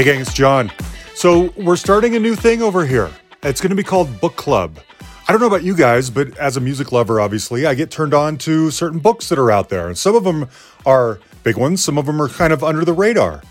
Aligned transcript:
Hey, 0.00 0.04
gang, 0.04 0.22
it's 0.22 0.32
John. 0.32 0.72
So, 1.14 1.52
we're 1.58 1.76
starting 1.76 2.16
a 2.16 2.18
new 2.18 2.34
thing 2.34 2.62
over 2.62 2.86
here. 2.86 3.10
It's 3.42 3.60
going 3.60 3.68
to 3.68 3.76
be 3.76 3.82
called 3.82 4.18
Book 4.18 4.34
Club. 4.34 4.78
I 5.28 5.30
don't 5.30 5.42
know 5.42 5.46
about 5.46 5.62
you 5.62 5.76
guys, 5.76 6.08
but 6.08 6.34
as 6.38 6.56
a 6.56 6.60
music 6.60 6.90
lover, 6.90 7.20
obviously, 7.20 7.66
I 7.66 7.74
get 7.74 7.90
turned 7.90 8.14
on 8.14 8.38
to 8.38 8.70
certain 8.70 8.98
books 8.98 9.28
that 9.28 9.38
are 9.38 9.50
out 9.50 9.68
there. 9.68 9.88
And 9.88 9.98
some 9.98 10.14
of 10.14 10.24
them 10.24 10.48
are 10.86 11.20
big 11.42 11.58
ones, 11.58 11.84
some 11.84 11.98
of 11.98 12.06
them 12.06 12.18
are 12.22 12.30
kind 12.30 12.50
of 12.50 12.64
under 12.64 12.82
the 12.82 12.94
radar. 12.94 13.42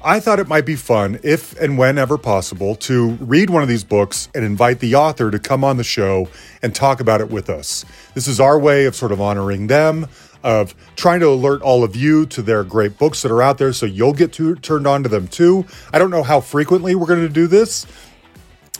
I 0.00 0.20
thought 0.20 0.38
it 0.38 0.46
might 0.46 0.64
be 0.64 0.76
fun, 0.76 1.18
if 1.24 1.60
and 1.60 1.76
whenever 1.76 2.16
possible, 2.16 2.76
to 2.76 3.14
read 3.14 3.50
one 3.50 3.64
of 3.64 3.68
these 3.68 3.82
books 3.82 4.28
and 4.36 4.44
invite 4.44 4.78
the 4.78 4.94
author 4.94 5.32
to 5.32 5.40
come 5.40 5.64
on 5.64 5.78
the 5.78 5.82
show 5.82 6.28
and 6.62 6.72
talk 6.72 7.00
about 7.00 7.20
it 7.20 7.28
with 7.28 7.50
us. 7.50 7.84
This 8.14 8.28
is 8.28 8.38
our 8.38 8.56
way 8.56 8.84
of 8.84 8.94
sort 8.94 9.10
of 9.10 9.20
honoring 9.20 9.66
them, 9.66 10.06
of 10.42 10.74
trying 10.96 11.20
to 11.20 11.28
alert 11.28 11.62
all 11.62 11.84
of 11.84 11.96
you 11.96 12.26
to 12.26 12.42
their 12.42 12.64
great 12.64 12.98
books 12.98 13.22
that 13.22 13.32
are 13.32 13.42
out 13.42 13.58
there 13.58 13.72
so 13.72 13.86
you'll 13.86 14.12
get 14.12 14.32
to, 14.34 14.54
turned 14.56 14.86
on 14.86 15.02
to 15.02 15.08
them 15.08 15.28
too. 15.28 15.66
I 15.92 15.98
don't 15.98 16.10
know 16.10 16.22
how 16.22 16.40
frequently 16.40 16.94
we're 16.94 17.06
going 17.06 17.26
to 17.26 17.28
do 17.28 17.46
this, 17.46 17.86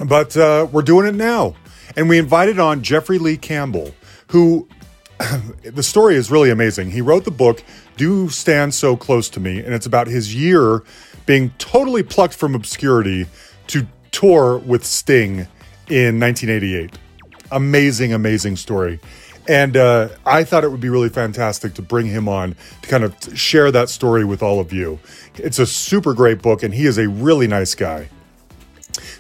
but 0.05 0.37
uh, 0.37 0.67
we're 0.71 0.83
doing 0.83 1.07
it 1.07 1.15
now. 1.15 1.55
And 1.97 2.09
we 2.09 2.19
invited 2.19 2.59
on 2.59 2.83
Jeffrey 2.83 3.19
Lee 3.19 3.37
Campbell, 3.37 3.95
who 4.29 4.69
the 5.65 5.83
story 5.83 6.15
is 6.15 6.31
really 6.31 6.51
amazing. 6.51 6.91
He 6.91 7.01
wrote 7.01 7.25
the 7.25 7.31
book, 7.31 7.63
Do 7.97 8.29
Stand 8.29 8.75
So 8.75 8.97
Close 8.97 9.29
to 9.31 9.41
Me, 9.41 9.59
and 9.59 9.75
it's 9.75 9.87
about 9.87 10.07
his 10.07 10.35
year 10.35 10.83
being 11.27 11.51
totally 11.59 12.03
plucked 12.03 12.35
from 12.35 12.55
obscurity 12.55 13.27
to 13.69 13.87
tour 14.11 14.59
with 14.59 14.85
Sting 14.85 15.47
in 15.89 16.21
1988. 16.21 16.97
Amazing, 17.51 18.13
amazing 18.13 18.57
story. 18.57 19.01
And 19.49 19.79
uh, 19.79 20.11
I 20.27 20.45
thought 20.45 20.63
it 20.63 20.71
would 20.71 20.81
be 20.81 20.91
really 20.91 21.09
fantastic 21.09 21.73
to 21.75 21.83
bring 21.83 22.07
him 22.07 22.29
on 22.29 22.55
to 22.83 22.89
kind 22.89 23.03
of 23.03 23.17
share 23.37 23.73
that 23.73 23.89
story 23.89 24.25
with 24.25 24.43
all 24.43 24.61
of 24.61 24.75
you. 24.75 25.01
It's 25.37 25.59
a 25.59 25.67
super 25.67 26.13
great 26.13 26.43
book, 26.43 26.63
and 26.63 26.75
he 26.75 26.85
is 26.85 26.99
a 26.99 27.09
really 27.09 27.49
nice 27.49 27.75
guy. 27.75 28.11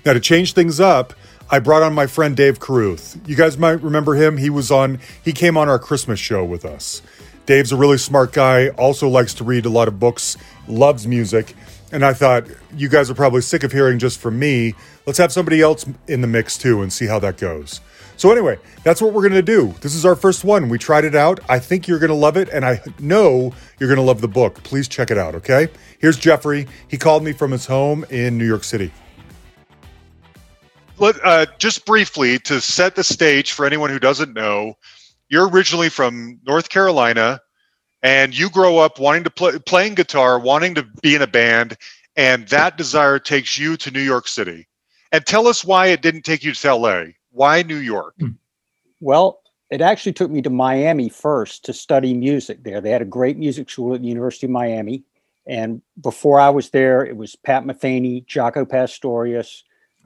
Now, 0.04 0.12
to 0.12 0.20
change 0.20 0.52
things 0.52 0.80
up, 0.80 1.14
I 1.50 1.60
brought 1.60 1.82
on 1.82 1.94
my 1.94 2.06
friend 2.06 2.36
Dave 2.36 2.60
Carruth. 2.60 3.18
You 3.26 3.36
guys 3.36 3.56
might 3.56 3.80
remember 3.82 4.14
him. 4.14 4.36
He 4.36 4.50
was 4.50 4.70
on, 4.70 4.98
he 5.24 5.32
came 5.32 5.56
on 5.56 5.70
our 5.70 5.78
Christmas 5.78 6.20
show 6.20 6.44
with 6.44 6.66
us. 6.66 7.00
Dave's 7.46 7.72
a 7.72 7.76
really 7.76 7.96
smart 7.96 8.34
guy, 8.34 8.68
also 8.70 9.08
likes 9.08 9.32
to 9.34 9.44
read 9.44 9.64
a 9.64 9.70
lot 9.70 9.88
of 9.88 9.98
books, 9.98 10.36
loves 10.66 11.06
music. 11.06 11.54
And 11.90 12.04
I 12.04 12.12
thought, 12.12 12.46
you 12.76 12.90
guys 12.90 13.08
are 13.08 13.14
probably 13.14 13.40
sick 13.40 13.64
of 13.64 13.72
hearing 13.72 13.98
just 13.98 14.20
from 14.20 14.38
me. 14.38 14.74
Let's 15.06 15.18
have 15.18 15.32
somebody 15.32 15.62
else 15.62 15.86
in 16.06 16.20
the 16.20 16.26
mix 16.26 16.58
too 16.58 16.82
and 16.82 16.92
see 16.92 17.06
how 17.06 17.18
that 17.20 17.38
goes. 17.38 17.80
So, 18.18 18.32
anyway, 18.32 18.58
that's 18.82 19.00
what 19.00 19.12
we're 19.12 19.22
going 19.22 19.32
to 19.34 19.42
do. 19.42 19.72
This 19.80 19.94
is 19.94 20.04
our 20.04 20.16
first 20.16 20.42
one. 20.42 20.68
We 20.68 20.76
tried 20.76 21.04
it 21.04 21.14
out. 21.14 21.38
I 21.48 21.60
think 21.60 21.86
you're 21.86 22.00
going 22.00 22.08
to 22.08 22.16
love 22.16 22.36
it, 22.36 22.48
and 22.48 22.64
I 22.64 22.80
know 22.98 23.54
you're 23.78 23.88
going 23.88 23.96
to 23.96 24.02
love 24.02 24.20
the 24.20 24.28
book. 24.28 24.60
Please 24.64 24.88
check 24.88 25.12
it 25.12 25.16
out, 25.16 25.36
okay? 25.36 25.68
Here's 26.00 26.18
Jeffrey. 26.18 26.66
He 26.88 26.98
called 26.98 27.22
me 27.22 27.32
from 27.32 27.52
his 27.52 27.64
home 27.64 28.04
in 28.10 28.36
New 28.36 28.44
York 28.44 28.64
City. 28.64 28.92
Let, 30.98 31.24
uh, 31.24 31.46
just 31.58 31.86
briefly 31.86 32.40
to 32.40 32.60
set 32.60 32.96
the 32.96 33.04
stage 33.04 33.52
for 33.52 33.64
anyone 33.64 33.88
who 33.88 34.00
doesn't 34.00 34.34
know, 34.34 34.74
you're 35.28 35.48
originally 35.48 35.88
from 35.88 36.40
North 36.44 36.70
Carolina, 36.70 37.40
and 38.02 38.36
you 38.36 38.50
grow 38.50 38.78
up 38.78 38.98
wanting 38.98 39.22
to 39.24 39.30
play 39.30 39.60
playing 39.60 39.94
guitar, 39.94 40.40
wanting 40.40 40.74
to 40.74 40.82
be 41.02 41.14
in 41.14 41.22
a 41.22 41.28
band, 41.28 41.76
and 42.16 42.48
that 42.48 42.76
desire 42.76 43.20
takes 43.20 43.56
you 43.56 43.76
to 43.76 43.92
New 43.92 44.02
York 44.02 44.26
City. 44.26 44.66
And 45.12 45.24
tell 45.24 45.46
us 45.46 45.64
why 45.64 45.86
it 45.86 46.02
didn't 46.02 46.22
take 46.22 46.42
you 46.42 46.52
to 46.52 46.74
LA. 46.74 47.04
Why 47.38 47.62
New 47.62 47.76
York? 47.76 48.14
Hmm. 48.18 48.30
Well, 49.00 49.42
it 49.70 49.80
actually 49.80 50.14
took 50.14 50.28
me 50.28 50.42
to 50.42 50.50
Miami 50.50 51.08
first 51.08 51.64
to 51.66 51.72
study 51.72 52.12
music 52.12 52.64
there. 52.64 52.80
They 52.80 52.90
had 52.90 53.00
a 53.00 53.04
great 53.04 53.38
music 53.38 53.70
school 53.70 53.94
at 53.94 54.02
the 54.02 54.08
University 54.08 54.46
of 54.46 54.50
Miami. 54.50 55.04
And 55.46 55.80
before 56.02 56.40
I 56.40 56.50
was 56.50 56.70
there, 56.70 57.06
it 57.06 57.16
was 57.16 57.36
Pat 57.36 57.62
Metheny, 57.62 58.26
Jaco 58.26 58.68
Pastorius, 58.68 59.62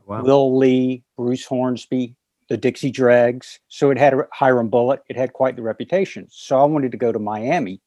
wow. 0.06 0.22
Will 0.22 0.58
Lee, 0.58 1.04
Bruce 1.16 1.46
Hornsby, 1.46 2.14
the 2.50 2.58
Dixie 2.58 2.90
Dregs. 2.90 3.60
So 3.68 3.90
it 3.90 3.96
had 3.96 4.12
a 4.12 4.28
Hiram 4.30 4.68
Bullock. 4.68 5.02
It 5.08 5.16
had 5.16 5.32
quite 5.32 5.56
the 5.56 5.62
reputation. 5.62 6.26
So 6.30 6.60
I 6.60 6.64
wanted 6.64 6.92
to 6.92 6.98
go 6.98 7.12
to 7.12 7.18
Miami. 7.18 7.80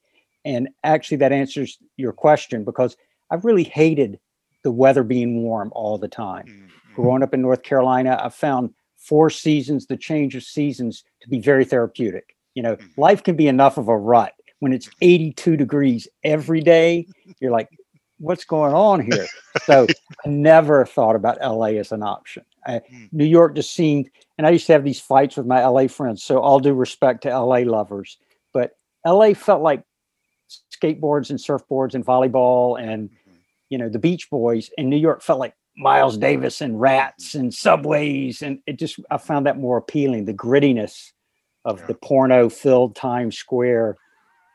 And 0.44 0.70
actually, 0.84 1.18
that 1.18 1.32
answers 1.32 1.78
your 1.98 2.14
question 2.14 2.64
because 2.64 2.98
I 3.30 3.36
really 3.36 3.64
hated 3.64 4.20
the 4.64 4.72
weather 4.72 5.04
being 5.04 5.44
warm 5.44 5.72
all 5.76 6.00
the 6.00 6.08
time. 6.08 6.48
Mm-hmm. 6.48 6.96
Growing 6.96 7.22
up 7.22 7.36
in 7.36 7.44
North 7.44 7.62
Carolina, 7.62 8.20
I 8.20 8.30
found 8.30 8.74
four 9.06 9.30
seasons, 9.30 9.86
the 9.86 9.98
change 9.98 10.36
of 10.36 10.44
seasons 10.44 11.04
to 11.22 11.30
be 11.30 11.40
very 11.40 11.66
therapeutic. 11.66 12.36
You 12.56 12.64
know, 12.64 12.76
mm-hmm. 12.76 13.02
life 13.02 13.24
can 13.24 13.36
be 13.36 13.48
enough 13.48 13.78
of 13.78 13.88
a 13.88 13.98
rut 13.98 14.34
when 14.60 14.74
it's 14.74 14.90
82 15.02 15.58
degrees 15.58 16.08
every 16.24 16.62
day. 16.62 17.08
You're 17.40 17.52
like, 17.52 17.70
what's 18.18 18.46
going 18.46 18.74
on 18.74 19.02
here? 19.02 19.28
So 19.64 19.88
I 20.26 20.30
never 20.30 20.86
thought 20.86 21.16
about 21.16 21.40
LA 21.42 21.78
as 21.78 21.92
an 21.92 22.04
option. 22.04 22.46
I, 22.66 22.82
mm. 22.92 23.10
New 23.12 23.26
York 23.26 23.56
just 23.56 23.74
seemed, 23.74 24.10
and 24.38 24.48
I 24.48 24.52
used 24.52 24.66
to 24.68 24.74
have 24.74 24.84
these 24.84 25.00
fights 25.00 25.38
with 25.38 25.46
my 25.46 25.64
LA 25.64 25.88
friends. 25.88 26.24
So 26.24 26.40
all 26.40 26.60
due 26.60 26.74
respect 26.74 27.24
to 27.24 27.30
LA 27.30 27.60
lovers, 27.60 28.18
but 28.54 28.78
LA 29.06 29.34
felt 29.34 29.62
like 29.62 29.84
skateboards 30.74 31.30
and 31.30 31.40
surfboards 31.40 31.94
and 31.94 32.06
volleyball 32.06 32.80
and 32.80 33.10
mm-hmm. 33.10 33.36
you 33.70 33.78
know 33.78 33.90
the 33.90 34.00
Beach 34.00 34.30
Boys, 34.30 34.70
and 34.78 34.90
New 34.90 34.98
York 34.98 35.22
felt 35.22 35.40
like 35.40 35.54
Miles 35.78 36.18
Davis 36.18 36.62
and 36.62 36.80
rats 36.80 37.36
and 37.36 37.54
subways. 37.54 38.42
And 38.42 38.60
it 38.66 38.80
just, 38.80 39.00
I 39.12 39.18
found 39.18 39.46
that 39.46 39.58
more 39.58 39.78
appealing, 39.78 40.26
the 40.26 40.34
grittiness 40.34 41.12
of 41.66 41.80
yeah. 41.80 41.88
the 41.88 41.94
porno 41.96 42.50
filled 42.50 42.96
Times 42.96 43.38
Square. 43.38 43.98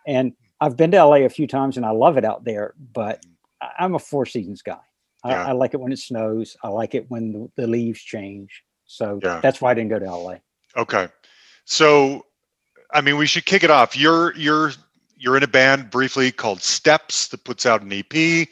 And 0.06 0.32
I've 0.60 0.76
been 0.76 0.90
to 0.92 1.04
LA 1.04 1.16
a 1.16 1.28
few 1.28 1.46
times 1.46 1.76
and 1.76 1.84
I 1.84 1.90
love 1.90 2.16
it 2.16 2.24
out 2.24 2.44
there, 2.44 2.74
but 2.92 3.20
mm-hmm. 3.22 3.68
I'm 3.78 3.94
a 3.94 3.98
Four 3.98 4.26
Seasons 4.26 4.62
guy. 4.62 4.78
Yeah. 5.24 5.44
I, 5.44 5.48
I, 5.48 5.52
like 5.52 5.74
it 5.74 5.80
when 5.80 5.92
it 5.92 5.98
snows. 5.98 6.56
I 6.62 6.68
like 6.68 6.94
it 6.94 7.10
when 7.10 7.32
the, 7.32 7.50
the 7.56 7.66
leaves 7.66 8.00
change. 8.00 8.62
So 8.86 9.20
yeah. 9.22 9.40
that's 9.42 9.60
why 9.60 9.70
I 9.70 9.74
didn't 9.74 9.90
go 9.90 9.98
to 9.98 10.10
LA. 10.10 10.36
Okay. 10.76 11.08
So, 11.66 12.24
I 12.92 13.02
mean, 13.02 13.18
we 13.18 13.26
should 13.26 13.44
kick 13.44 13.62
it 13.62 13.70
off. 13.70 13.96
You're, 13.96 14.34
you're, 14.36 14.72
you're 15.18 15.36
in 15.36 15.42
a 15.42 15.48
band 15.48 15.90
briefly 15.90 16.32
called 16.32 16.62
Steps 16.62 17.28
that 17.28 17.44
puts 17.44 17.66
out 17.66 17.82
an 17.82 17.92
EP 17.92 18.48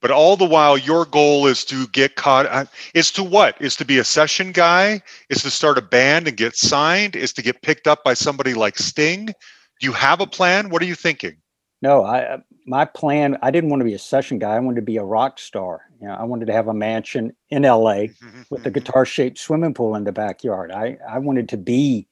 but 0.00 0.10
all 0.10 0.36
the 0.36 0.44
while 0.44 0.78
your 0.78 1.04
goal 1.04 1.46
is 1.46 1.64
to 1.66 1.86
get 1.88 2.16
caught 2.16 2.46
uh, 2.46 2.66
is 2.94 3.10
to 3.12 3.22
what? 3.22 3.60
Is 3.60 3.76
to 3.76 3.84
be 3.84 3.98
a 3.98 4.04
session 4.04 4.52
guy? 4.52 5.02
Is 5.28 5.42
to 5.42 5.50
start 5.50 5.78
a 5.78 5.82
band 5.82 6.28
and 6.28 6.36
get 6.36 6.56
signed? 6.56 7.16
Is 7.16 7.32
to 7.34 7.42
get 7.42 7.62
picked 7.62 7.86
up 7.88 8.04
by 8.04 8.14
somebody 8.14 8.54
like 8.54 8.78
sting? 8.78 9.26
Do 9.26 9.86
you 9.86 9.92
have 9.92 10.20
a 10.20 10.26
plan? 10.26 10.70
What 10.70 10.82
are 10.82 10.86
you 10.86 10.94
thinking? 10.94 11.36
No 11.80 12.02
i 12.02 12.20
uh, 12.20 12.38
my 12.66 12.84
plan 12.84 13.38
i 13.40 13.50
didn't 13.50 13.70
want 13.70 13.80
to 13.80 13.84
be 13.84 13.94
a 13.94 13.98
session 13.98 14.38
guy. 14.38 14.54
I 14.54 14.60
wanted 14.60 14.80
to 14.80 14.86
be 14.86 14.96
a 14.96 15.04
rock 15.04 15.38
star. 15.38 15.82
You 16.00 16.08
know 16.08 16.14
i 16.14 16.24
wanted 16.24 16.46
to 16.46 16.52
have 16.52 16.68
a 16.68 16.74
mansion 16.74 17.32
in 17.50 17.62
la 17.62 18.04
with 18.50 18.66
a 18.66 18.70
guitar 18.70 19.04
shaped 19.04 19.38
swimming 19.38 19.74
pool 19.74 19.94
in 19.94 20.04
the 20.04 20.12
backyard. 20.12 20.70
I 20.72 20.98
i 21.08 21.18
wanted 21.18 21.48
to 21.50 21.56
be 21.56 22.08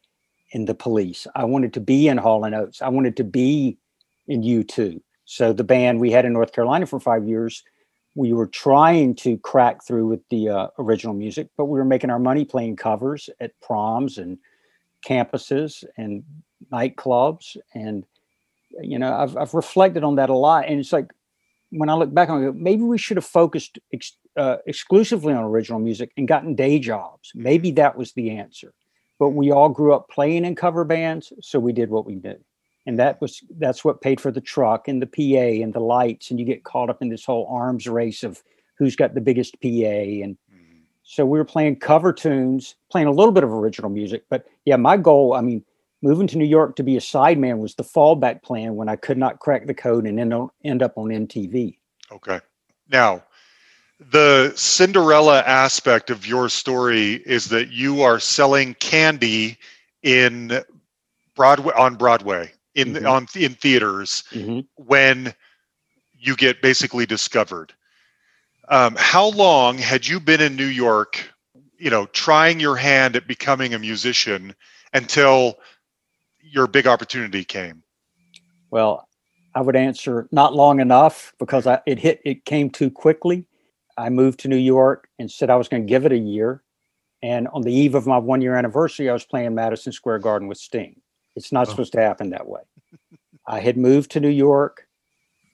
in 0.52 0.64
the 0.64 0.74
police. 0.74 1.26
I 1.34 1.44
wanted 1.44 1.74
to 1.74 1.80
be 1.80 2.08
in 2.08 2.18
hall 2.18 2.44
and 2.44 2.54
oates. 2.54 2.80
I 2.80 2.88
wanted 2.88 3.16
to 3.16 3.24
be 3.24 3.78
in 4.28 4.42
u2 4.42 5.00
so 5.24 5.52
the 5.52 5.64
band 5.64 6.00
we 6.00 6.10
had 6.10 6.24
in 6.24 6.32
north 6.32 6.52
carolina 6.52 6.86
for 6.86 6.98
five 6.98 7.28
years 7.28 7.62
we 8.16 8.32
were 8.32 8.46
trying 8.46 9.14
to 9.14 9.36
crack 9.38 9.84
through 9.84 10.06
with 10.06 10.26
the 10.30 10.48
uh, 10.48 10.68
original 10.78 11.14
music, 11.14 11.48
but 11.56 11.66
we 11.66 11.78
were 11.78 11.84
making 11.84 12.08
our 12.08 12.18
money 12.18 12.46
playing 12.46 12.74
covers 12.74 13.28
at 13.40 13.52
proms 13.60 14.16
and 14.16 14.38
campuses 15.06 15.84
and 15.98 16.24
nightclubs. 16.72 17.58
And, 17.74 18.06
you 18.80 18.98
know, 18.98 19.14
I've, 19.14 19.36
I've 19.36 19.52
reflected 19.52 20.02
on 20.02 20.16
that 20.16 20.30
a 20.30 20.34
lot. 20.34 20.64
And 20.66 20.80
it's 20.80 20.94
like, 20.94 21.12
when 21.70 21.90
I 21.90 21.94
look 21.94 22.14
back 22.14 22.30
on 22.30 22.42
it, 22.42 22.54
maybe 22.54 22.82
we 22.82 22.96
should 22.96 23.18
have 23.18 23.26
focused 23.26 23.78
ex- 23.92 24.16
uh, 24.34 24.56
exclusively 24.66 25.34
on 25.34 25.44
original 25.44 25.78
music 25.78 26.10
and 26.16 26.26
gotten 26.26 26.54
day 26.54 26.78
jobs. 26.78 27.32
Maybe 27.34 27.70
that 27.72 27.98
was 27.98 28.12
the 28.12 28.30
answer. 28.30 28.72
But 29.18 29.30
we 29.30 29.50
all 29.50 29.68
grew 29.68 29.92
up 29.92 30.08
playing 30.08 30.46
in 30.46 30.54
cover 30.54 30.84
bands, 30.84 31.34
so 31.42 31.58
we 31.58 31.72
did 31.72 31.90
what 31.90 32.06
we 32.06 32.14
did 32.14 32.42
and 32.86 32.98
that 32.98 33.20
was 33.20 33.42
that's 33.58 33.84
what 33.84 34.00
paid 34.00 34.20
for 34.20 34.30
the 34.30 34.40
truck 34.40 34.88
and 34.88 35.02
the 35.02 35.06
PA 35.06 35.62
and 35.62 35.74
the 35.74 35.80
lights 35.80 36.30
and 36.30 36.38
you 36.38 36.46
get 36.46 36.64
caught 36.64 36.88
up 36.88 37.02
in 37.02 37.08
this 37.08 37.24
whole 37.24 37.46
arms 37.50 37.86
race 37.86 38.22
of 38.22 38.42
who's 38.78 38.96
got 38.96 39.14
the 39.14 39.20
biggest 39.20 39.60
PA 39.60 39.66
and 39.66 40.36
mm-hmm. 40.52 40.78
so 41.02 41.26
we 41.26 41.38
were 41.38 41.44
playing 41.44 41.76
cover 41.76 42.12
tunes 42.12 42.76
playing 42.90 43.08
a 43.08 43.12
little 43.12 43.32
bit 43.32 43.44
of 43.44 43.52
original 43.52 43.90
music 43.90 44.24
but 44.30 44.46
yeah 44.64 44.76
my 44.76 44.96
goal 44.96 45.34
I 45.34 45.40
mean 45.40 45.64
moving 46.02 46.26
to 46.28 46.38
New 46.38 46.46
York 46.46 46.76
to 46.76 46.82
be 46.82 46.96
a 46.96 47.00
sideman 47.00 47.58
was 47.58 47.74
the 47.74 47.82
fallback 47.82 48.42
plan 48.42 48.76
when 48.76 48.88
I 48.88 48.96
could 48.96 49.18
not 49.18 49.40
crack 49.40 49.66
the 49.66 49.74
code 49.74 50.06
and 50.06 50.20
end, 50.20 50.32
on, 50.32 50.50
end 50.64 50.82
up 50.82 50.96
on 50.96 51.08
MTV 51.08 51.76
okay. 52.12 52.40
Now 52.88 53.22
the 53.98 54.52
Cinderella 54.56 55.40
aspect 55.40 56.10
of 56.10 56.26
your 56.26 56.48
story 56.48 57.14
is 57.14 57.48
that 57.48 57.70
you 57.70 58.02
are 58.02 58.20
selling 58.20 58.74
candy 58.74 59.58
in 60.02 60.62
Broadway 61.34 61.72
on 61.76 61.96
Broadway 61.96 62.52
in 62.76 62.92
mm-hmm. 62.92 63.06
on 63.06 63.26
in 63.34 63.54
theaters 63.54 64.22
mm-hmm. 64.30 64.60
when 64.76 65.34
you 66.16 66.36
get 66.36 66.62
basically 66.62 67.06
discovered. 67.06 67.72
Um, 68.68 68.94
how 68.98 69.30
long 69.30 69.78
had 69.78 70.06
you 70.06 70.20
been 70.20 70.40
in 70.40 70.54
New 70.54 70.66
York? 70.66 71.32
You 71.78 71.90
know, 71.90 72.06
trying 72.06 72.60
your 72.60 72.76
hand 72.76 73.16
at 73.16 73.26
becoming 73.26 73.74
a 73.74 73.78
musician 73.78 74.54
until 74.92 75.56
your 76.40 76.66
big 76.66 76.86
opportunity 76.86 77.44
came. 77.44 77.82
Well, 78.70 79.08
I 79.54 79.62
would 79.62 79.76
answer 79.76 80.28
not 80.32 80.54
long 80.54 80.80
enough 80.80 81.34
because 81.38 81.66
I, 81.66 81.80
it 81.86 81.98
hit 81.98 82.20
it 82.24 82.44
came 82.44 82.70
too 82.70 82.90
quickly. 82.90 83.48
I 83.96 84.10
moved 84.10 84.40
to 84.40 84.48
New 84.48 84.56
York 84.56 85.08
and 85.18 85.30
said 85.30 85.48
I 85.48 85.56
was 85.56 85.68
going 85.68 85.82
to 85.82 85.88
give 85.88 86.04
it 86.04 86.12
a 86.12 86.18
year. 86.18 86.62
And 87.22 87.48
on 87.48 87.62
the 87.62 87.72
eve 87.72 87.94
of 87.94 88.06
my 88.06 88.18
one 88.18 88.42
year 88.42 88.54
anniversary, 88.54 89.08
I 89.08 89.14
was 89.14 89.24
playing 89.24 89.54
Madison 89.54 89.92
Square 89.92 90.18
Garden 90.18 90.48
with 90.48 90.58
Sting. 90.58 91.00
It's 91.36 91.52
not 91.52 91.68
Oh. 91.68 91.70
supposed 91.70 91.92
to 91.92 92.00
happen 92.00 92.30
that 92.30 92.48
way. 92.48 92.62
I 93.46 93.60
had 93.60 93.76
moved 93.76 94.10
to 94.12 94.20
New 94.20 94.28
York 94.28 94.88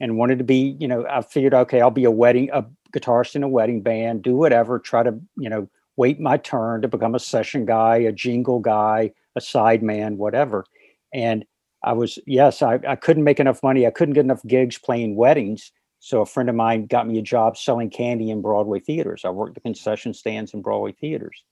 and 0.00 0.16
wanted 0.16 0.38
to 0.38 0.44
be, 0.44 0.76
you 0.80 0.88
know, 0.88 1.06
I 1.08 1.20
figured, 1.22 1.54
okay, 1.54 1.80
I'll 1.80 1.90
be 1.90 2.04
a 2.04 2.10
wedding, 2.10 2.48
a 2.52 2.64
guitarist 2.94 3.36
in 3.36 3.42
a 3.42 3.48
wedding 3.48 3.82
band, 3.82 4.22
do 4.22 4.36
whatever, 4.36 4.78
try 4.78 5.02
to, 5.02 5.18
you 5.36 5.50
know, 5.50 5.68
wait 5.96 6.18
my 6.18 6.38
turn 6.38 6.80
to 6.82 6.88
become 6.88 7.14
a 7.14 7.18
session 7.20 7.66
guy, 7.66 7.96
a 7.96 8.12
jingle 8.12 8.60
guy, 8.60 9.12
a 9.36 9.40
side 9.40 9.82
man, 9.82 10.16
whatever. 10.16 10.64
And 11.12 11.44
I 11.84 11.92
was, 11.92 12.18
yes, 12.26 12.62
I, 12.62 12.78
I 12.86 12.96
couldn't 12.96 13.24
make 13.24 13.40
enough 13.40 13.62
money. 13.62 13.86
I 13.86 13.90
couldn't 13.90 14.14
get 14.14 14.24
enough 14.24 14.42
gigs 14.46 14.78
playing 14.78 15.16
weddings. 15.16 15.72
So 15.98 16.20
a 16.20 16.26
friend 16.26 16.48
of 16.48 16.54
mine 16.54 16.86
got 16.86 17.06
me 17.06 17.18
a 17.18 17.22
job 17.22 17.56
selling 17.56 17.90
candy 17.90 18.30
in 18.30 18.40
Broadway 18.40 18.80
theaters. 18.80 19.22
I 19.24 19.30
worked 19.30 19.54
the 19.54 19.60
concession 19.60 20.14
stands 20.14 20.54
in 20.54 20.62
Broadway 20.62 20.92
theaters. 20.92 21.44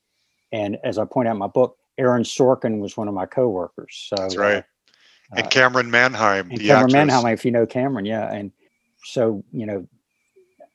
And 0.51 0.77
as 0.83 0.97
I 0.97 1.05
point 1.05 1.27
out 1.27 1.33
in 1.33 1.37
my 1.37 1.47
book, 1.47 1.77
Aaron 1.97 2.23
Sorkin 2.23 2.79
was 2.79 2.97
one 2.97 3.07
of 3.07 3.13
my 3.13 3.25
coworkers. 3.25 4.07
So 4.09 4.15
That's 4.15 4.37
right. 4.37 4.57
uh, 4.57 5.37
And 5.37 5.45
uh, 5.45 5.49
Camryn 5.49 5.89
Manheim, 5.89 6.49
and 6.51 6.59
the 6.59 6.67
Cameron 6.67 6.83
actress. 6.85 6.93
Manheim, 6.93 7.33
if 7.33 7.45
you 7.45 7.51
know 7.51 7.65
Camryn, 7.65 8.07
yeah. 8.07 8.31
And 8.31 8.51
so, 9.03 9.43
you 9.51 9.65
know, 9.65 9.87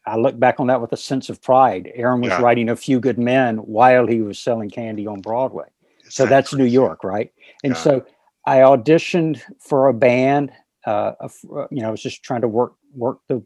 I 0.07 0.17
look 0.17 0.39
back 0.39 0.61
on 0.61 0.69
that 0.69 0.81
with 0.81 0.93
a 0.93 0.97
sense 0.97 1.29
of 1.29 1.43
pride. 1.43 1.91
Aaron 1.95 2.21
was 2.21 2.31
Yeah. 2.31 2.41
writing 2.41 2.69
A 2.69 2.77
Few 2.77 3.01
Good 3.01 3.19
Men 3.19 3.57
while 3.59 4.07
he 4.07 4.21
was 4.23 4.39
selling 4.39 4.71
candy 4.71 5.07
on 5.07 5.21
Broadway. 5.21 5.67
Is 6.07 6.15
So 6.15 6.25
that 6.25 6.31
that's 6.31 6.55
New? 6.55 6.65
York, 6.65 7.03
right? 7.03 7.33
And 7.65 7.73
Yeah. 7.73 7.83
so 7.83 8.07
I 8.47 8.59
auditioned 8.59 9.41
for 9.59 9.89
a 9.89 9.95
band. 9.95 10.53
Uh, 10.87 11.13
uh, 11.21 11.29
you 11.73 11.83
know, 11.83 11.89
I 11.89 11.91
was 11.91 12.03
just 12.03 12.23
trying 12.23 12.43
to 12.43 12.49
work 12.49 12.75
work 12.95 13.19
the 13.29 13.43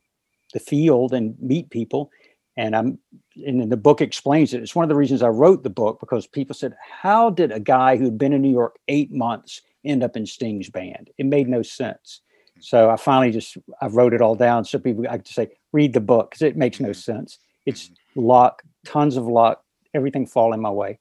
the 0.52 0.60
field 0.60 1.14
and 1.14 1.40
meet 1.40 1.70
people. 1.70 2.10
And 2.56 2.74
I'm 2.76 2.98
and 3.46 3.60
then 3.60 3.68
the 3.68 3.76
book 3.76 4.00
explains 4.00 4.52
it. 4.52 4.62
It's 4.62 4.74
one 4.74 4.82
of 4.82 4.88
the 4.88 4.96
reasons 4.96 5.22
I 5.22 5.28
wrote 5.28 5.62
the 5.62 5.70
book 5.70 6.00
because 6.00 6.26
people 6.26 6.54
said, 6.54 6.76
"How 6.80 7.30
did 7.30 7.52
a 7.52 7.60
guy 7.60 7.96
who'd 7.96 8.18
been 8.18 8.32
in 8.32 8.42
New 8.42 8.50
York 8.50 8.78
eight 8.88 9.12
months 9.12 9.62
end 9.84 10.02
up 10.02 10.16
in 10.16 10.26
Sting's 10.26 10.68
band?" 10.68 11.10
It 11.16 11.26
made 11.26 11.48
no 11.48 11.62
sense. 11.62 12.20
So 12.60 12.90
I 12.90 12.96
finally 12.96 13.30
just 13.30 13.56
I 13.80 13.86
wrote 13.86 14.12
it 14.12 14.20
all 14.20 14.34
down 14.34 14.64
so 14.64 14.78
people 14.78 15.06
I 15.08 15.18
could 15.18 15.28
say 15.28 15.48
read 15.72 15.92
the 15.92 16.00
book 16.00 16.30
because 16.30 16.42
it 16.42 16.56
makes 16.56 16.80
no 16.80 16.92
sense. 16.92 17.38
It's 17.66 17.90
luck, 18.16 18.62
tons 18.84 19.16
of 19.16 19.26
luck, 19.26 19.64
everything 19.94 20.26
falling 20.26 20.60
my 20.60 20.70
way. 20.70 20.98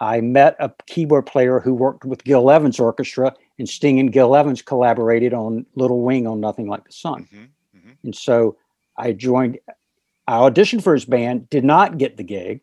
I 0.00 0.22
met 0.22 0.56
a 0.58 0.72
keyboard 0.86 1.26
player 1.26 1.60
who 1.60 1.74
worked 1.74 2.06
with 2.06 2.24
Gil 2.24 2.50
Evans 2.50 2.80
Orchestra, 2.80 3.34
and 3.58 3.68
Sting 3.68 4.00
and 4.00 4.10
Gil 4.10 4.34
Evans 4.34 4.62
collaborated 4.62 5.34
on 5.34 5.66
Little 5.74 6.00
Wing 6.00 6.26
on 6.26 6.40
Nothing 6.40 6.68
Like 6.68 6.84
the 6.84 6.92
Sun. 6.92 7.28
Mhm, 7.30 7.48
mhm. 7.76 7.96
And 8.02 8.16
so 8.16 8.56
I 8.96 9.12
joined, 9.12 9.58
I 10.30 10.48
auditioned 10.48 10.84
for 10.84 10.94
his 10.94 11.04
band, 11.04 11.50
did 11.50 11.64
not 11.64 11.98
get 11.98 12.16
the 12.16 12.22
gig. 12.22 12.60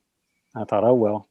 I 0.56 0.64
thought, 0.64 0.86
oh, 0.86 0.94
well, 0.94 1.28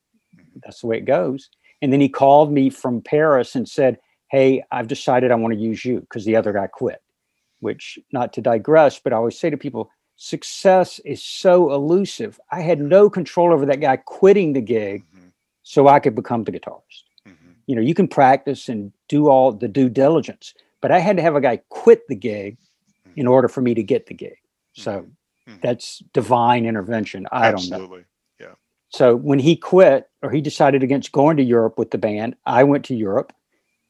that's 0.62 0.83
the 0.83 0.87
way 0.87 0.99
it 0.99 1.06
goes. 1.06 1.49
And 1.81 1.91
then 1.91 2.00
he 2.03 2.11
called 2.11 2.53
me 2.53 2.69
from 2.69 3.00
Paris 3.00 3.55
and 3.55 3.67
said, 3.67 3.99
hey, 4.31 4.62
I've 4.71 4.87
decided 4.87 5.31
I 5.31 5.37
want 5.37 5.55
to 5.55 5.61
use 5.61 5.83
you 5.83 6.00
because 6.00 6.27
the 6.27 6.37
other 6.37 6.53
guy 6.53 6.67
quit. 6.67 7.03
Which, 7.61 7.99
not 8.12 8.35
to 8.35 8.43
digress, 8.43 8.99
but 8.99 9.15
I 9.15 9.17
always 9.17 9.38
say 9.38 9.49
to 9.49 9.56
people, 9.56 9.91
success 10.17 10.99
is 11.06 11.25
so 11.25 11.73
elusive. 11.73 12.39
I 12.53 12.61
had 12.61 12.81
no 12.81 13.09
control 13.09 13.50
over 13.50 13.65
that 13.65 13.81
guy 13.81 13.97
quitting 13.97 14.53
the 14.53 14.61
gig 14.61 15.05
Mhm, 15.15 15.32
so 15.62 15.89
I 15.89 16.00
could 16.00 16.15
become 16.15 16.44
the 16.44 16.53
guitarist. 16.53 17.05
mhm. 17.27 17.55
You 17.67 17.77
know, 17.77 17.82
you 17.82 17.94
can 17.94 18.09
practice 18.09 18.69
and 18.69 18.93
do 19.09 19.29
all 19.29 19.53
the 19.53 19.69
due 19.69 19.89
diligence, 19.89 20.53
but 20.82 20.91
I 20.93 20.99
had 20.99 21.17
to 21.17 21.23
have 21.23 21.35
a 21.35 21.41
guy 21.41 21.62
quit 21.71 22.06
the 22.09 22.15
gig 22.15 22.59
in 23.17 23.27
order 23.27 23.49
for 23.49 23.62
me 23.62 23.73
to 23.73 23.82
get 23.82 24.05
the 24.05 24.15
gig. 24.15 24.37
So 24.75 25.06
Mhm. 25.48 25.60
that's 25.62 26.02
divine 26.12 26.66
intervention. 26.66 27.26
I 27.31 27.50
don't 27.50 27.69
know. 27.70 27.76
Absolutely. 27.76 28.04
Yeah. 28.40 28.54
So 28.88 29.16
when 29.16 29.38
he 29.38 29.56
quit 29.56 30.08
or 30.22 30.31
he 30.31 30.40
decided 30.40 30.82
against 30.82 31.12
going 31.12 31.37
to 31.37 31.43
Europe 31.43 31.78
with 31.78 31.90
the 31.90 31.98
band, 31.98 32.37
I 32.46 32.64
went 32.64 32.84
to 32.87 32.94
Europe 32.94 33.32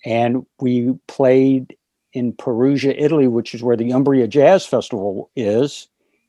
and 0.04 0.44
we 0.60 0.92
played 1.08 1.76
in 2.12 2.32
Perugia, 2.32 2.94
Italy, 2.96 3.28
which 3.28 3.54
is 3.54 3.62
where 3.62 3.76
the 3.76 3.92
Umbria 3.92 4.26
Jazz 4.26 4.64
Festival 4.66 5.30
is. 5.36 5.88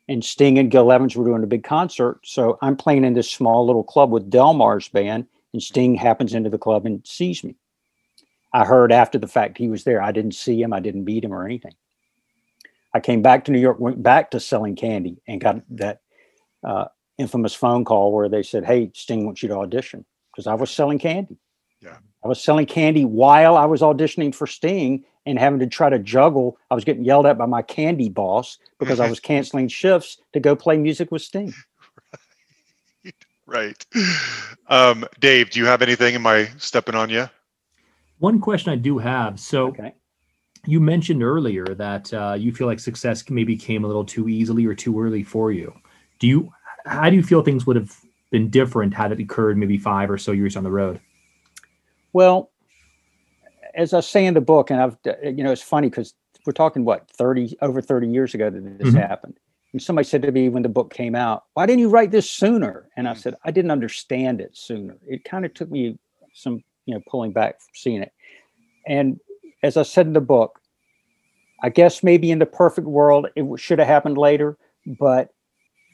And 0.10 0.24
Sting 0.24 0.58
and 0.58 0.72
Gil 0.72 0.92
Evans 0.92 1.16
were 1.18 1.26
doing 1.26 1.44
a 1.44 1.48
big 1.48 1.64
concert. 1.66 2.20
So 2.24 2.58
I'm 2.62 2.78
playing 2.78 3.04
in 3.04 3.14
this 3.14 3.30
small 3.30 3.66
little 3.66 3.84
club 3.84 4.10
with 4.10 4.30
Delmar's 4.30 4.88
band, 4.88 5.28
and 5.52 5.62
Sting 5.62 5.96
happens 5.96 6.34
into 6.34 6.50
the 6.50 6.58
club 6.58 6.86
and 6.86 7.06
sees 7.06 7.44
me. 7.44 7.56
I 8.54 8.64
heard 8.64 8.94
after 8.94 9.18
the 9.18 9.28
fact 9.28 9.58
he 9.58 9.68
was 9.68 9.84
there. 9.84 10.02
I 10.02 10.14
didn't 10.14 10.36
see 10.36 10.62
him, 10.62 10.72
I 10.72 10.80
didn't 10.80 11.04
meet 11.04 11.26
him 11.26 11.34
or 11.34 11.44
anything. 11.46 11.74
I 12.94 13.00
came 13.00 13.22
back 13.22 13.46
to 13.46 13.52
New 13.52 13.60
York, 13.60 13.80
went 13.80 14.02
back 14.02 14.32
to 14.32 14.40
selling 14.40 14.76
candy, 14.76 15.18
and 15.28 15.42
got 15.42 15.62
that 15.78 16.02
uh, 16.64 16.86
infamous 17.18 17.54
phone 17.54 17.86
call 17.86 18.12
where 18.12 18.30
they 18.30 18.44
said, 18.44 18.66
"Hey, 18.66 18.92
Sting 18.94 19.26
wants 19.26 19.44
you 19.44 19.50
to 19.50 19.56
audition," 19.56 20.06
because 20.32 20.48
I 20.48 20.54
was 20.54 20.72
selling 20.72 21.00
candy. 21.00 21.38
Yeah. 21.82 21.98
I 22.24 22.28
was 22.28 22.44
selling 22.44 22.66
candy 22.66 23.06
while 23.06 23.56
I 23.56 23.66
was 23.66 23.82
auditioning 23.82 24.34
for 24.34 24.48
Sting 24.48 25.04
and 25.26 25.38
having 25.38 25.60
to 25.60 25.68
try 25.68 25.90
to 25.90 26.00
juggle. 26.00 26.58
I 26.72 26.76
was 26.76 26.84
getting 26.84 27.04
yelled 27.04 27.26
at 27.26 27.38
by 27.38 27.46
my 27.46 27.62
candy 27.62 28.10
boss 28.10 28.58
because 28.80 29.00
I 29.00 29.10
was 29.10 29.20
canceling 29.32 29.68
shifts 29.68 30.18
to 30.34 30.40
go 30.40 30.56
play 30.56 30.78
music 30.78 31.12
with 31.12 31.22
Sting. 31.22 31.54
Right. 33.48 33.86
Um, 34.68 35.06
Dave, 35.22 35.52
do 35.52 35.60
you 35.62 35.66
have 35.66 35.82
anything? 35.82 36.16
Am 36.16 36.28
I 36.28 36.50
stepping 36.58 36.96
on 36.96 37.10
you? 37.10 37.30
One 38.20 38.42
question 38.42 38.74
I 38.74 38.76
do 38.76 38.98
have. 38.98 39.40
So 39.40 39.68
Okay. 39.68 39.94
You 40.68 40.80
mentioned 40.80 41.24
earlier 41.24 41.66
that 41.66 42.14
uh, 42.14 42.36
you 42.38 42.52
feel 42.52 42.68
like 42.68 42.80
success 42.80 43.28
maybe 43.30 43.56
came 43.56 43.84
a 43.84 43.88
little 43.88 44.06
too 44.06 44.28
easily 44.28 44.66
or 44.66 44.76
too 44.76 45.00
early 45.02 45.24
for 45.24 45.52
you. 45.52 45.74
Do 46.20 46.28
you? 46.28 46.54
How 46.86 47.10
do 47.10 47.16
you 47.16 47.24
feel 47.24 47.42
things 47.42 47.66
would 47.66 47.76
have 47.76 47.96
been 48.32 48.50
different 48.50 48.94
had 48.94 49.12
it 49.12 49.20
occurred 49.20 49.58
maybe 49.58 49.78
five 49.78 50.12
or 50.12 50.18
so 50.18 50.32
years 50.32 50.56
on 50.56 50.64
the 50.64 50.72
road? 50.72 51.00
Well, 52.14 52.52
as 53.76 53.94
I 53.94 54.00
say 54.02 54.26
in 54.26 54.34
the 54.34 54.42
book, 54.42 54.70
and 54.72 54.82
I've, 54.82 54.98
you 55.24 55.44
know, 55.44 55.52
it's 55.52 55.62
funny 55.62 55.90
because 55.90 56.14
we're 56.46 56.54
talking 56.54 56.84
what 56.84 57.10
30 57.12 57.58
over 57.62 57.82
30 57.82 58.08
years 58.08 58.34
ago 58.34 58.50
that 58.50 58.80
this 58.80 58.94
Mhm. 58.94 59.08
happened. 59.08 59.38
And 59.74 59.82
somebody 59.82 60.08
said 60.08 60.22
to 60.24 60.32
me 60.32 60.50
when 60.50 60.64
the 60.64 60.70
book 60.70 60.94
came 60.94 61.14
out, 61.14 61.46
why 61.54 61.66
didn't 61.66 61.80
you 61.80 61.90
write 61.90 62.12
this 62.12 62.30
sooner? 62.30 62.88
And 62.98 63.08
I 63.08 63.14
Mhm. 63.14 63.18
said, 63.18 63.36
I 63.44 63.52
didn't 63.52 63.72
understand 63.72 64.42
it 64.42 64.56
sooner. 64.56 64.98
It 65.06 65.24
kind 65.24 65.46
of 65.46 65.54
took 65.54 65.70
me 65.70 65.98
some, 66.34 66.64
you 66.86 66.96
know, 66.96 67.02
pulling 67.08 67.32
back 67.32 67.60
from 67.60 67.70
seeing 67.76 68.02
it. 68.02 68.12
And 68.88 69.20
as 69.64 69.76
I 69.76 69.84
said 69.84 70.08
in 70.08 70.14
the 70.14 70.22
book, 70.22 70.60
I 71.64 71.70
guess 71.70 72.04
maybe 72.04 72.32
in 72.32 72.40
the 72.40 72.46
perfect 72.46 72.88
world, 72.88 73.28
it 73.36 73.46
should 73.60 73.80
have 73.80 73.88
happened 73.88 74.18
later, 74.18 74.58
but 75.00 75.30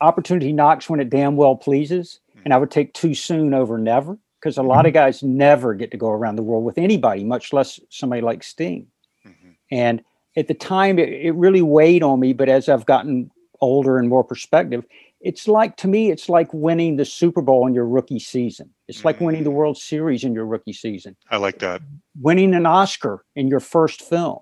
opportunity 0.02 0.52
knocks 0.52 0.90
when 0.90 1.00
it 1.00 1.10
damn 1.10 1.36
well 1.36 1.56
pleases. 1.56 2.20
And 2.46 2.54
I 2.54 2.58
would 2.58 2.72
take 2.72 2.94
too 2.94 3.14
soon 3.14 3.54
over 3.54 3.78
never 3.78 4.18
because 4.40 4.58
a 4.58 4.64
lot 4.64 4.86
of 4.86 4.92
guys 4.94 5.24
never 5.24 5.74
get 5.74 5.92
to 5.92 5.98
go 5.98 6.10
around 6.10 6.36
the 6.36 6.44
world 6.44 6.66
with 6.66 6.78
anybody, 6.78 7.24
much 7.24 7.54
less 7.54 7.80
somebody 7.90 8.22
like 8.22 8.44
Sting. 8.44 8.88
Mhm. 9.26 9.56
And 9.72 10.04
at 10.36 10.50
the 10.50 10.54
time, 10.54 11.00
it, 11.00 11.08
it 11.10 11.32
really 11.36 11.62
weighed 11.62 12.04
on 12.04 12.20
me. 12.20 12.34
But 12.34 12.50
as 12.50 12.68
I've 12.68 12.86
gotten 12.86 13.32
older 13.62 13.98
and 13.98 14.10
more 14.10 14.26
perspective, 14.26 14.84
it's 15.22 15.48
like 15.48 15.78
to 15.78 15.88
me, 15.88 16.12
it's 16.12 16.28
like 16.28 16.54
winning 16.54 16.98
the 16.98 17.06
Super 17.06 17.42
Bowl 17.42 17.66
in 17.66 17.74
your 17.74 17.88
rookie 17.88 18.20
season. 18.20 18.70
It's 18.90 19.06
like 19.06 19.22
winning 19.22 19.46
the 19.46 19.52
Mm. 19.52 19.54
World 19.54 19.78
Series 19.78 20.26
in 20.26 20.34
your 20.34 20.46
rookie 20.46 20.74
season, 20.74 21.16
I 21.32 21.38
like 21.38 21.60
that. 21.60 21.82
winning 22.22 22.54
an 22.54 22.66
Oscar 22.66 23.24
in 23.38 23.48
your 23.48 23.62
first 23.62 24.02
film. 24.02 24.40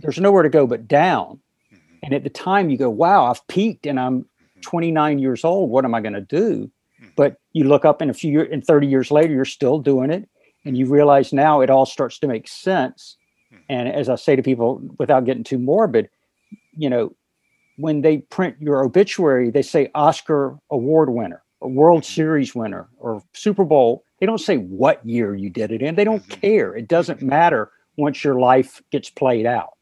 There's 0.00 0.18
nowhere 0.18 0.42
to 0.42 0.48
go 0.48 0.66
but 0.66 0.86
down. 0.88 1.40
mhm, 1.72 1.78
And 2.02 2.14
at 2.14 2.24
the 2.24 2.30
time, 2.30 2.70
you 2.70 2.76
go, 2.76 2.90
wow, 2.90 3.26
I've 3.26 3.46
peaked 3.48 3.86
and 3.86 3.98
I'm 3.98 4.22
mm-hmm. 4.22 4.60
29 4.60 5.18
years 5.18 5.44
old. 5.44 5.70
What 5.70 5.84
am 5.84 5.94
I 5.94 6.00
going 6.00 6.14
to 6.14 6.20
do? 6.20 6.70
mhm. 7.02 7.12
But 7.16 7.36
you 7.52 7.64
look 7.64 7.84
up 7.84 8.02
in 8.02 8.10
a 8.10 8.14
few 8.14 8.32
years, 8.32 8.48
and 8.52 8.64
30 8.64 8.86
years 8.86 9.10
later, 9.10 9.32
you're 9.32 9.44
still 9.44 9.78
doing 9.78 10.10
it. 10.10 10.28
And 10.66 10.76
you 10.78 10.86
realize 10.86 11.32
now 11.32 11.60
it 11.60 11.68
all 11.70 11.84
starts 11.86 12.18
to 12.20 12.26
make 12.26 12.48
sense. 12.48 13.16
Mm-hmm. 13.52 13.62
And 13.68 13.88
as 13.88 14.08
I 14.08 14.14
say 14.14 14.34
to 14.36 14.42
people, 14.42 14.80
without 14.98 15.24
getting 15.24 15.44
too 15.44 15.58
morbid, 15.58 16.08
you 16.76 16.88
know, 16.88 17.14
when 17.76 18.02
they 18.02 18.18
print 18.18 18.56
your 18.60 18.84
obituary, 18.84 19.50
they 19.50 19.62
say 19.62 19.90
Oscar 19.94 20.56
award 20.70 21.10
winner 21.10 21.42
or 21.60 21.70
World. 21.70 22.02
Mm-hmm. 22.02 22.14
Series 22.14 22.54
winner 22.54 22.88
or 22.98 23.22
Super 23.32 23.64
Bowl. 23.64 24.04
They 24.20 24.26
don't 24.26 24.38
say 24.38 24.56
what 24.56 25.04
year 25.04 25.34
you 25.34 25.50
did 25.50 25.70
it 25.70 25.82
in. 25.82 25.96
They 25.96 26.04
don't 26.04 26.26
care. 26.28 26.74
It 26.74 26.88
doesn't 26.88 27.20
matter 27.20 27.70
once 27.96 28.24
your 28.24 28.38
life 28.40 28.80
gets 28.90 29.10
played 29.10 29.44
out. 29.46 29.73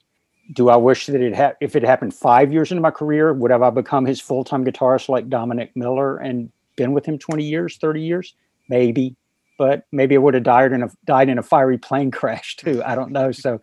Do 0.52 0.68
I 0.68 0.76
wish 0.76 1.06
that 1.06 1.20
it 1.20 1.34
had, 1.34 1.56
if 1.60 1.76
it 1.76 1.82
happened 1.82 2.14
five 2.14 2.52
years 2.52 2.70
into 2.70 2.82
my 2.82 2.90
career, 2.90 3.32
would 3.32 3.50
have 3.50 3.62
I 3.62 3.70
become 3.70 4.04
his 4.04 4.20
full 4.20 4.44
time 4.44 4.64
guitarist 4.64 5.08
like 5.08 5.28
Dominic 5.28 5.74
Miller 5.74 6.18
and 6.18 6.50
been 6.76 6.92
with 6.92 7.06
him 7.06 7.18
20 7.18 7.44
years, 7.44 7.76
30 7.78 8.02
years? 8.02 8.34
Maybe, 8.68 9.16
but 9.58 9.86
maybe 9.92 10.14
I 10.14 10.18
would 10.18 10.34
have 10.34 10.42
died 10.42 10.72
in 10.72 10.82
a 10.82 10.90
died 11.04 11.28
in 11.28 11.38
a 11.38 11.42
fiery 11.42 11.78
plane 11.78 12.10
crash 12.18 12.56
too. 12.56 12.82
I 12.84 12.94
don't 12.94 13.12
know. 13.12 13.32
So, 13.32 13.60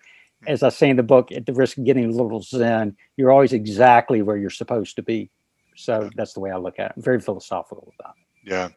as 0.48 0.64
I 0.64 0.70
say 0.70 0.90
in 0.90 0.98
the 0.98 1.04
book, 1.04 1.32
at 1.32 1.46
the 1.46 1.54
risk 1.54 1.78
of 1.78 1.86
getting 1.86 2.06
a 2.06 2.12
little 2.12 2.42
zen, 2.42 2.96
you're 3.18 3.32
always 3.32 3.54
exactly 3.54 4.22
where 4.22 4.38
you're 4.38 4.50
supposed 4.50 4.96
to 4.96 5.04
be. 5.04 5.30
So 5.76 6.10
that's 6.16 6.34
the 6.34 6.40
way 6.40 6.52
I 6.52 6.58
look 6.58 6.80
at 6.80 6.92
it. 6.92 6.94
I'm 6.98 7.04
very 7.04 7.20
philosophical 7.22 7.94
about 8.00 8.16
it. 8.18 8.50
Yeah. 8.52 8.70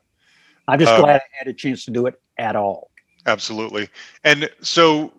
I'm 0.69 0.79
just 0.79 0.93
Um, 0.93 1.01
glad 1.01 1.17
I 1.17 1.37
had 1.39 1.49
a 1.49 1.53
chance 1.53 1.85
to 1.87 1.91
do 1.91 2.07
it 2.07 2.21
at 2.39 2.57
all. 2.57 2.91
Absolutely. 3.27 3.89
And 4.25 4.51
so, 4.61 5.13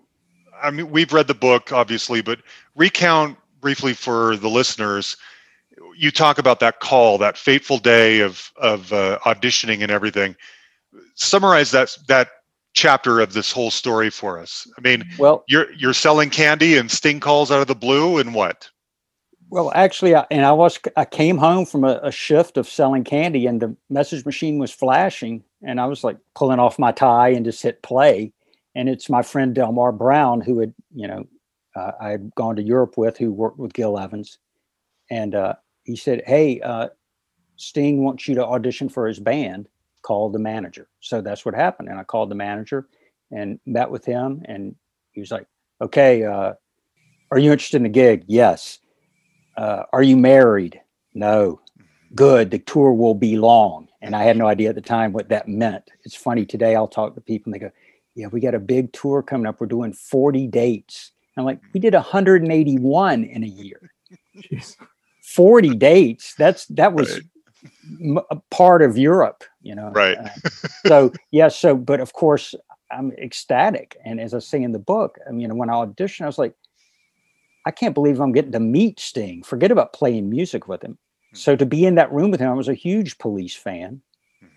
I 0.64 0.72
mean, 0.72 0.90
we've 0.90 1.14
read 1.14 1.28
the 1.28 1.34
book, 1.34 1.72
obviously, 1.72 2.22
but 2.22 2.40
recount 2.76 3.38
briefly 3.62 3.94
for 3.94 4.38
the 4.38 4.50
listeners 4.50 5.18
you 5.96 6.12
talk 6.12 6.38
about 6.38 6.60
that 6.60 6.80
call, 6.80 7.18
that 7.20 7.38
fateful 7.38 7.78
day 7.78 8.20
of 8.20 8.52
of 8.58 8.92
uh, 8.94 9.20
auditioning 9.26 9.82
and 9.82 9.92
everything. 9.92 10.36
Summarize 11.16 11.72
that 11.72 11.96
that 12.08 12.30
chapter 12.74 13.20
of 13.20 13.34
this 13.34 13.52
whole 13.52 13.72
story 13.72 14.10
for 14.10 14.40
us. 14.40 14.68
I 14.78 14.82
mean, 14.82 15.04
Well, 15.18 15.44
you're 15.48 15.72
you're 15.74 15.94
selling 15.94 16.30
candy 16.30 16.78
and 16.78 16.90
Sting 16.90 17.20
calls 17.20 17.52
out 17.52 17.62
of 17.62 17.68
the 17.68 17.76
blue, 17.76 18.18
and 18.18 18.34
what? 18.34 18.70
Well, 19.50 19.72
actually, 19.76 20.16
I, 20.16 20.26
and 20.32 20.46
I 20.46 20.52
was 20.52 20.80
I 20.96 21.06
came 21.06 21.38
home 21.38 21.66
from 21.66 21.84
a, 21.84 22.00
a 22.04 22.12
shift 22.12 22.58
of 22.58 22.68
selling 22.68 23.04
candy, 23.04 23.46
and 23.46 23.62
the 23.62 23.76
message 23.90 24.26
machine 24.26 24.58
was 24.58 24.72
flashing, 24.72 25.44
and 25.62 25.80
I 25.80 25.86
was 25.86 26.04
like 26.04 26.18
pulling 26.36 26.60
off 26.60 26.80
my 26.80 26.92
tie 26.92 27.30
and 27.30 27.46
just 27.46 27.62
hit 27.62 27.84
play, 27.84 28.34
and 28.76 28.90
it's 28.90 29.10
my 29.10 29.22
friend 29.22 29.56
Delmar 29.56 29.92
Brown 29.92 30.42
who 30.42 30.60
had 30.60 30.74
you 30.94 31.08
know 31.08 31.26
uh, 31.76 31.92
I 32.00 32.10
had 32.10 32.34
gone 32.36 32.56
to 32.58 32.64
Europe 32.64 32.98
with, 32.98 33.18
who 33.18 33.32
worked 33.32 33.60
with 33.60 33.74
Gil 33.74 33.98
Evans, 33.98 34.40
and 35.10 35.36
uh, 35.36 35.56
he 35.84 35.96
said, 35.96 36.24
"Hey, 36.26 36.62
uh, 36.62 36.90
Sting 37.56 38.04
wants 38.04 38.28
you 38.28 38.36
to 38.36 38.46
audition 38.46 38.90
for 38.90 39.08
his 39.08 39.20
band. 39.20 39.68
Call 40.04 40.30
the 40.30 40.40
manager." 40.40 40.88
So 41.02 41.22
that's 41.22 41.46
what 41.46 41.56
happened, 41.56 41.90
and 41.90 42.00
I 42.00 42.04
called 42.04 42.30
the 42.30 42.36
manager 42.36 42.88
and 43.32 43.60
met 43.66 43.90
with 43.90 44.06
him, 44.06 44.44
and 44.46 44.76
he 45.12 45.22
was 45.22 45.32
like, 45.32 45.48
"Okay, 45.82 46.24
uh, 46.24 46.54
are 47.32 47.40
you 47.40 47.52
interested 47.52 47.78
in 47.78 47.84
the 47.84 47.90
gig?" 47.90 48.26
Yes 48.28 48.80
uh, 49.58 49.84
are 49.94 50.04
you 50.04 50.18
married? 50.18 50.82
No. 51.14 51.60
Good. 52.16 52.52
The 52.52 52.60
tour 52.60 52.94
will 52.94 53.16
be 53.16 53.38
long. 53.38 53.88
And 54.02 54.16
I 54.16 54.24
had 54.24 54.38
no 54.38 54.48
idea 54.48 54.70
at 54.70 54.76
the 54.76 54.82
time 54.82 55.14
what 55.14 55.30
that 55.30 55.48
meant. 55.48 55.90
It's 56.04 56.16
funny 56.16 56.46
today. 56.46 56.76
I'll 56.76 56.88
talk 56.88 57.16
to 57.16 57.22
people 57.22 57.54
and 57.54 57.62
they 57.62 57.66
go, 57.66 57.72
"Yeah, 58.16 58.28
we 58.28 58.40
got 58.40 58.56
a 58.56 58.60
big 58.60 58.94
tour 58.94 59.22
coming 59.24 59.48
up. 59.48 59.60
We're 59.60 59.68
doing 59.68 59.94
40 59.94 60.48
dates." 60.48 61.12
I'm 61.38 61.46
like, 61.46 61.58
mm-hmm. 61.60 61.70
"We 61.74 61.80
did 61.80 61.94
181 61.94 63.24
in 63.24 63.44
a 63.44 63.48
year. 63.48 63.92
Jeez. 64.38 64.76
40 65.24 65.76
dates. 65.76 66.36
That's 66.36 66.66
that 66.68 66.94
was 66.94 67.12
Right. 67.14 67.22
m- 68.02 68.40
part 68.52 68.82
of 68.82 68.98
Europe, 68.98 69.44
you 69.62 69.76
know." 69.76 69.90
Right. 69.92 70.18
Uh, 70.18 70.50
so 70.86 71.14
yeah. 71.32 71.48
So, 71.48 71.76
but 71.76 72.00
of 72.00 72.14
course, 72.14 72.56
I'm 72.92 73.12
ecstatic. 73.14 73.98
And 74.06 74.20
as 74.20 74.34
I 74.34 74.40
say 74.40 74.62
in 74.62 74.72
the 74.72 74.80
book, 74.80 75.18
um, 75.28 75.36
I 75.36 75.38
mean, 75.38 75.58
when 75.58 75.70
I 75.70 75.74
auditioned, 75.74 76.24
I 76.24 76.28
was 76.28 76.38
like, 76.38 76.54
I 77.66 77.72
can't 77.72 77.94
believe 77.96 78.20
I'm 78.20 78.32
getting 78.32 78.52
to 78.52 78.60
meet 78.60 79.00
Sting. 79.00 79.44
Forget 79.44 79.72
about 79.72 79.94
playing 79.94 80.30
music 80.30 80.68
with 80.68 80.82
him. 80.84 80.98
Hmm. 81.32 81.36
So 81.38 81.56
to 81.56 81.66
be 81.66 81.86
in 81.86 81.96
that 81.96 82.12
room 82.12 82.32
with 82.32 82.40
him, 82.40 82.50
I 82.50 82.54
was 82.54 82.68
a 82.70 82.74
huge 82.74 83.18
police 83.18 83.56
fan. 83.56 84.02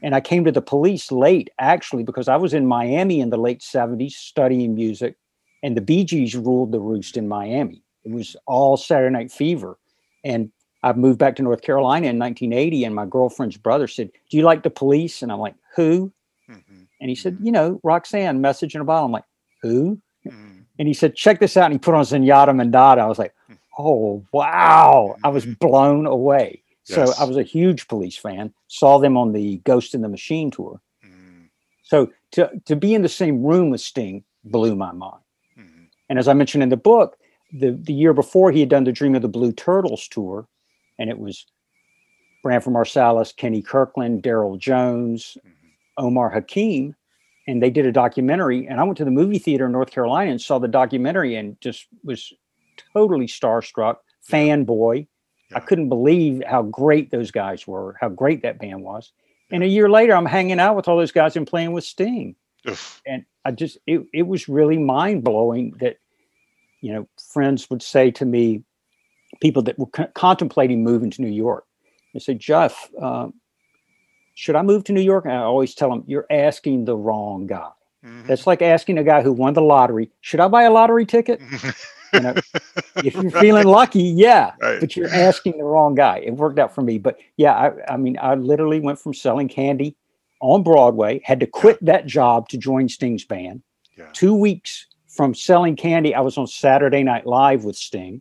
And 0.07 0.15
I 0.15 0.21
came 0.21 0.45
to 0.45 0.53
the 0.53 0.63
police 0.63 1.11
late, 1.11 1.51
actually, 1.59 2.05
because 2.05 2.29
I 2.29 2.37
was 2.37 2.55
in 2.55 2.65
Miami 2.65 3.19
in 3.19 3.31
the 3.31 3.37
late 3.37 3.59
70s 3.61 4.13
studying 4.13 4.73
music, 4.77 5.17
and 5.65 5.77
the 5.77 5.81
Bee 5.81 6.05
Gees 6.05 6.37
ruled 6.37 6.71
the 6.71 6.79
roost 6.79 7.17
in 7.17 7.27
Miami. 7.27 7.83
It 8.05 8.13
was 8.13 8.37
all 8.47 8.77
Saturday 8.77 9.13
Night 9.13 9.33
Fever. 9.33 9.77
And 10.23 10.53
I 10.85 10.93
moved 10.93 11.19
back 11.19 11.35
to 11.37 11.43
North 11.43 11.63
Carolina 11.63 12.07
in 12.07 12.21
1980, 12.21 12.85
and 12.85 12.95
my 12.95 13.05
girlfriend's 13.05 13.57
brother 13.57 13.89
said, 13.89 14.13
Do 14.31 14.37
you 14.37 14.45
like 14.45 14.63
the 14.63 14.71
police? 14.71 15.23
And 15.23 15.33
I'm 15.33 15.41
like, 15.41 15.57
Who? 15.75 16.13
Mhm. 16.49 16.87
And 17.01 17.11
he 17.11 17.17
said, 17.17 17.39
You 17.43 17.51
know, 17.51 17.81
Roxanne, 17.83 18.41
message 18.41 18.77
in 18.77 18.81
a 18.81 18.85
bottle. 18.85 19.07
I'm 19.07 19.11
like, 19.13 19.25
Who? 19.63 20.01
Mhm. 20.25 20.67
And 20.79 20.87
he 20.87 20.95
said, 20.95 21.17
check 21.17 21.41
this 21.41 21.57
out. 21.57 21.65
And 21.65 21.73
he 21.75 21.79
put 21.79 21.95
on 21.95 22.05
Zenyatta 22.05 22.51
Mondatta. 22.51 22.99
I 22.99 23.07
was 23.07 23.19
like, 23.19 23.35
oh, 23.79 24.23
wow. 24.33 25.17
I 25.25 25.29
was 25.29 25.47
blown 25.47 26.07
away. 26.07 26.63
So 26.89 27.01
Yes. 27.05 27.21
I 27.21 27.25
was 27.25 27.37
a 27.37 27.43
huge 27.43 27.89
police 27.89 28.17
fan, 28.17 28.53
saw 28.69 28.99
them 28.99 29.17
on 29.17 29.33
the 29.33 29.59
Ghost 29.65 29.93
in 29.95 30.03
the 30.03 30.09
Machine 30.09 30.51
tour. 30.53 30.81
Mhm. 31.05 31.49
So 31.83 32.13
to, 32.33 32.51
to 32.67 32.77
be 32.77 32.95
in 32.95 33.03
the 33.03 33.09
same 33.09 33.43
room 33.43 33.71
with 33.71 33.81
Sting 33.81 34.23
blew 34.45 34.77
my 34.77 34.93
mind. 34.93 35.23
Mhm. 35.59 35.89
And 36.09 36.19
as 36.19 36.29
I 36.29 36.33
mentioned 36.33 36.63
in 36.63 36.69
the 36.69 36.77
book, 36.77 37.19
the, 37.53 37.73
the 37.73 37.93
year 37.93 38.13
before 38.15 38.53
he 38.53 38.61
had 38.61 38.69
done 38.69 38.85
the 38.85 38.93
Dream 38.93 39.15
of 39.17 39.23
the 39.23 39.29
Blue 39.29 39.51
Turtles 39.53 40.07
tour, 40.09 40.47
and 40.99 41.11
it 41.11 41.19
was 41.19 41.45
Branford 42.45 42.73
Marsalis, 42.73 43.35
Kenny 43.37 43.63
Kirkland, 43.63 44.23
Darryl 44.23 44.57
Jones, 44.59 45.37
Mhm. 45.45 45.51
Omar 45.99 46.31
Hakim, 46.31 46.95
and 47.49 47.61
they 47.63 47.71
did 47.71 47.87
a 47.87 47.93
documentary. 47.93 48.67
And 48.69 48.79
I 48.81 48.85
went 48.85 48.97
to 48.99 49.05
the 49.05 49.11
movie 49.11 49.39
theater 49.39 49.67
in 49.67 49.73
North 49.73 49.91
Carolina 49.91 50.31
and 50.31 50.41
saw 50.41 50.59
the 50.61 50.69
documentary 50.69 51.35
and 51.35 51.61
just 51.61 51.87
was 52.05 52.33
totally 52.93 53.27
starstruck, 53.27 53.97
fanboy. 54.29 55.09
I 55.55 55.61
couldn't 55.61 55.89
believe 55.89 56.43
how 56.47 56.63
great 56.63 57.11
those 57.11 57.31
guys 57.31 57.67
were, 57.67 57.97
how 58.01 58.09
great 58.09 58.43
that 58.43 58.59
band 58.59 58.83
was. 58.83 59.13
And 59.51 59.63
a 59.63 59.67
year 59.67 59.89
later, 59.89 60.15
I'm 60.15 60.27
hanging 60.27 60.59
out 60.59 60.75
with 60.75 60.89
all 60.89 60.97
those 60.97 61.13
guys 61.13 61.37
and 61.37 61.47
playing 61.47 61.73
with 61.73 61.85
Sting. 61.85 62.35
Oof. 62.69 63.01
And 63.07 63.25
I 63.45 63.53
just, 63.53 63.79
it, 63.87 64.05
it 64.13 64.27
was 64.27 64.49
really 64.49 64.77
mind 64.77 65.23
blowing 65.23 65.75
that, 65.79 65.99
you 66.81 66.93
know, 66.93 67.09
friends 67.33 67.71
would 67.71 67.83
say 67.83 68.11
to 68.13 68.25
me, 68.25 68.65
people 69.41 69.63
that 69.63 69.79
were 69.79 69.87
co- 69.87 70.09
contemplating 70.15 70.83
moving 70.83 71.11
to 71.11 71.23
New 71.23 71.31
York, 71.31 71.65
they 72.13 72.19
say, 72.19 72.35
Jeff, 72.35 72.91
um, 73.01 73.35
should 74.35 74.57
I 74.57 74.63
move 74.63 74.83
to 74.85 74.93
New 74.93 75.01
York? 75.01 75.25
And 75.27 75.35
I 75.35 75.39
always 75.43 75.75
tell 75.75 75.91
them, 75.91 76.03
you're 76.07 76.27
asking 76.29 76.85
the 76.87 76.97
wrong 76.97 77.47
guy. 77.47 77.71
Mhm. 78.05 78.27
That's 78.27 78.47
like 78.47 78.63
asking 78.63 78.99
a 78.99 79.05
guy 79.05 79.23
who 79.23 79.33
won 79.33 79.55
the 79.55 79.63
lottery, 79.63 80.11
should 80.21 80.41
I 80.41 80.49
buy 80.49 80.65
a 80.65 80.71
lottery 80.71 81.07
ticket? 81.07 81.41
You 82.13 82.21
know, 82.21 82.35
if 82.97 83.15
you're 83.15 83.31
feeling 83.31 83.67
lucky, 83.67 84.03
yeah, 84.03 84.53
Right. 84.61 84.81
but 84.81 84.97
you're 84.97 85.09
asking 85.09 85.59
the 85.59 85.65
wrong 85.65 85.95
guy. 85.95 86.19
It 86.19 86.33
worked 86.35 86.59
out 86.59 86.75
for 86.75 86.83
me. 86.83 86.99
But 86.99 87.19
yeah, 87.37 87.53
I, 87.55 87.95
I 87.95 87.97
mean, 87.97 88.19
I 88.21 88.35
literally 88.35 88.81
went 88.81 88.99
from 88.99 89.15
selling 89.15 89.49
candy 89.49 89.97
on 90.41 90.63
Broadway, 90.63 91.21
had 91.25 91.41
to 91.41 91.47
quit 91.47 91.83
that 91.85 92.07
job 92.07 92.49
to 92.51 92.59
join 92.59 92.89
Sting's 92.89 93.25
band. 93.25 93.63
Yeah. 93.97 94.09
Two 94.13 94.35
weeks 94.35 94.87
from 95.09 95.35
selling 95.35 95.77
candy, 95.77 96.15
I 96.15 96.21
was 96.21 96.37
on 96.37 96.47
Saturday 96.47 97.03
Night 97.03 97.27
Live 97.27 97.65
with 97.65 97.77
Sting, 97.77 98.21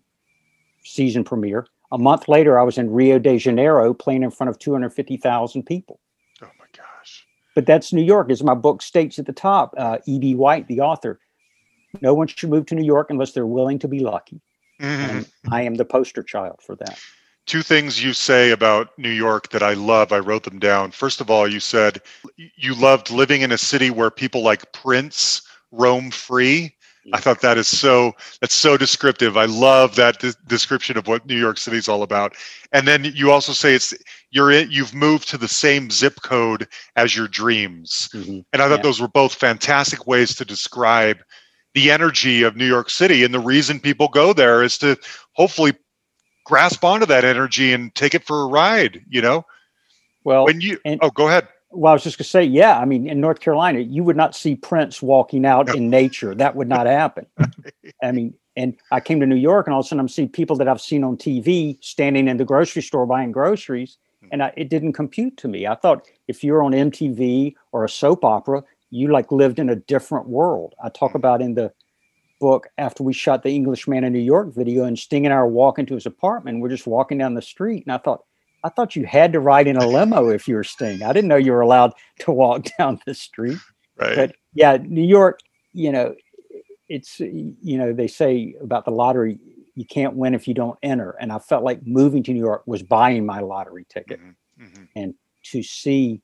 season 0.84 1.24
premiere. 1.24 1.68
A 1.92 1.98
month 1.98 2.28
later, 2.28 2.58
I 2.60 2.64
was 2.64 2.78
in 2.78 2.90
Rio 2.92 3.20
de 3.20 3.38
Janeiro 3.38 3.94
playing 3.94 4.24
in 4.24 4.32
front 4.32 4.50
of 4.50 4.58
250,000 4.60 5.64
people. 5.64 6.00
Oh 6.42 6.48
my 6.58 6.66
gosh. 6.76 7.26
But 7.54 7.66
that's 7.66 7.94
New 7.94 8.02
York, 8.02 8.32
as 8.32 8.44
my 8.44 8.54
book 8.54 8.82
states 8.82 9.20
at 9.20 9.26
the 9.26 9.34
top. 9.34 9.74
Uh, 9.78 9.98
E.B. 10.06 10.36
White, 10.36 10.68
the 10.68 10.82
author, 10.82 11.20
no 12.02 12.14
one 12.14 12.28
should 12.28 12.50
move 12.50 12.66
to 12.68 12.76
New 12.76 12.84
York 12.86 13.10
unless 13.10 13.32
they're 13.32 13.46
willing 13.46 13.80
to 13.80 13.88
be 13.88 14.00
lucky. 14.00 14.42
Mhm. 14.82 15.10
And 15.10 15.26
I 15.52 15.62
am 15.62 15.76
the 15.76 15.86
poster 15.86 16.24
child 16.24 16.60
for 16.66 16.76
that. 16.76 17.00
Two 17.46 17.62
things 17.62 18.04
you 18.04 18.14
say 18.14 18.52
about 18.52 18.98
New 18.98 19.12
York 19.12 19.50
that 19.50 19.62
I 19.62 19.74
love. 19.74 20.12
I 20.12 20.20
wrote 20.20 20.44
them 20.44 20.58
down. 20.60 20.92
First 20.92 21.22
of 21.22 21.30
all, 21.30 21.48
you 21.48 21.60
said 21.60 22.02
you 22.38 22.74
loved 22.74 23.12
living 23.12 23.42
in 23.42 23.52
a 23.52 23.58
city 23.58 23.92
where 23.92 24.10
people 24.10 24.42
like 24.42 24.72
Prince 24.74 25.44
roam 25.72 26.10
free. 26.12 26.76
I 27.14 27.20
thought 27.20 27.42
that 27.42 27.60
is 27.60 27.68
so 27.68 28.14
that's 28.42 28.56
so 28.56 28.78
descriptive. 28.78 29.38
I 29.38 29.46
love 29.46 29.96
that 29.96 30.18
de- 30.18 30.34
description 30.48 30.98
of 30.98 31.06
what 31.08 31.28
New 31.28 31.38
York 31.38 31.60
City 31.60 31.78
is 31.78 31.88
all 31.88 32.02
about. 32.02 32.34
And 32.72 32.88
then 32.88 33.06
you 33.06 33.30
also 33.30 33.54
say 33.54 33.76
it's 33.76 33.94
you're 34.32 34.52
in, 34.52 34.72
you've 34.72 34.96
moved 34.96 35.30
to 35.30 35.38
the 35.38 35.48
same 35.48 35.92
zip 35.92 36.16
code 36.24 36.68
as 36.96 37.16
your 37.16 37.28
dreams. 37.28 38.10
Mhm. 38.12 38.44
And 38.52 38.62
I 38.64 38.68
thought 38.68 38.80
Yeah. 38.80 38.84
those 38.84 39.00
were 39.00 39.08
both 39.08 39.36
fantastic 39.36 40.08
ways 40.08 40.34
to 40.36 40.46
describe 40.46 41.20
the 41.76 41.92
energy 41.92 42.42
of 42.42 42.56
New 42.56 42.66
York 42.66 42.90
City. 42.90 43.24
And 43.24 43.34
the 43.34 43.40
reason 43.40 43.80
people 43.80 44.08
go 44.08 44.34
there 44.34 44.64
is 44.64 44.78
to 44.80 44.98
hopefully 45.34 45.74
grasp 46.46 46.84
onto 46.84 47.06
that 47.06 47.24
energy 47.26 47.74
and 47.74 47.94
take 47.94 48.16
it 48.16 48.24
for 48.24 48.42
a 48.42 48.48
ride, 48.48 49.04
you 49.10 49.22
know? 49.22 49.46
Well, 50.24 50.46
When 50.46 50.62
you 50.62 50.80
and- 50.86 51.00
Oh, 51.04 51.12
go 51.12 51.28
ahead. 51.28 51.48
well, 51.72 51.92
I 51.92 51.94
was 51.94 52.04
just 52.04 52.18
going 52.18 52.24
to 52.24 52.30
say, 52.30 52.44
yeah. 52.44 52.80
I 52.80 52.86
mean, 52.86 53.08
in 53.08 53.20
North 53.20 53.42
Carolina, 53.42 53.80
you 53.82 54.04
would 54.04 54.16
not 54.16 54.36
see 54.36 54.56
Prince 54.56 55.02
walking 55.02 55.46
out 55.46 55.68
No. 55.68 55.74
in 55.74 55.90
nature. 55.90 56.34
That 56.34 56.56
would 56.56 56.70
not 56.70 56.88
happen. 56.88 57.26
I 58.02 58.12
mean, 58.12 58.34
and 58.56 58.76
I 58.92 59.02
came 59.02 59.20
to 59.20 59.26
New 59.26 59.36
York, 59.36 59.68
and 59.68 59.74
all 59.74 59.82
of 59.82 59.86
a 59.86 59.90
sudden, 59.90 60.00
I'm 60.00 60.08
seeing 60.08 60.30
people 60.30 60.56
that 60.56 60.68
I've 60.70 60.80
seen 60.80 61.04
on 61.04 61.18
TV 61.18 61.78
standing 61.84 62.30
in 62.30 62.38
the 62.38 62.46
grocery 62.46 62.82
store 62.82 63.06
buying 63.06 63.34
groceries, 63.34 63.98
hmm. 64.22 64.30
and 64.32 64.42
I, 64.44 64.54
it 64.56 64.70
didn't 64.70 64.94
compute 64.94 65.36
to 65.38 65.50
me. 65.50 65.68
I 65.68 65.76
thought 65.76 66.08
if 66.30 66.42
you're 66.42 66.64
on 66.64 66.72
MTV 66.72 67.54
or 67.74 67.84
a 67.84 67.90
soap 67.90 68.24
opera, 68.24 68.64
you 68.96 69.12
like 69.12 69.32
lived 69.32 69.60
in 69.60 69.70
a 69.70 69.76
different 69.76 70.28
world. 70.28 70.74
I 70.82 70.90
talk 70.90 71.16
about 71.16 71.42
in 71.42 71.54
the 71.54 71.72
book 72.40 72.68
after 72.78 73.04
we 73.04 73.14
shot 73.14 73.44
the 73.44 73.50
Englishman 73.50 74.04
in 74.04 74.14
New 74.14 74.20
York 74.20 74.54
video, 74.54 74.86
and 74.86 74.98
Sting 74.98 75.26
and 75.26 75.34
I 75.34 75.38
are 75.38 75.48
walking 75.48 75.86
to 75.88 75.96
his 75.96 76.06
apartment. 76.06 76.62
We're 76.62 76.70
just 76.70 76.88
walking 76.88 77.18
down 77.18 77.34
the 77.34 77.42
street, 77.42 77.84
and 77.86 77.94
I 77.94 77.98
thought, 77.98 78.24
I 78.64 78.70
thought 78.70 78.96
you 78.96 79.06
had 79.06 79.34
to 79.34 79.40
ride 79.40 79.68
in 79.68 79.78
a 79.78 79.86
limo 79.88 80.30
if 80.30 80.48
you 80.48 80.56
were 80.56 80.64
Sting. 80.64 81.04
I 81.04 81.12
didn't 81.14 81.28
know 81.28 81.36
you 81.36 81.52
were 81.52 81.62
allowed 81.62 81.94
to 82.20 82.32
walk 82.32 82.68
down 82.78 83.00
the 83.06 83.14
street. 83.14 83.60
Right. 83.98 84.16
But 84.16 84.36
yeah, 84.54 84.78
New 84.82 85.04
York, 85.04 85.40
you 85.74 85.92
know, 85.92 86.16
it's 86.88 87.20
you 87.20 87.78
know 87.78 87.92
they 87.92 88.08
say 88.08 88.56
about 88.62 88.86
the 88.86 88.92
lottery, 88.92 89.40
you 89.76 89.86
can't 89.86 90.16
win 90.16 90.34
if 90.34 90.48
you 90.48 90.54
don't 90.54 90.80
enter, 90.84 91.12
and 91.20 91.34
I 91.34 91.40
felt 91.40 91.64
like 91.64 91.86
moving 91.86 92.24
to 92.24 92.34
New 92.34 92.40
York 92.40 92.64
was 92.66 92.82
buying 92.82 93.26
my 93.26 93.40
lottery 93.42 93.86
ticket 93.90 94.20
Mhm, 94.22 94.88
mhm. 94.96 95.14
to 95.52 95.64
see 95.64 96.22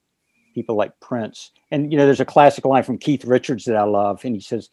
people 0.53 0.75
like 0.75 0.99
Prince. 0.99 1.51
And 1.71 1.91
you 1.91 1.97
know, 1.97 2.05
there's 2.05 2.19
a 2.19 2.25
classic 2.25 2.65
line 2.65 2.83
from 2.83 2.97
Keith 2.97 3.25
Richards 3.25 3.65
that 3.65 3.75
I 3.75 3.83
love, 3.83 4.23
and 4.25 4.35
he 4.35 4.41
says, 4.41 4.69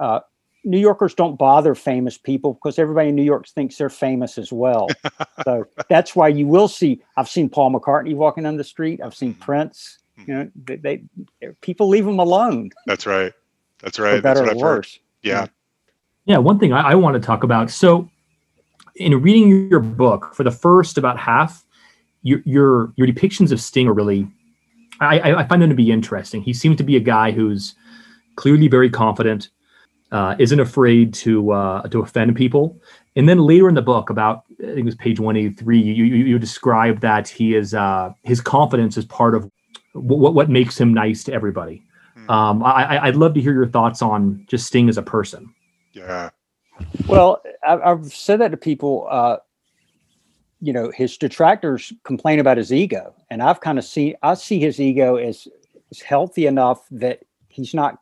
uh, 0.00 0.20
"New 0.64 0.78
Yorkers 0.78 1.14
don't 1.14 1.38
bother 1.38 1.74
famous 1.74 2.18
people 2.18 2.54
because 2.54 2.78
everybody 2.78 3.08
in 3.08 3.14
New 3.14 3.22
York 3.22 3.48
thinks 3.48 3.76
they're 3.76 3.90
famous 3.90 4.38
as 4.38 4.52
well." 4.52 4.88
so 5.44 5.64
that's 5.88 6.14
why 6.14 6.28
you 6.28 6.46
will 6.46 6.68
see. 6.68 7.02
I've 7.16 7.28
seen 7.28 7.48
Paul 7.48 7.72
McCartney 7.72 8.14
walking 8.14 8.46
on 8.46 8.56
the 8.56 8.64
street. 8.64 9.00
I've 9.02 9.14
seen 9.14 9.34
Prince. 9.34 9.98
You 10.26 10.34
know, 10.34 10.50
they, 10.64 10.76
they 10.76 11.02
people 11.60 11.88
leave 11.88 12.04
them 12.04 12.20
alone 12.20 12.70
That's 12.86 13.04
right. 13.04 13.32
That's 13.80 13.96
for 13.96 14.04
right. 14.04 14.22
That's 14.22 14.40
better 14.40 14.42
what 14.42 14.48
or 14.48 14.56
I've 14.56 14.60
heard. 14.60 14.76
worse. 14.76 14.98
Yeah. 15.22 15.46
Yeah, 16.26 16.38
one 16.38 16.58
thing 16.58 16.72
I, 16.72 16.92
I 16.92 16.94
want 16.94 17.14
to 17.14 17.20
talk 17.20 17.42
about. 17.42 17.70
So, 17.70 18.08
in 18.96 19.20
reading 19.20 19.68
your 19.68 19.80
book 19.80 20.34
for 20.34 20.42
the 20.42 20.50
first 20.50 20.96
about 20.96 21.18
half, 21.18 21.64
your 22.22 22.40
your 22.44 22.92
your 22.96 23.06
depictions 23.06 23.52
of 23.52 23.60
Sting 23.60 23.88
are 23.88 23.92
really, 23.92 24.26
I, 25.00 25.34
I 25.34 25.46
find 25.48 25.62
him 25.62 25.70
to 25.70 25.74
be 25.74 25.90
interesting. 25.90 26.42
He 26.42 26.52
seems 26.52 26.76
to 26.76 26.84
be 26.84 26.96
a 26.96 27.00
guy 27.00 27.30
who's 27.32 27.74
clearly 28.36 28.68
very 28.68 28.90
confident, 28.90 29.50
uh, 30.12 30.36
isn't 30.38 30.60
afraid 30.60 31.14
to 31.14 31.52
uh, 31.52 31.82
to 31.88 32.00
offend 32.00 32.36
people. 32.36 32.80
And 33.16 33.28
then 33.28 33.38
later 33.38 33.68
in 33.68 33.74
the 33.74 33.82
book, 33.82 34.10
about 34.10 34.44
I 34.60 34.66
think 34.66 34.78
it 34.78 34.84
was 34.84 34.94
page 34.96 35.20
one 35.20 35.36
eighty 35.36 35.54
three, 35.54 35.80
you, 35.80 36.04
you 36.04 36.24
you 36.24 36.38
describe 36.38 37.00
that 37.00 37.28
he 37.28 37.54
is 37.54 37.74
uh, 37.74 38.12
his 38.22 38.40
confidence 38.40 38.96
is 38.96 39.04
part 39.04 39.34
of 39.34 39.50
what 39.92 40.34
what 40.34 40.48
makes 40.48 40.80
him 40.80 40.94
nice 40.94 41.24
to 41.24 41.32
everybody. 41.32 41.82
Hmm. 42.14 42.30
Um, 42.30 42.62
I, 42.64 43.06
I'd 43.06 43.16
love 43.16 43.34
to 43.34 43.40
hear 43.40 43.52
your 43.52 43.68
thoughts 43.68 44.02
on 44.02 44.44
just 44.48 44.66
Sting 44.66 44.88
as 44.88 44.98
a 44.98 45.02
person. 45.02 45.52
Yeah. 45.92 46.30
Well, 47.06 47.42
I, 47.66 47.78
I've 47.78 48.06
said 48.06 48.40
that 48.40 48.50
to 48.50 48.56
people. 48.56 49.08
You 50.64 50.72
know, 50.72 50.90
his 50.94 51.16
detractors 51.18 51.92
complain 52.04 52.38
about 52.38 52.56
his 52.56 52.72
ego, 52.72 53.14
and 53.30 53.42
I've 53.42 53.60
kind 53.60 53.78
of 53.78 53.84
seen 53.84 54.14
I 54.22 54.34
see 54.34 54.58
his 54.58 54.80
ego 54.80 55.16
as, 55.16 55.46
as 55.90 56.00
healthy 56.00 56.46
enough 56.46 56.86
that 56.90 57.20
he's 57.48 57.74
not 57.74 57.98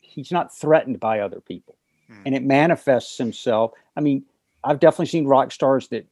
he's 0.00 0.30
not 0.30 0.54
threatened 0.54 1.00
by 1.00 1.20
other 1.20 1.40
people, 1.40 1.76
Hmm. 2.08 2.22
and 2.26 2.34
it 2.34 2.42
manifests 2.42 3.16
himself. 3.16 3.72
I 3.96 4.00
mean, 4.00 4.24
I've 4.64 4.80
definitely 4.80 5.06
seen 5.06 5.26
rock 5.26 5.52
stars 5.52 5.88
that 5.88 6.06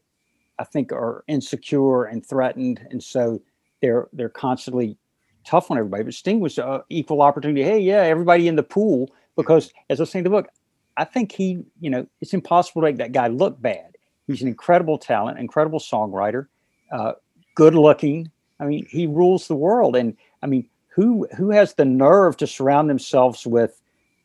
I 0.58 0.64
think 0.64 0.92
are 0.92 1.22
insecure 1.28 2.04
and 2.04 2.24
threatened, 2.24 2.80
and 2.90 3.02
so 3.02 3.42
they're 3.82 4.08
they're 4.14 4.28
constantly 4.46 4.96
tough 5.44 5.70
on 5.70 5.78
everybody. 5.78 6.04
But 6.04 6.14
Sting 6.14 6.40
was 6.40 6.58
uh, 6.58 6.80
equal 6.88 7.20
opportunity. 7.22 7.62
Hey, 7.62 7.80
yeah, 7.80 8.02
everybody 8.02 8.48
in 8.48 8.56
the 8.56 8.62
pool 8.62 9.10
because 9.36 9.72
as 9.90 10.00
I 10.00 10.02
was 10.02 10.10
saying 10.10 10.24
in 10.24 10.32
the 10.32 10.36
book, 10.36 10.48
I 10.96 11.04
think 11.04 11.32
he, 11.32 11.62
you 11.80 11.90
know, 11.90 12.06
it's 12.20 12.34
impossible 12.34 12.82
to 12.82 12.86
make 12.88 12.96
that 12.98 13.12
guy 13.12 13.28
look 13.28 13.60
bad. 13.60 13.96
He's 14.26 14.42
an 14.42 14.48
incredible 14.48 14.98
talent, 14.98 15.38
incredible 15.38 15.80
songwriter, 15.80 16.46
uh, 16.92 17.12
good 17.54 17.74
looking. 17.74 18.30
I 18.60 18.64
mean, 18.66 18.86
he 18.88 19.06
rules 19.06 19.48
the 19.48 19.56
world. 19.56 19.96
And 19.96 20.16
I 20.42 20.46
mean, 20.46 20.68
who 20.88 21.26
who 21.36 21.50
has 21.50 21.74
the 21.74 21.84
nerve 21.84 22.36
to 22.38 22.46
surround 22.46 22.90
themselves 22.90 23.46
with 23.46 23.80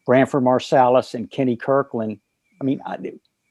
Branford 0.06 0.44
Marsalis 0.44 1.14
and 1.14 1.30
Kenny 1.32 1.56
Kirkland? 1.56 2.20
I 2.62 2.64
mean, 2.64 2.82
I, 2.86 2.98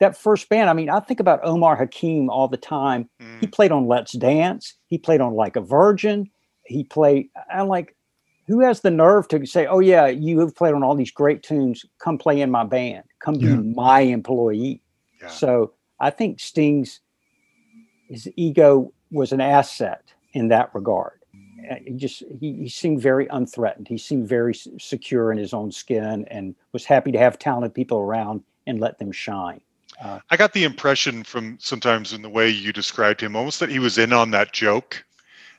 that 0.01 0.17
first 0.17 0.49
band. 0.49 0.71
I 0.71 0.73
mean, 0.73 0.91
I 0.91 1.01
think 1.01 1.21
about 1.21 1.41
Omar 1.43 1.77
Hakim 1.77 2.29
all 2.31 2.49
the 2.49 2.57
time. 2.57 3.09
He 3.41 3.47
Mm. 3.47 3.53
played 3.53 3.73
on 3.73 3.87
Let's 3.87 4.13
Dance. 4.13 4.75
He 4.87 4.99
played 4.99 5.21
on 5.21 5.35
Like 5.35 5.57
a 5.57 5.61
Virgin. 5.61 6.31
He 6.65 6.85
played. 6.85 7.29
I'm 7.53 7.69
like, 7.69 7.95
who 8.47 8.61
has 8.61 8.81
the 8.81 8.91
nerve 8.91 9.27
to 9.29 9.45
say, 9.47 9.67
"Oh 9.67 9.81
yeah, 9.81 10.07
you 10.07 10.41
have 10.41 10.55
played 10.55 10.75
on 10.75 10.83
all 10.83 10.95
these 10.95 11.11
great 11.11 11.43
tunes. 11.43 11.85
Come 11.99 12.19
play 12.19 12.41
in 12.41 12.51
my 12.51 12.65
band. 12.65 13.05
Come 13.21 13.37
Yeah. 13.37 13.57
be 13.57 13.75
my 13.75 14.01
employee." 14.01 14.81
Yeah. 15.21 15.29
So 15.29 15.73
I 16.04 16.11
think 16.11 16.38
Sting's 16.38 17.00
his 18.08 18.28
ego 18.37 18.92
was 19.11 19.32
an 19.32 19.40
asset 19.40 20.02
in 20.34 20.49
that 20.49 20.75
regard. 20.75 21.20
Uh, 21.70 21.76
He 21.87 21.94
just 21.94 22.23
he, 22.40 22.52
he 22.52 22.68
seemed 22.68 23.00
very 23.00 23.26
unthreatened. 23.28 23.88
He 23.88 23.96
seemed 23.99 24.28
very 24.28 24.52
s- 24.52 24.68
secure 24.78 25.32
in 25.32 25.38
his 25.38 25.54
own 25.54 25.73
skin 25.73 26.26
and 26.30 26.54
was 26.73 26.84
happy 26.84 27.11
to 27.12 27.18
have 27.18 27.38
talented 27.38 27.75
people 27.75 27.99
around 27.99 28.42
and 28.66 28.78
let 28.80 28.99
them 28.99 29.12
shine. 29.12 29.62
I 30.30 30.37
got 30.37 30.52
the 30.52 30.64
impression 30.64 31.25
from 31.25 31.56
sometimes 31.61 32.12
in 32.12 32.20
the 32.20 32.28
way 32.28 32.50
you 32.50 32.73
described 32.73 33.20
him, 33.20 33.34
almost 33.36 33.60
that 33.60 33.71
he 33.71 33.78
was 33.78 33.97
in 33.97 34.12
on 34.12 34.30
that 34.32 34.52
joke, 34.52 35.04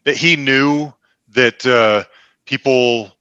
that 0.04 0.18
he 0.18 0.36
knew 0.36 0.94
that 1.30 1.66
uh, 1.66 2.04
people 2.46 3.18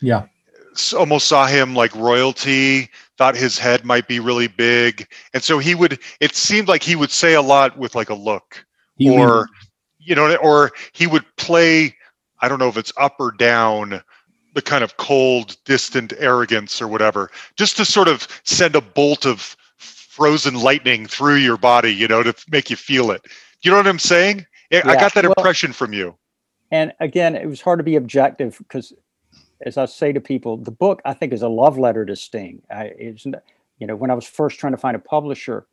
Yeah. 0.00 0.26
s- 0.72 0.92
almost 0.92 1.26
saw 1.26 1.46
him 1.46 1.74
like 1.74 1.94
royalty, 1.96 2.90
thought 3.18 3.36
his 3.36 3.58
head 3.58 3.84
might 3.84 4.08
be 4.08 4.20
really 4.20 4.46
big, 4.46 5.06
and 5.34 5.42
so 5.42 5.58
he 5.58 5.74
would. 5.74 5.98
It 6.20 6.34
seemed 6.34 6.68
like 6.68 6.82
he 6.82 6.96
would 6.96 7.10
say 7.10 7.34
a 7.34 7.42
lot 7.42 7.76
with 7.76 7.94
like 7.94 8.10
a 8.10 8.14
look, 8.14 8.64
or 9.04 9.48
you 9.98 10.14
know, 10.14 10.34
or 10.36 10.72
he 10.92 11.06
would 11.06 11.24
play. 11.36 11.94
I 12.40 12.48
don't 12.48 12.60
know 12.60 12.68
if 12.68 12.76
it's 12.76 12.92
up 12.96 13.16
or 13.18 13.32
down, 13.32 14.00
the 14.54 14.62
kind 14.62 14.84
of 14.84 14.96
cold, 14.96 15.56
distant 15.64 16.12
arrogance 16.18 16.80
or 16.80 16.88
whatever, 16.88 17.30
just 17.56 17.76
to 17.76 17.84
sort 17.84 18.08
of 18.08 18.26
send 18.44 18.76
a 18.76 18.80
bolt 18.80 19.26
of 19.26 19.56
frozen 19.76 20.54
lightning 20.54 21.06
through 21.06 21.36
your 21.36 21.56
body, 21.56 21.94
you 21.94 22.08
know, 22.08 22.22
to 22.22 22.34
make 22.50 22.70
you 22.70 22.76
feel 22.76 23.10
it. 23.10 23.24
You 23.62 23.70
know 23.70 23.76
what 23.76 23.86
I'm 23.86 23.98
saying? 23.98 24.46
I 24.72 24.82
I 24.84 24.94
got 24.96 25.14
that 25.14 25.24
well- 25.24 25.34
impression 25.36 25.72
from 25.72 25.92
you. 25.92 26.16
And 26.70 26.92
again, 27.00 27.34
it 27.34 27.46
was 27.46 27.62
hard 27.62 27.78
to 27.78 27.82
be 27.82 27.96
objective 27.96 28.58
because, 28.58 28.92
as 29.62 29.76
I 29.76 29.86
say 29.86 30.12
to 30.12 30.20
people, 30.20 30.56
the 30.56 30.70
book 30.70 31.00
I 31.04 31.14
think 31.14 31.32
is 31.32 31.42
a 31.42 31.48
love 31.48 31.78
letter 31.78 32.04
to 32.06 32.16
Sting. 32.16 32.62
I, 32.70 32.84
it's, 32.96 33.24
you 33.78 33.86
know, 33.86 33.96
when 33.96 34.10
I 34.10 34.14
was 34.14 34.26
first 34.26 34.58
trying 34.58 34.72
to 34.72 34.78
find 34.78 34.96
a 34.96 35.00
publisher, 35.00 35.66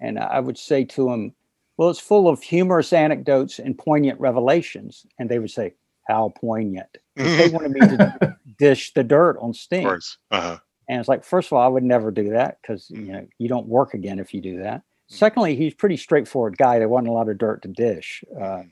and 0.00 0.18
I 0.18 0.40
would 0.40 0.58
say 0.58 0.84
to 0.84 1.08
them, 1.08 1.34
"Well, 1.76 1.90
it's 1.90 2.00
full 2.00 2.28
of 2.28 2.42
humorous 2.42 2.92
anecdotes 2.92 3.58
and 3.58 3.76
poignant 3.78 4.18
revelations," 4.20 5.06
and 5.18 5.28
they 5.30 5.38
would 5.38 5.50
say, 5.50 5.74
"How 6.08 6.32
poignant!" 6.40 6.98
they 7.16 7.48
wanted 7.48 7.72
me 7.72 7.80
to 7.80 8.36
dish 8.58 8.92
the 8.94 9.04
dirt 9.04 9.36
on 9.40 9.52
Sting. 9.54 9.86
Uh-huh. 10.30 10.58
And 10.88 10.98
it's 11.00 11.08
like, 11.08 11.24
first 11.24 11.48
of 11.48 11.52
all, 11.54 11.62
I 11.62 11.68
would 11.68 11.84
never 11.84 12.10
do 12.10 12.30
that 12.30 12.58
because 12.60 12.88
Mhm. 12.88 13.06
you 13.06 13.12
know 13.12 13.26
you 13.38 13.48
don't 13.48 13.66
work 13.68 13.94
again 13.94 14.18
if 14.18 14.34
you 14.34 14.40
do 14.40 14.58
that. 14.58 14.80
Mm-hmm. 14.80 15.14
Secondly, 15.14 15.56
he's 15.56 15.72
a 15.72 15.76
pretty 15.76 15.96
straightforward 15.96 16.58
guy. 16.58 16.78
There 16.78 16.88
wasn't 16.88 17.08
a 17.08 17.12
lot 17.12 17.28
of 17.28 17.38
dirt 17.38 17.62
to 17.62 17.68
dish. 17.68 18.24
Uh, 18.38 18.64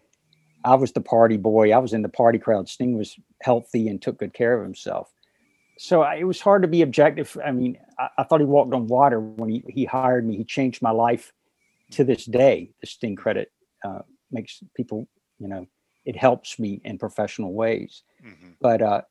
I 0.65 0.75
was 0.75 0.93
the 0.93 1.01
party 1.01 1.37
boy. 1.37 1.73
I 1.73 1.79
was 1.79 1.93
in 1.93 2.03
the 2.03 2.09
party 2.09 2.39
crowd. 2.39 2.69
Sting 2.69 2.97
was 2.97 3.17
healthy 3.43 3.89
and 3.89 4.01
took 4.01 4.19
good 4.19 4.35
care 4.35 4.57
of 4.59 4.63
himself. 4.63 5.13
So 5.79 6.03
I, 6.03 6.17
it 6.17 6.25
was 6.25 6.41
hard 6.41 6.63
to 6.63 6.69
be 6.69 6.83
objective. 6.83 7.37
I 7.45 7.53
mean, 7.53 7.79
I, 7.99 8.09
I 8.19 8.23
thought 8.25 8.41
he 8.41 8.47
walked 8.47 8.75
on 8.75 8.87
water 8.87 9.19
when 9.21 9.49
he, 9.49 9.65
he 9.69 9.85
hired 9.87 10.27
me. 10.27 10.37
He 10.37 10.45
changed 10.45 10.83
my 10.83 10.91
life 10.91 11.33
to 11.93 12.05
this 12.05 12.27
day. 12.27 12.71
The 12.81 12.87
Sting 12.87 13.17
credit 13.17 13.51
uh, 13.85 14.01
makes 14.31 14.63
people, 14.77 15.09
you 15.39 15.49
know, 15.49 15.67
it 16.05 16.17
helps 16.17 16.59
me 16.59 16.81
in 16.85 16.99
professional 16.99 17.53
ways 17.53 18.03
Mhm. 18.25 18.55
but 18.61 18.83
uh, 18.83 19.03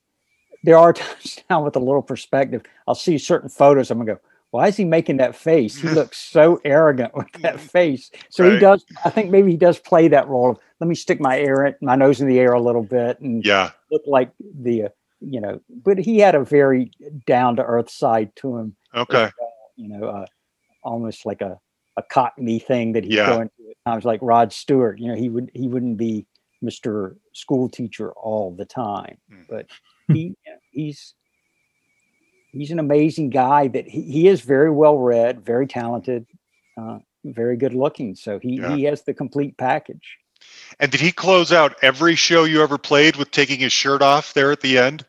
there 0.64 0.78
are 0.78 0.94
times 1.02 1.40
now 1.50 1.64
with 1.64 1.76
a 1.76 1.80
little 1.80 2.02
perspective, 2.04 2.62
I'll 2.88 2.94
see 2.96 3.18
certain 3.18 3.50
photos. 3.50 3.90
I'm 3.90 3.98
gonna 3.98 4.14
go, 4.16 4.20
why 4.52 4.68
is 4.68 4.76
he 4.78 4.86
making 4.86 5.18
that 5.18 5.36
face? 5.36 5.78
He 5.80 5.88
looks 6.00 6.18
so 6.18 6.60
arrogant 6.66 7.14
with 7.16 7.32
that 7.42 7.60
face. 7.76 8.10
So 8.30 8.50
he 8.50 8.58
does. 8.60 8.84
I 9.06 9.10
think 9.10 9.30
maybe 9.30 9.52
he 9.52 9.58
does 9.58 9.80
play 9.80 10.08
that 10.10 10.28
role 10.28 10.52
of 10.52 10.60
let 10.80 10.88
me 10.88 10.96
stick 10.96 11.20
my 11.20 11.40
air, 11.40 11.78
my 11.82 11.96
nose 11.96 12.22
in 12.22 12.28
the 12.28 12.40
air 12.40 12.54
a 12.54 12.62
little 12.62 12.84
bit 12.84 13.20
and 13.20 13.46
Yeah. 13.46 13.72
look 13.92 14.02
like 14.08 14.32
the, 14.62 14.84
uh, 14.86 14.90
you 15.20 15.42
know. 15.42 15.60
But 15.70 15.98
he 16.00 16.20
had 16.20 16.36
a 16.36 16.44
very 16.44 16.92
down 17.28 17.56
to 17.58 17.64
earth 17.64 17.90
side 17.90 18.36
to 18.38 18.58
him. 18.58 18.76
Okay. 18.96 19.30
well, 19.40 19.54
you 19.76 19.90
know, 19.90 20.08
uh, 20.08 20.26
almost 20.84 21.26
like 21.26 21.42
a 21.42 21.60
a 21.98 22.04
Cockney 22.04 22.60
thing 22.60 22.94
that 22.94 23.04
he'd 23.04 23.14
Yeah. 23.14 23.28
go 23.28 23.42
into 23.42 23.54
at 23.70 23.76
times, 23.92 24.06
like 24.06 24.22
Rod 24.24 24.54
Stewart. 24.54 25.00
You 25.00 25.10
know, 25.10 25.16
he 25.16 25.28
would 25.28 25.52
he 25.54 25.68
wouldn't 25.68 25.98
be 25.98 26.26
Mr. 26.64 27.18
School 27.34 27.68
Teacher 27.68 28.12
all 28.14 28.52
the 28.56 28.64
time, 28.66 29.18
Mhm. 29.30 29.46
but 29.50 29.66
he 30.08 30.34
he's 30.72 31.14
he's 32.52 32.72
an 32.72 32.80
amazing 32.80 33.30
guy. 33.30 33.68
That 33.68 33.88
he, 33.88 34.02
he 34.02 34.28
is 34.28 34.42
very 34.42 34.72
well 34.72 34.98
read, 34.98 35.46
very 35.46 35.68
talented, 35.68 36.26
uh, 36.80 37.00
very 37.24 37.58
good 37.58 37.74
looking. 37.74 38.16
So 38.16 38.40
he 38.40 38.58
Yeah. 38.58 38.76
he 38.76 38.84
has 38.84 39.04
the 39.04 39.14
complete 39.14 39.58
package. 39.58 40.18
And 40.80 40.92
did 40.92 41.02
he 41.02 41.12
close 41.12 41.52
out 41.52 41.76
every 41.82 42.16
show 42.16 42.46
you 42.46 42.64
ever 42.64 42.78
played 42.78 43.18
with 43.18 43.32
taking 43.32 43.60
his 43.60 43.74
shirt 43.74 44.02
off 44.02 44.34
there 44.34 44.52
at 44.52 44.62
the 44.62 44.78
end? 44.78 45.06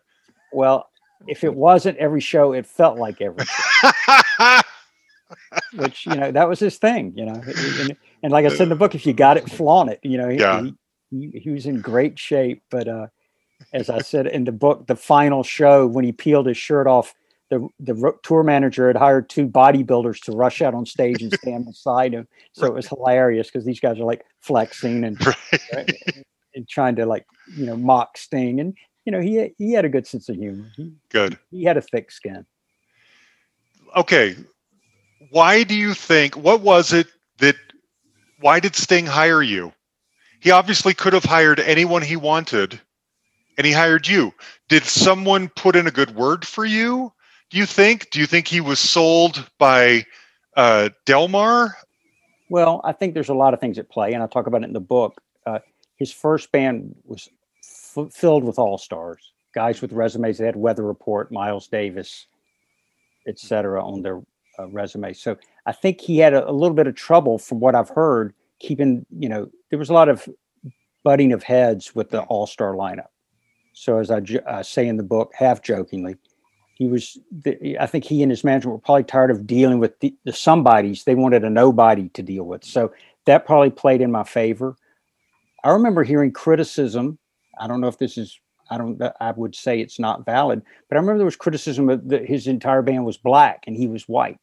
Well, 0.53 0.89
if 1.29 1.45
it 1.45 1.55
wasn't 1.55 1.99
every 1.99 2.21
show, 2.21 2.53
it 2.53 2.67
felt 2.67 2.99
like 2.99 3.21
every 3.21 3.45
show. 3.45 4.61
which 5.75 6.07
you 6.07 6.17
know 6.17 6.33
that 6.33 6.49
was 6.49 6.59
his 6.59 6.79
thing 6.79 7.13
you 7.17 7.25
know 7.25 7.41
and, 7.81 7.97
and 8.23 8.33
like 8.33 8.45
i 8.45 8.49
said 8.49 8.63
in 8.63 8.69
the 8.69 8.75
book 8.75 8.95
if 8.95 9.07
you 9.07 9.13
got 9.13 9.37
it 9.37 9.49
flaunt 9.49 9.91
it 9.91 10.01
you 10.03 10.19
know 10.19 10.29
he, 10.29 10.39
Yeah. 10.39 10.63
he, 10.63 10.75
he, 11.11 11.39
he 11.41 11.51
was 11.51 11.67
in 11.67 11.81
great 11.81 12.19
shape 12.19 12.63
but 12.71 12.89
uh 12.89 13.07
as 13.73 13.89
i 13.89 14.01
said 14.01 14.27
in 14.27 14.45
the 14.45 14.53
book 14.53 14.87
the 14.89 14.97
final 14.97 15.43
show 15.45 15.87
when 15.87 16.05
he 16.05 16.11
peeled 16.13 16.47
his 16.47 16.57
shirt 16.57 16.87
off 16.89 17.15
the 17.51 17.69
the 17.79 18.13
tour 18.23 18.43
manager 18.43 18.87
had 18.87 18.97
hired 18.97 19.29
two 19.29 19.47
bodybuilders 19.47 20.21
to 20.21 20.33
rush 20.33 20.63
out 20.63 20.75
on 20.75 20.87
stage 20.87 21.23
and 21.23 21.33
stand 21.33 21.67
beside 21.67 22.13
him 22.13 22.27
so 22.53 22.67
it 22.67 22.75
was 22.75 22.87
hilarious 22.87 23.49
because 23.49 23.65
these 23.65 23.81
guys 23.81 23.99
are 23.99 24.05
like 24.05 24.25
flexing 24.41 25.05
and, 25.05 25.25
right. 25.27 25.93
and 26.55 26.69
trying 26.69 26.97
to 26.97 27.07
like 27.07 27.27
you 27.57 27.67
know 27.67 27.77
mock 27.77 28.17
sting 28.17 28.61
and 28.61 28.77
you 29.05 29.13
know 29.13 29.21
he 29.21 29.53
he 29.59 29.73
had 29.73 29.85
a 29.85 29.89
good 29.89 30.07
sense 30.07 30.29
of 30.29 30.37
humor 30.37 30.71
he, 30.77 30.93
Good. 31.11 31.39
he 31.51 31.65
had 31.65 31.77
a 31.77 31.83
thick 31.83 32.11
skin 32.11 32.47
Okay. 33.97 34.37
Why 35.31 35.63
do 35.63 35.75
you 35.75 35.95
think, 35.95 36.37
what 36.37 36.61
was 36.61 36.93
it 36.93 37.07
that, 37.39 37.57
why 38.41 38.61
did 38.61 38.75
Sting 38.77 39.07
hire 39.07 39.43
you? 39.43 39.73
He 40.41 40.51
obviously 40.51 40.95
could 40.95 41.13
have 41.13 41.25
hired 41.25 41.61
anyone 41.61 42.03
he 42.03 42.17
wanted 42.17 42.81
and 43.59 43.67
he 43.67 43.73
hired 43.73 44.09
you. 44.09 44.33
Did 44.69 44.85
someone 44.85 45.49
put 45.49 45.77
in 45.77 45.87
a 45.87 45.91
good 45.91 46.15
word 46.15 46.47
for 46.47 46.65
you? 46.65 47.13
Do 47.51 47.59
you 47.59 47.67
think? 47.67 48.11
Do 48.11 48.21
you 48.21 48.27
think 48.27 48.47
he 48.47 48.61
was 48.61 48.79
sold 48.79 49.51
by 49.59 50.07
uh, 50.57 50.91
Delmar? 51.05 51.77
Well, 52.49 52.81
I 52.85 52.93
think 52.93 53.15
there's 53.15 53.29
a 53.29 53.35
lot 53.35 53.55
of 53.55 53.61
things 53.61 53.79
at 53.79 53.89
play, 53.89 54.13
and 54.13 54.23
I 54.23 54.27
talk 54.27 54.47
about 54.47 54.63
it 54.63 54.67
in 54.67 54.73
the 54.73 54.81
book. 54.81 55.21
Uh, 55.47 55.59
his 55.97 56.13
first 56.13 56.53
band 56.53 56.95
was 57.05 57.29
f- 57.97 58.13
filled 58.13 58.45
with 58.45 58.59
all 58.59 58.79
stars, 58.79 59.33
guys 59.53 59.83
with 59.83 59.93
resumes. 59.93 60.39
They 60.39 60.47
had 60.47 60.57
Weather 60.57 60.85
Report, 60.85 61.33
Miles 61.33 61.67
Davis, 61.67 62.27
etc. 63.27 63.85
on 63.85 64.03
their 64.03 64.21
uh, 64.59 64.69
resume. 64.69 65.13
So 65.13 65.37
I 65.67 65.73
think 65.73 66.01
he 66.01 66.19
had 66.19 66.35
a, 66.35 66.49
a, 66.49 66.53
little 66.53 66.75
bit 66.75 66.87
of 66.87 66.95
trouble, 66.95 67.39
from 67.39 67.59
what 67.59 67.75
I've 67.75 67.91
heard, 67.91 68.33
keeping. 68.61 69.05
You 69.19 69.29
know, 69.29 69.51
there 69.71 69.79
was 69.79 69.91
a 69.91 69.95
lot 69.95 70.09
of 70.09 70.29
butting 71.03 71.33
of 71.33 71.43
heads 71.43 71.97
with 71.97 72.11
the 72.11 72.23
All 72.23 72.47
Star 72.47 72.75
lineup. 72.75 73.09
So 73.73 73.99
as 73.99 74.11
I 74.11 74.21
uh, 74.47 74.63
say 74.63 74.87
in 74.87 74.97
the 74.97 75.03
book, 75.03 75.33
half 75.37 75.63
jokingly, 75.63 76.17
he 76.81 76.89
was. 76.89 77.19
The, 77.31 77.79
I 77.79 77.85
think 77.85 78.05
he 78.05 78.23
and 78.23 78.33
his 78.33 78.43
management 78.43 78.73
were 78.73 78.81
probably 78.81 79.05
tired 79.05 79.31
of 79.31 79.47
dealing 79.47 79.81
with 79.81 80.01
the, 80.01 80.15
the 80.25 80.33
somebodies. 80.33 81.05
They 81.05 81.15
wanted 81.15 81.45
a 81.45 81.51
nobody 81.51 82.09
to 82.15 82.23
deal 82.23 82.45
with. 82.45 82.65
So 82.65 82.91
that 83.27 83.45
probably 83.45 83.69
played 83.69 84.01
in 84.01 84.11
my 84.11 84.25
favor. 84.25 84.77
I 85.63 85.73
remember 85.73 86.05
hearing 86.05 86.33
criticism. 86.33 87.19
I 87.61 87.67
don't 87.67 87.83
know 87.83 87.89
if 87.89 87.99
this 87.99 88.17
is 88.17 88.41
I 88.71 88.79
don't. 88.79 88.99
I 89.21 89.33
would 89.33 89.55
say 89.55 89.79
it's 89.79 89.99
not 89.99 90.25
valid. 90.25 90.63
But 90.89 90.97
I 90.97 91.01
remember 91.01 91.19
there 91.19 91.27
was 91.27 91.37
criticism 91.37 91.87
that 92.09 92.25
his 92.25 92.47
entire 92.47 92.81
band 92.81 93.05
was 93.05 93.19
black 93.19 93.65
and 93.67 93.77
he 93.77 93.87
was 93.87 94.09
white, 94.09 94.41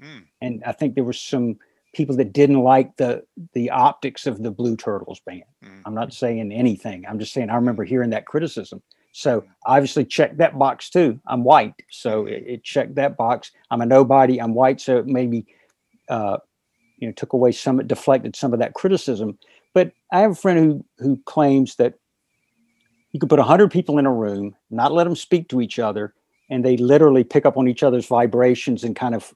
mm. 0.00 0.22
and 0.40 0.62
I 0.64 0.70
think 0.70 0.94
there 0.94 1.02
was 1.02 1.18
some 1.18 1.58
people 1.92 2.14
that 2.18 2.32
didn't 2.32 2.62
like 2.62 2.98
the 2.98 3.24
the 3.52 3.70
optics 3.70 4.28
of 4.28 4.44
the 4.44 4.52
Blue 4.52 4.76
Turtles 4.76 5.18
band. 5.26 5.42
Mm. 5.64 5.82
I'm 5.86 5.94
not 5.94 6.12
saying 6.12 6.52
anything. 6.52 7.04
I'm 7.08 7.18
just 7.18 7.32
saying 7.32 7.50
I 7.50 7.56
remember 7.56 7.82
hearing 7.82 8.10
that 8.10 8.26
criticism. 8.26 8.80
So 9.12 9.44
obviously 9.66 10.04
check 10.04 10.36
that 10.36 10.58
box 10.58 10.90
too. 10.90 11.18
I'm 11.26 11.44
white, 11.44 11.74
so 11.90 12.26
it, 12.26 12.44
it 12.46 12.64
checked 12.64 12.94
that 12.94 13.16
box. 13.16 13.50
I'm 13.70 13.80
a 13.80 13.86
nobody. 13.86 14.40
I'm 14.40 14.54
white, 14.54 14.80
so 14.80 14.98
it 14.98 15.06
maybe 15.06 15.46
uh, 16.08 16.38
you 16.98 17.08
know 17.08 17.12
took 17.12 17.32
away 17.32 17.52
some, 17.52 17.84
deflected 17.86 18.36
some 18.36 18.52
of 18.52 18.60
that 18.60 18.74
criticism. 18.74 19.38
But 19.74 19.92
I 20.12 20.20
have 20.20 20.32
a 20.32 20.36
friend 20.36 20.58
who 20.58 20.84
who 21.04 21.20
claims 21.24 21.76
that 21.76 21.94
you 23.12 23.18
could 23.18 23.28
put 23.28 23.38
100 23.38 23.70
people 23.70 23.98
in 23.98 24.06
a 24.06 24.12
room, 24.12 24.54
not 24.70 24.92
let 24.92 25.04
them 25.04 25.16
speak 25.16 25.48
to 25.48 25.60
each 25.60 25.78
other, 25.78 26.14
and 26.48 26.64
they 26.64 26.76
literally 26.76 27.24
pick 27.24 27.44
up 27.44 27.56
on 27.56 27.68
each 27.68 27.82
other's 27.82 28.06
vibrations 28.06 28.84
and 28.84 28.94
kind 28.94 29.14
of 29.14 29.34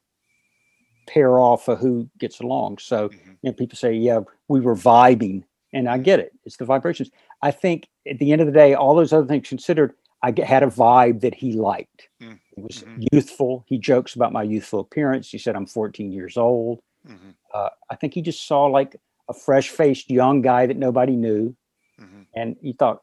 pair 1.07 1.39
off 1.39 1.69
of 1.69 1.79
who 1.79 2.09
gets 2.19 2.41
along. 2.41 2.79
So, 2.79 3.09
mm-hmm. 3.09 3.31
you 3.31 3.51
know, 3.51 3.53
people 3.53 3.77
say, 3.77 3.93
yeah, 3.93 4.21
we 4.49 4.61
were 4.61 4.77
vibing. 4.77 5.45
And 5.73 5.89
I 5.89 5.99
get 5.99 6.21
it. 6.21 6.33
It's 6.45 6.57
the 6.57 6.65
vibrations. 6.65 7.11
I 7.43 7.51
think 7.51 7.89
at 8.09 8.19
the 8.19 8.33
end 8.33 8.41
of 8.41 8.47
the 8.47 8.53
day, 8.53 8.75
all 8.75 8.95
those 8.95 9.13
other 9.13 9.27
things 9.27 9.49
considered, 9.49 9.95
I 10.23 10.33
had 10.43 10.63
a 10.63 10.69
vibe 10.69 11.21
that 11.21 11.35
he 11.35 11.53
liked. 11.53 12.09
Mm-hmm. 12.23 12.35
It 12.57 12.63
was 12.63 12.83
mm-hmm. 12.83 13.03
youthful. 13.13 13.65
He 13.67 13.79
jokes 13.79 14.15
about 14.15 14.33
my 14.33 14.43
youthful 14.43 14.81
appearance. 14.81 15.31
He 15.31 15.39
said, 15.39 15.57
I'm 15.57 15.67
14 15.67 16.13
years 16.13 16.37
old. 16.37 16.81
Mm-hmm. 17.07 17.31
Uh, 17.53 17.69
I 17.91 17.97
think 17.97 18.15
he 18.15 18.23
just 18.23 18.47
saw 18.47 18.65
like 18.65 18.97
a 19.29 19.35
fresh 19.35 19.69
faced 19.69 20.11
young 20.11 20.41
guy 20.41 20.67
that 20.67 20.77
nobody 20.77 21.15
knew. 21.15 21.55
Mm-hmm. 22.01 22.23
And 22.35 22.57
he 22.63 22.73
thought, 22.73 23.03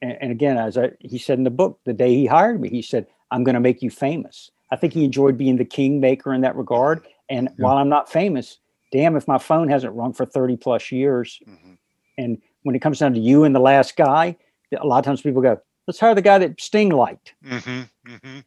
and, 0.00 0.16
and 0.20 0.32
again, 0.32 0.56
as 0.56 0.78
I, 0.78 0.92
he 1.00 1.18
said 1.18 1.38
in 1.38 1.44
the 1.44 1.50
book, 1.50 1.80
the 1.84 1.92
day 1.92 2.14
he 2.14 2.26
hired 2.26 2.60
me, 2.60 2.68
he 2.68 2.82
said, 2.82 3.06
"I'm 3.30 3.44
going 3.44 3.54
to 3.54 3.60
make 3.60 3.82
you 3.82 3.90
famous." 3.90 4.50
I 4.70 4.76
think 4.76 4.92
he 4.92 5.04
enjoyed 5.04 5.38
being 5.38 5.56
the 5.56 5.64
kingmaker 5.64 6.34
in 6.34 6.40
that 6.40 6.56
regard. 6.56 7.06
And 7.28 7.48
yeah. 7.48 7.64
while 7.64 7.76
I'm 7.76 7.88
not 7.88 8.10
famous, 8.10 8.58
damn 8.92 9.16
if 9.16 9.28
my 9.28 9.38
phone 9.38 9.68
hasn't 9.68 9.94
rung 9.94 10.12
for 10.12 10.26
30 10.26 10.56
plus 10.56 10.90
years. 10.90 11.40
Mm-hmm. 11.46 11.74
And 12.18 12.42
when 12.64 12.74
it 12.74 12.82
comes 12.82 12.98
down 12.98 13.14
to 13.14 13.20
you 13.20 13.44
and 13.44 13.54
the 13.54 13.60
last 13.60 13.96
guy, 13.96 14.36
a 14.76 14.86
lot 14.86 14.98
of 14.98 15.04
times 15.04 15.22
people 15.22 15.40
go, 15.40 15.60
let's 15.86 16.00
hire 16.00 16.14
the 16.14 16.22
guy 16.22 16.38
that 16.38 16.60
Sting 16.60 16.90
liked. 16.90 17.34
Mm-hmm. 17.46 18.12
Mm-hmm. 18.12 18.40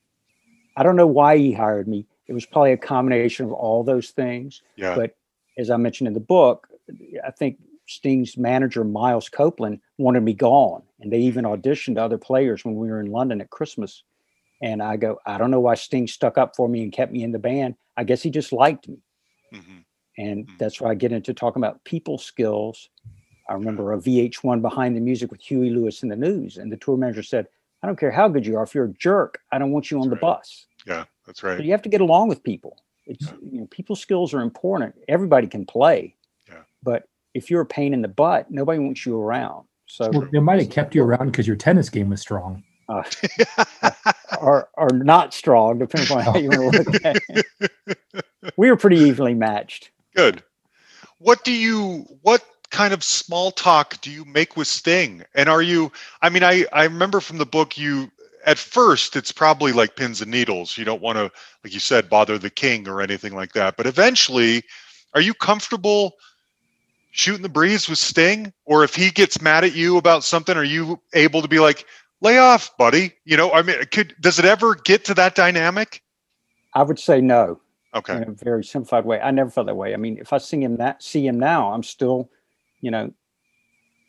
I 0.76 0.84
don't 0.84 0.96
know 0.96 1.08
why 1.08 1.38
he 1.38 1.54
hired 1.54 1.88
me. 1.88 2.06
It 2.28 2.34
was 2.34 2.46
probably 2.46 2.74
a 2.74 2.78
combination 2.78 3.46
of 3.46 3.54
all 3.54 3.84
those 3.84 4.10
things. 4.10 4.62
Yeah. 4.76 4.96
But 4.96 5.16
as 5.58 5.70
I 5.70 5.78
mentioned 5.78 6.08
in 6.08 6.14
the 6.14 6.20
book, 6.20 6.68
I 7.26 7.32
think 7.32 7.58
Sting's 7.88 8.38
manager, 8.38 8.84
Miles 8.84 9.30
Copeland, 9.30 9.80
wanted 9.98 10.24
me 10.24 10.34
gone. 10.34 10.84
And 11.00 11.12
they 11.12 11.20
even 11.20 11.46
auditioned 11.46 11.98
other 11.98 12.18
players 12.18 12.66
when 12.66 12.76
we 12.76 12.90
were 12.90 13.00
in 13.00 13.12
London 13.12 13.40
at 13.40 13.50
Christmas. 13.50 14.04
And 14.62 14.82
I 14.82 14.98
go, 14.98 15.20
I 15.26 15.38
don't 15.38 15.52
know 15.52 15.60
why 15.60 15.76
Sting 15.76 16.08
stuck 16.08 16.38
up 16.38 16.56
for 16.56 16.68
me 16.68 16.84
and 16.84 16.92
kept 16.92 17.12
me 17.12 17.24
in 17.24 17.32
the 17.32 17.40
band. 17.40 17.76
I 17.96 18.04
guess 18.04 18.22
he 18.22 18.30
just 18.30 18.52
liked 18.52 18.88
me. 18.88 18.98
Mm-hmm. 19.54 19.78
And 20.18 20.46
mm-hmm. 20.46 20.58
that's 20.58 20.82
where 20.82 20.92
I 20.92 20.96
get 20.96 21.12
into 21.12 21.34
talking 21.34 21.62
about 21.62 21.84
people 21.84 22.18
skills. 22.18 22.90
I 23.50 23.54
remember 23.54 23.94
a 23.94 23.98
VH1 23.98 24.62
behind 24.62 24.96
the 24.96 25.00
music 25.00 25.32
with 25.32 25.42
Huey 25.42 25.70
Lewis 25.70 26.04
and 26.04 26.12
the 26.12 26.16
News. 26.16 26.58
And 26.58 26.72
the 26.72 26.78
tour 26.78 26.98
manager 26.98 27.24
said, 27.24 27.48
I 27.82 27.88
don't 27.88 28.00
care 28.00 28.12
how 28.12 28.28
good 28.28 28.46
you 28.46 28.58
are. 28.58 28.64
If 28.64 28.74
you're 28.74 28.86
a 28.86 28.94
jerk, 28.94 29.42
I 29.52 29.60
don't 29.60 29.72
want 29.72 29.92
you 29.92 30.00
on 30.00 30.10
that's 30.10 30.20
the 30.20 30.26
right. 30.26 30.38
bus. 30.38 30.66
Yeah, 30.86 31.04
that's 31.26 31.44
right. 31.44 31.58
So 31.58 31.64
you 31.64 31.72
have 31.72 31.82
to 31.84 31.90
get 31.90 32.02
along 32.02 32.30
with 32.30 32.44
people. 32.44 32.78
It's 33.06 33.26
yeah. 33.26 33.34
you 33.52 33.60
know, 33.60 33.68
people 33.68 33.96
skills 33.96 34.34
are 34.34 34.42
important. 34.42 34.96
Everybody 35.08 35.48
can 35.48 35.66
play. 35.66 36.16
Yeah. 36.48 36.62
But 36.84 37.08
if 37.34 37.50
you're 37.50 37.62
a 37.62 37.66
pain 37.66 37.94
in 37.94 38.02
the 38.02 38.08
butt, 38.08 38.50
nobody 38.50 38.80
wants 38.80 39.06
you 39.06 39.20
around. 39.20 39.66
So 39.86 40.10
well, 40.12 40.28
they 40.32 40.40
might 40.40 40.60
have 40.60 40.70
kept 40.70 40.96
you 40.96 41.04
around 41.04 41.28
because 41.28 41.48
your 41.48 41.56
tennis 41.56 41.90
game 41.90 42.10
was 42.10 42.22
strong. 42.22 42.64
Uh, 42.90 43.04
or 44.42 44.70
or 44.74 44.90
not 44.90 45.34
strong, 45.34 45.78
depending 45.80 46.18
on 46.18 46.24
how 46.24 46.38
you 46.38 46.50
want 46.50 46.74
to 46.74 46.84
look 46.84 47.06
at 47.06 47.18
it. 47.30 47.46
We 48.56 48.70
were 48.70 48.78
pretty 48.78 48.98
evenly 48.98 49.34
matched. 49.34 49.92
Good. 50.16 50.42
What 51.20 51.44
do 51.44 51.52
you 51.52 52.06
what 52.22 52.44
kind 52.72 52.94
of 52.94 53.04
small 53.04 53.52
talk 53.52 54.00
do 54.02 54.12
you 54.12 54.26
make 54.26 54.58
with 54.58 54.68
Sting? 54.68 55.24
And 55.36 55.50
are 55.50 55.62
you 55.62 55.92
I 56.22 56.30
mean 56.30 56.44
I 56.44 56.66
I 56.74 56.84
remember 56.84 57.20
from 57.20 57.38
the 57.38 57.46
book 57.46 57.78
you 57.78 58.12
at 58.46 58.58
first 58.58 59.16
it's 59.16 59.32
probably 59.32 59.72
like 59.72 59.96
pins 59.96 60.22
and 60.22 60.32
needles. 60.32 60.78
You 60.78 60.86
don't 60.86 61.02
want 61.02 61.18
to 61.18 61.32
like 61.64 61.74
you 61.74 61.80
said 61.80 62.10
bother 62.10 62.38
the 62.38 62.50
king 62.50 62.88
or 62.88 63.02
anything 63.02 63.36
like 63.36 63.54
that. 63.54 63.78
But 63.78 63.88
eventually 63.88 64.64
are 65.14 65.22
you 65.22 65.34
comfortable 65.34 66.16
shooting 67.18 67.42
the 67.42 67.50
breeze 67.50 67.90
with 67.90 67.98
Sting? 67.98 68.54
Or 68.66 68.84
if 68.84 68.96
he 68.96 69.10
gets 69.10 69.42
mad 69.42 69.64
at 69.64 69.76
you 69.76 69.98
about 69.98 70.24
something, 70.24 70.56
are 70.56 70.64
you 70.64 71.02
able 71.14 71.42
to 71.42 71.48
be 71.48 71.60
like, 71.60 71.86
lay 72.22 72.38
off, 72.38 72.76
buddy? 72.78 73.14
You 73.26 73.36
know, 73.36 73.52
I 73.52 73.64
mean, 73.64 73.84
could 73.92 74.16
does 74.22 74.40
it 74.40 74.46
ever 74.46 74.76
get 74.76 75.04
to 75.06 75.14
that 75.16 75.36
dynamic? 75.36 76.04
I 76.74 76.84
would 76.84 77.00
say 77.00 77.20
no. 77.20 77.60
Okay. 77.96 78.16
In 78.16 78.24
a 78.24 78.32
very 78.32 78.64
simplified 78.64 79.06
way. 79.06 79.20
I 79.20 79.32
never 79.32 79.50
felt 79.50 79.66
that 79.68 79.76
way. 79.76 79.94
I 79.94 79.98
mean, 79.98 80.18
if 80.20 80.32
I 80.32 80.38
see 80.38 80.62
him 80.62 80.78
that 80.78 81.02
see 81.02 81.26
him 81.26 81.40
now, 81.40 81.74
I'm 81.74 81.84
still, 81.84 82.30
you 82.82 82.92
know, 82.92 83.14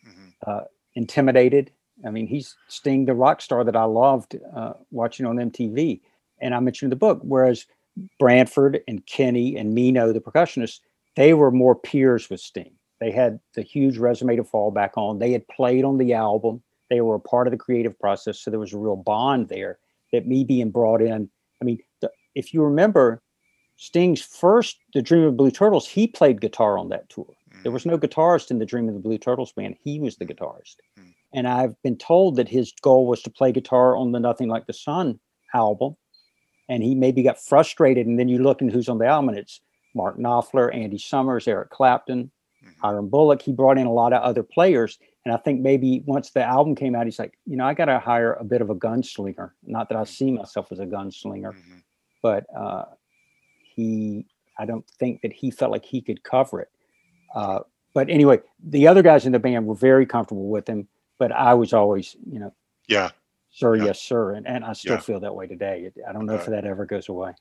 mm-hmm. 0.07 0.29
uh, 0.47 0.65
intimidated. 0.95 1.73
I 2.07 2.11
mean, 2.11 2.27
he's 2.27 2.55
Sting, 2.69 3.05
the 3.05 3.15
rock 3.15 3.41
star 3.41 3.65
that 3.65 3.77
I 3.77 3.85
loved 3.85 4.39
uh, 4.55 4.75
watching 4.91 5.27
on 5.27 5.37
MTV. 5.37 6.01
And 6.41 6.55
I 6.55 6.61
mentioned 6.61 6.89
in 6.89 6.91
the 6.91 6.97
book, 6.97 7.21
whereas 7.23 7.67
Branford 8.19 8.81
and 8.87 9.05
Kenny 9.07 9.57
and 9.57 9.75
Mino, 9.75 10.13
the 10.13 10.21
percussionist, 10.21 10.81
they 11.17 11.35
were 11.35 11.51
more 11.51 11.75
peers 11.75 12.31
with 12.31 12.41
Sting. 12.41 12.73
They 13.01 13.11
had 13.11 13.41
the 13.55 13.63
huge 13.63 13.99
resume 13.99 14.37
to 14.37 14.45
fall 14.45 14.71
back 14.71 14.93
on. 14.97 15.19
They 15.19 15.33
had 15.33 15.47
played 15.49 15.85
on 15.85 15.99
the 15.99 16.15
album. 16.15 16.63
They 16.91 17.01
were 17.01 17.17
a 17.17 17.21
part 17.21 17.47
of 17.47 17.53
the 17.53 17.59
creative 17.59 17.99
process. 17.99 18.41
So 18.41 18.51
there 18.51 18.61
was 18.61 18.73
a 18.73 18.79
real 18.79 18.97
bond 18.97 19.49
there 19.49 19.79
that 20.13 20.27
me 20.27 20.45
being 20.45 20.71
brought 20.71 21.03
in. 21.03 21.29
I 21.61 21.65
mean, 21.65 21.79
the, 22.01 22.11
if 22.35 22.55
you 22.55 22.63
remember 22.63 23.21
Sting's 23.77 24.23
first, 24.23 24.79
The 24.95 25.03
Dream 25.03 25.25
of 25.25 25.37
Blue 25.37 25.51
Turtles, 25.51 25.87
he 25.87 26.07
played 26.07 26.41
guitar 26.41 26.79
on 26.79 26.89
that 26.89 27.09
tour. 27.09 27.33
There 27.63 27.73
was 27.73 27.87
no 27.87 27.99
guitarist 27.99 28.51
in 28.51 28.59
the 28.59 28.67
Dream 28.67 28.89
of 28.89 28.95
the 28.95 29.01
Blue 29.01 29.19
Turtles 29.19 29.53
band. 29.53 29.77
He 29.83 30.01
was 30.01 30.17
the 30.17 30.27
guitarist. 30.27 30.77
Mm. 30.99 31.15
And 31.35 31.49
I've 31.49 31.81
been 31.83 31.97
told 31.97 32.37
that 32.37 32.49
his 32.49 32.73
goal 32.83 33.07
was 33.07 33.23
to 33.23 33.31
play 33.31 33.53
guitar 33.53 33.97
on 33.97 34.13
the 34.13 34.21
Nothing 34.21 34.49
Like 34.49 34.67
the 34.67 34.73
Sun 34.73 35.21
album. 35.55 35.97
And 36.69 36.83
he 36.83 36.95
maybe 36.95 37.23
got 37.23 37.43
frustrated. 37.43 38.07
And 38.07 38.19
then 38.19 38.29
you 38.29 38.39
look 38.39 38.61
and 38.61 38.71
who's 38.71 38.89
on 38.89 38.99
the 38.99 39.07
album, 39.07 39.31
and 39.31 39.39
it's 39.39 39.61
Mark 39.95 40.19
Knopfler, 40.19 40.75
Andy 40.75 40.99
Summers, 40.99 41.49
Eric 41.49 41.71
Clapton, 41.71 42.31
Hiram 42.83 43.09
Bullock. 43.09 43.43
He 43.43 43.53
brought 43.53 43.79
in 43.79 43.87
a 43.87 43.93
lot 43.93 44.13
of 44.13 44.23
other 44.23 44.43
players. 44.43 44.99
And 45.25 45.35
I 45.35 45.39
think 45.39 45.61
maybe 45.61 46.03
once 46.07 46.31
the 46.31 46.43
album 46.43 46.75
came 46.75 46.95
out, 46.95 47.07
he's 47.07 47.19
like, 47.19 47.39
you 47.47 47.57
know, 47.57 47.65
I 47.65 47.75
got 47.75 47.87
to 47.87 47.99
hire 47.99 48.35
a 48.35 48.45
bit 48.45 48.63
of 48.63 48.71
a 48.71 48.75
gunslinger. 48.75 49.51
Not 49.65 49.89
that 49.89 49.99
I 49.99 50.05
see 50.05 50.31
myself 50.31 50.73
as 50.73 50.79
a 50.79 50.87
gunslinger, 50.87 51.53
mm-hmm. 51.53 51.79
but 52.23 52.47
uh, 52.57 52.85
he, 53.75 54.27
I 54.59 54.65
don't 54.65 54.89
think 54.99 55.21
that 55.23 55.33
he 55.33 55.51
felt 55.51 55.73
like 55.73 55.85
he 55.85 56.01
could 56.01 56.23
cover 56.23 56.61
it. 56.61 56.69
Uh, 57.35 57.61
but 57.95 58.09
anyway, 58.11 58.41
the 58.63 58.87
other 58.87 59.03
guys 59.03 59.27
in 59.27 59.33
the 59.33 59.39
band 59.39 59.67
were 59.67 59.75
very 59.75 60.07
comfortable 60.07 60.49
with 60.49 60.69
him, 60.69 60.89
but 61.19 61.33
I 61.33 61.55
was 61.55 61.73
always, 61.73 62.17
you 62.31 62.39
know, 62.39 62.53
yeah, 62.87 63.11
sir, 63.51 63.77
yeah. 63.77 63.87
yes, 63.87 64.01
sir, 64.01 64.33
and 64.33 64.47
and 64.47 64.65
I 64.65 64.73
still 64.73 64.95
yeah. 64.95 65.01
feel 65.01 65.21
that 65.21 65.35
way 65.35 65.47
today. 65.47 65.91
I 66.09 66.13
don't 66.13 66.27
know 66.27 66.35
if 66.35 66.47
that 66.47 66.65
ever 66.65 66.87
goes 66.87 67.09
away. 67.09 67.33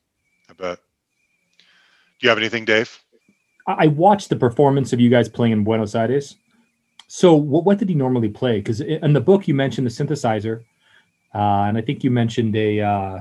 I 0.48 0.52
bet. 0.54 0.78
Do 1.58 2.26
you 2.26 2.28
have 2.28 2.38
anything, 2.38 2.64
Dave? 2.64 2.98
I 3.66 3.86
watched 3.88 4.30
the 4.30 4.36
performance 4.36 4.92
of 4.92 5.00
you 5.00 5.10
guys 5.10 5.28
playing 5.28 5.52
in 5.52 5.62
Buenos 5.62 5.94
Aires. 5.94 6.36
So 7.06 7.34
what, 7.34 7.64
what 7.64 7.78
did 7.78 7.88
he 7.88 7.94
normally 7.94 8.28
play? 8.28 8.58
Because 8.58 8.80
in 8.80 9.12
the 9.12 9.20
book 9.20 9.46
you 9.46 9.54
mentioned 9.54 9.86
the 9.86 9.90
synthesizer, 9.90 10.64
uh, 11.34 11.64
and 11.68 11.76
I 11.76 11.82
think 11.82 12.02
you 12.02 12.10
mentioned 12.10 12.56
a 12.56 12.80
uh, 12.80 13.20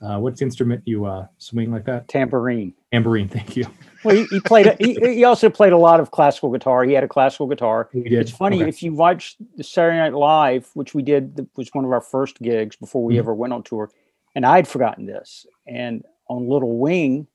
uh, 0.00 0.18
what's 0.18 0.40
the 0.40 0.44
instrument 0.44 0.82
you 0.86 1.04
uh, 1.04 1.26
swing 1.38 1.70
like 1.70 1.84
that? 1.84 2.08
Tambourine. 2.08 2.74
Tambourine. 2.92 3.28
Thank 3.28 3.56
you. 3.56 3.66
Well, 4.02 4.16
he, 4.16 4.24
he 4.30 4.40
played. 4.40 4.66
A, 4.66 4.76
he, 4.80 4.94
he, 4.94 5.24
also 5.24 5.50
played 5.50 5.74
a 5.74 5.76
lot 5.76 6.00
of 6.00 6.10
classical 6.10 6.50
guitar. 6.50 6.84
He 6.84 6.94
had 6.94 7.04
a 7.04 7.06
classical 7.06 7.46
guitar. 7.46 7.90
He 7.92 8.04
did. 8.04 8.14
It's 8.14 8.30
funny 8.30 8.62
okay. 8.62 8.68
if 8.70 8.82
you 8.82 8.94
watch 8.94 9.36
the 9.56 9.62
Saturday 9.62 9.98
Night 9.98 10.14
Live, 10.14 10.70
which 10.72 10.94
we 10.94 11.02
did, 11.02 11.36
that 11.36 11.46
was 11.54 11.68
one 11.74 11.84
of 11.84 11.92
our 11.92 12.00
first 12.00 12.40
gigs 12.40 12.76
before 12.76 13.04
we 13.04 13.12
mm-hmm. 13.12 13.18
ever 13.18 13.34
went 13.34 13.52
on 13.52 13.62
tour, 13.62 13.90
and 14.34 14.46
I'd 14.46 14.66
forgotten 14.66 15.04
this. 15.04 15.44
And 15.66 16.02
on 16.30 16.48
Little 16.48 16.78
Wing, 16.78 17.26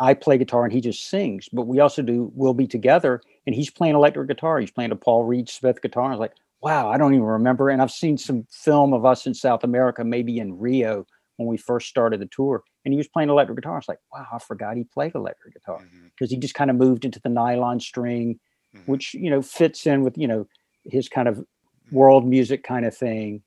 I 0.00 0.14
play 0.14 0.38
guitar 0.38 0.64
and 0.64 0.72
he 0.72 0.80
just 0.80 1.08
sings. 1.08 1.48
But 1.52 1.68
we 1.68 1.78
also 1.78 2.02
do 2.02 2.32
We'll 2.34 2.54
Be 2.54 2.66
Together 2.66 3.20
and 3.46 3.54
he's 3.54 3.70
playing 3.70 3.94
electric 3.94 4.26
guitar. 4.28 4.58
He's 4.58 4.70
playing 4.70 4.92
a 4.92 4.96
Paul 4.96 5.24
Reed 5.24 5.48
Smith 5.48 5.80
guitar. 5.82 6.04
I 6.04 6.10
was 6.10 6.18
like, 6.18 6.34
wow, 6.62 6.90
I 6.90 6.96
don't 6.96 7.14
even 7.14 7.26
remember. 7.26 7.68
And 7.68 7.80
I've 7.80 7.90
seen 7.90 8.18
some 8.18 8.46
film 8.50 8.94
of 8.94 9.04
us 9.04 9.26
in 9.26 9.34
South 9.34 9.62
America, 9.62 10.02
maybe 10.02 10.38
in 10.38 10.58
Rio 10.58 11.06
when 11.40 11.48
we 11.48 11.56
first 11.56 11.88
started 11.88 12.20
the 12.20 12.26
tour. 12.26 12.62
and 12.84 12.94
he 12.94 12.98
was 12.98 13.08
playing 13.08 13.28
electric 13.28 13.56
guitar. 13.58 13.74
I 13.74 13.76
was 13.76 13.88
like, 13.88 13.98
wow, 14.12 14.26
I 14.32 14.38
forgot 14.38 14.74
he 14.76 14.84
played 14.84 15.14
electric 15.14 15.52
guitar 15.54 15.86
because 16.14 16.30
he 16.30 16.36
just 16.38 16.54
kind 16.54 16.70
of 16.70 16.76
moved 16.76 17.04
into 17.04 17.20
the 17.20 17.28
nylon 17.28 17.78
string, 17.80 18.38
mhm. 18.74 18.80
which 18.86 19.12
you 19.14 19.28
know 19.30 19.42
fits 19.42 19.86
in 19.86 20.02
with 20.02 20.16
you 20.16 20.26
know 20.28 20.46
his 20.84 21.06
kind 21.08 21.28
of 21.28 21.44
world 21.90 22.26
music 22.26 22.62
kind 22.62 22.86
of 22.86 22.96
thing, 22.96 23.42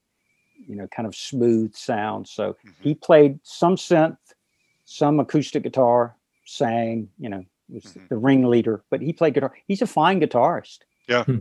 you 0.67 0.75
know, 0.75 0.87
kind 0.87 1.07
of 1.07 1.15
smooth 1.15 1.73
sound. 1.75 2.27
So 2.27 2.43
Mhm. 2.65 2.73
he 2.81 2.93
played 2.95 3.39
some 3.43 3.75
synth, 3.75 4.17
some 4.85 5.19
acoustic 5.19 5.63
guitar, 5.63 6.15
sang, 6.45 7.09
you 7.17 7.29
know, 7.29 7.43
was 7.69 7.83
Mhm. 7.85 8.07
the 8.09 8.17
ringleader, 8.17 8.83
but 8.91 9.01
he 9.01 9.13
played 9.13 9.33
guitar. 9.33 9.51
He's 9.67 9.81
a 9.81 9.87
fine 9.87 10.19
guitarist. 10.19 10.79
Yeah. 11.07 11.23
Hmm. 11.23 11.39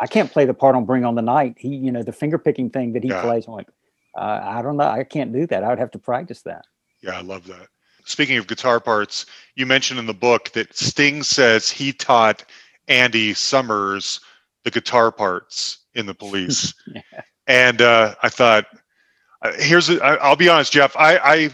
I 0.00 0.06
can't 0.08 0.32
play 0.32 0.44
the 0.46 0.54
part 0.54 0.74
on 0.74 0.84
Bring 0.84 1.04
on 1.04 1.14
the 1.14 1.22
Night. 1.22 1.54
He, 1.58 1.68
you 1.76 1.92
know, 1.92 2.02
the 2.02 2.12
finger 2.12 2.38
picking 2.38 2.70
thing 2.70 2.92
that 2.94 3.04
he 3.04 3.10
Yeah. 3.10 3.22
plays. 3.22 3.46
I'm 3.46 3.54
like, 3.54 3.68
uh, 4.16 4.40
I 4.42 4.62
don't 4.62 4.76
know. 4.76 4.88
I 4.88 5.04
can't 5.04 5.32
do 5.32 5.46
that. 5.46 5.64
I 5.64 5.68
would 5.68 5.78
have 5.78 5.90
to 5.92 5.98
practice 5.98 6.42
that. 6.42 6.64
Yeah, 7.02 7.18
I 7.18 7.22
love 7.22 7.46
that. 7.46 7.68
Speaking 8.06 8.36
of 8.36 8.46
guitar 8.46 8.80
parts, 8.80 9.26
you 9.54 9.66
mentioned 9.66 9.98
in 9.98 10.06
the 10.06 10.14
book 10.14 10.50
that 10.52 10.76
Sting 10.76 11.22
says 11.22 11.70
he 11.70 11.92
taught 11.92 12.44
Andy 12.88 13.32
Summers 13.34 14.20
the 14.64 14.70
guitar 14.70 15.12
parts 15.12 15.78
in 15.94 16.06
the 16.06 16.14
police. 16.14 16.74
Yeah. 16.86 17.22
And 17.46 17.82
uh, 17.82 18.14
I 18.22 18.30
thought, 18.30 18.64
uh, 19.42 19.52
here's, 19.58 19.90
a, 19.90 20.02
I, 20.02 20.14
I'll 20.14 20.34
be 20.34 20.48
honest, 20.48 20.72
Jeff, 20.72 20.96
I, 20.96 21.18
I, 21.18 21.50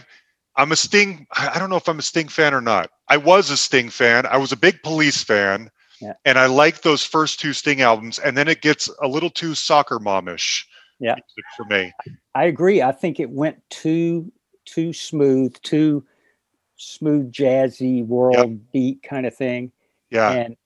I'm 0.55 0.71
a 0.71 0.77
Sting, 0.77 1.27
I 1.33 1.49
I 1.55 1.59
don't 1.59 1.69
know 1.69 1.75
if 1.75 1.89
I'm 1.89 1.99
a 1.99 2.03
Sting 2.03 2.29
fan 2.29 2.53
or 2.53 2.61
not. 2.61 2.89
I 3.09 3.17
was 3.17 3.49
a 3.49 3.57
Sting 3.57 3.89
fan. 3.89 4.25
I 4.25 4.37
was 4.37 4.53
a 4.53 4.55
big 4.57 4.81
police 4.83 5.21
fan. 5.21 5.69
Yeah. 5.99 6.13
And 6.23 6.39
I 6.39 6.45
liked 6.45 6.83
those 6.83 7.05
first 7.05 7.41
two 7.41 7.51
Sting 7.51 7.81
albums. 7.81 8.19
And 8.19 8.37
then 8.37 8.47
it 8.47 8.61
gets 8.61 8.89
a 9.01 9.07
little 9.07 9.29
too 9.29 9.53
soccer 9.53 9.99
momish 9.99 10.63
Yeah. 11.01 11.15
for 11.57 11.65
me. 11.65 11.91
I 12.35 12.45
agree. 12.45 12.81
I 12.81 12.91
think 12.91 13.19
it 13.19 13.29
went 13.29 13.57
too 13.69 14.31
too 14.65 14.93
smooth, 14.93 15.59
too 15.61 16.05
smooth, 16.77 17.31
jazzy, 17.31 18.05
world 18.05 18.71
beat 18.71 19.03
kind 19.03 19.25
of 19.25 19.35
thing. 19.35 19.71
Yeah. 20.09 20.31
And 20.31 20.57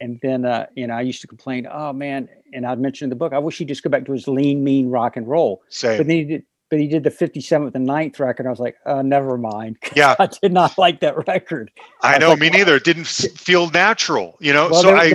and 0.00 0.18
then 0.22 0.44
uh, 0.44 0.66
you 0.74 0.86
know, 0.86 0.94
I 0.94 1.02
used 1.02 1.20
to 1.20 1.26
complain, 1.26 1.68
oh 1.70 1.92
man, 1.92 2.28
and 2.52 2.66
I'd 2.66 2.80
mentioned 2.80 3.06
in 3.06 3.10
the 3.10 3.16
book, 3.16 3.32
I 3.32 3.38
wish 3.38 3.58
he'd 3.58 3.68
just 3.68 3.82
go 3.82 3.90
back 3.90 4.06
to 4.06 4.12
his 4.12 4.26
lean, 4.26 4.64
mean 4.64 4.88
rock 4.90 5.16
and 5.16 5.28
roll. 5.28 5.62
Same. 5.68 5.98
But 5.98 6.06
then 6.06 6.16
he 6.16 6.24
did 6.24 6.44
but 6.68 6.80
he 6.80 6.88
did 6.88 7.04
the 7.04 7.10
57th 7.10 7.74
and 7.76 7.88
9th 7.88 8.18
record. 8.18 8.44
I 8.46 8.50
was 8.50 8.58
like, 8.58 8.76
uh, 8.86 9.02
never 9.02 9.38
mind. 9.38 9.76
Yeah. 9.94 10.16
I 10.18 10.26
did 10.26 10.52
not 10.52 10.76
like 10.76 11.00
that 11.00 11.26
record. 11.28 11.70
I 12.02 12.14
was 12.14 12.20
know, 12.20 12.30
like, 12.30 12.40
me 12.40 12.50
neither. 12.50 12.76
It 12.76 12.84
didn't 12.84 13.06
feel 13.06 13.70
natural, 13.70 14.36
you 14.40 14.52
know. 14.52 14.68
Well, 14.70 14.82
so 14.82 14.88
there- 14.88 14.96
I, 14.96 15.12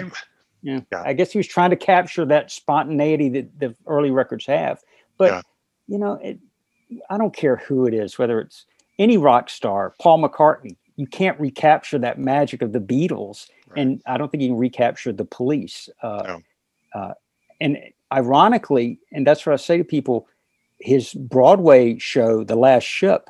Yeah. 0.62 0.82
Yeah. 0.92 1.04
I 1.06 1.14
guess 1.14 1.32
he 1.32 1.40
was 1.40 1.48
trying 1.48 1.72
to 1.72 1.76
capture 1.76 2.26
that 2.26 2.52
spontaneity 2.52 3.30
that 3.30 3.60
the 3.60 3.76
early 3.88 4.12
records 4.12 4.46
have. 4.46 4.80
But 5.18 5.32
Yeah. 5.32 5.42
you 5.88 5.98
know, 5.98 6.14
it, 6.22 6.40
I 7.10 7.18
don't 7.18 7.36
care 7.36 7.58
who 7.58 7.86
it 7.86 7.94
is, 7.94 8.18
whether 8.18 8.40
it's 8.40 8.66
any 9.00 9.18
rock 9.18 9.50
star, 9.50 9.96
Paul 10.00 10.22
McCartney, 10.22 10.76
you 10.98 11.08
can't 11.08 11.40
recapture 11.40 11.98
that 12.00 12.20
magic 12.20 12.62
of 12.62 12.74
the 12.74 12.80
Beatles. 12.80 13.48
Right. 13.70 13.80
And 13.82 14.02
I 14.06 14.18
don't 14.18 14.30
think 14.32 14.44
you 14.44 14.50
can 14.50 14.58
recapture 14.58 15.12
the 15.14 15.26
police. 15.26 15.90
Uh, 16.04 16.24
No. 16.28 16.42
uh, 17.02 17.14
and 17.60 17.78
ironically, 18.14 19.00
and 19.12 19.26
that's 19.26 19.46
what 19.46 19.54
I 19.54 19.56
say 19.56 19.78
to 19.78 19.84
people, 19.84 20.28
his 20.80 21.14
Broadway 21.14 21.98
show, 21.98 22.44
The 22.44 22.56
Last 22.56 22.84
Ship, 22.84 23.28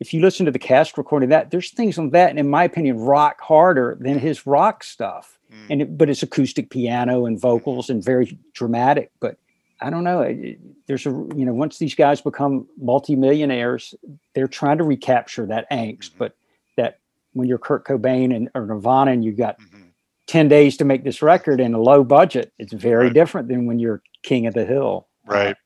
if 0.00 0.12
you 0.12 0.20
listen 0.20 0.44
to 0.46 0.52
the 0.52 0.58
cast 0.58 0.98
recording 0.98 1.28
of 1.28 1.30
that, 1.30 1.50
there's 1.50 1.70
things 1.70 1.98
on 1.98 2.10
that, 2.10 2.30
and 2.30 2.38
in 2.38 2.50
my 2.50 2.64
opinion, 2.64 2.98
rock 2.98 3.40
harder 3.40 3.96
than 4.00 4.18
his 4.18 4.46
rock 4.46 4.82
stuff 4.84 5.38
Mm. 5.56 5.66
and 5.70 5.82
it, 5.82 5.98
but 5.98 6.10
it's 6.10 6.22
acoustic 6.22 6.70
piano 6.70 7.26
and 7.26 7.40
vocals 7.40 7.88
and 7.90 8.04
very 8.04 8.38
dramatic 8.52 9.10
but 9.20 9.36
i 9.80 9.90
don't 9.90 10.04
know 10.04 10.20
it- 10.22 10.58
there's 10.86 11.06
a 11.06 11.10
you 11.10 11.44
know 11.46 11.54
once 11.54 11.78
these 11.78 11.94
guys 11.94 12.20
become 12.20 12.66
multimillionaires 12.80 13.94
they're 14.34 14.48
trying 14.48 14.78
to 14.78 14.84
recapture 14.84 15.46
that 15.46 15.68
angst 15.70 16.10
Mhm. 16.12 16.18
but 16.18 16.32
that 16.76 16.98
when 17.32 17.48
you're 17.48 17.58
kurt 17.58 17.86
cobain 17.86 18.34
and 18.34 18.50
or 18.54 18.66
nirvana 18.66 19.10
and 19.12 19.24
you 19.24 19.32
got 19.32 19.58
Mhm. 19.60 19.90
10 20.26 20.48
days 20.48 20.76
to 20.78 20.84
make 20.84 21.04
this 21.04 21.22
record 21.22 21.60
in 21.60 21.74
a 21.74 21.80
low 21.80 22.02
budget 22.04 22.52
it's 22.58 22.72
very 22.72 23.04
Right. 23.06 23.14
different 23.14 23.48
than 23.48 23.66
when 23.66 23.78
you're 23.78 24.02
king 24.22 24.46
of 24.46 24.54
the 24.54 24.64
hill 24.64 25.06
Uh, 25.28 25.32
right. 25.34 25.56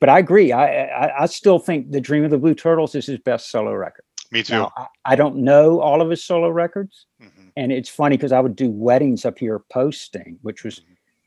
but 0.00 0.08
i 0.08 0.18
agree 0.18 0.52
I, 0.52 0.64
I 0.86 1.22
i 1.22 1.26
still 1.26 1.58
think 1.58 1.90
the 1.92 2.00
dream 2.00 2.24
of 2.24 2.30
the 2.30 2.38
blue 2.38 2.54
turtles 2.54 2.94
is 2.94 3.06
his 3.06 3.18
best 3.20 3.50
solo 3.50 3.72
record 3.74 4.04
Me 4.32 4.42
too. 4.42 4.54
now 4.54 4.72
I, 4.76 4.86
I 5.12 5.16
don't 5.16 5.36
know 5.36 5.80
all 5.80 6.00
of 6.02 6.10
his 6.10 6.22
solo 6.24 6.48
records 6.50 7.06
Mhm. 7.22 7.37
And 7.58 7.72
it's 7.72 7.88
funny 7.88 8.16
because 8.16 8.30
I 8.32 8.40
would 8.40 8.54
do 8.54 8.70
weddings 8.70 9.24
up 9.24 9.38
here 9.38 9.58
post-Sting, 9.72 10.38
which 10.42 10.62
was 10.62 10.76
Mhm. 10.78 10.82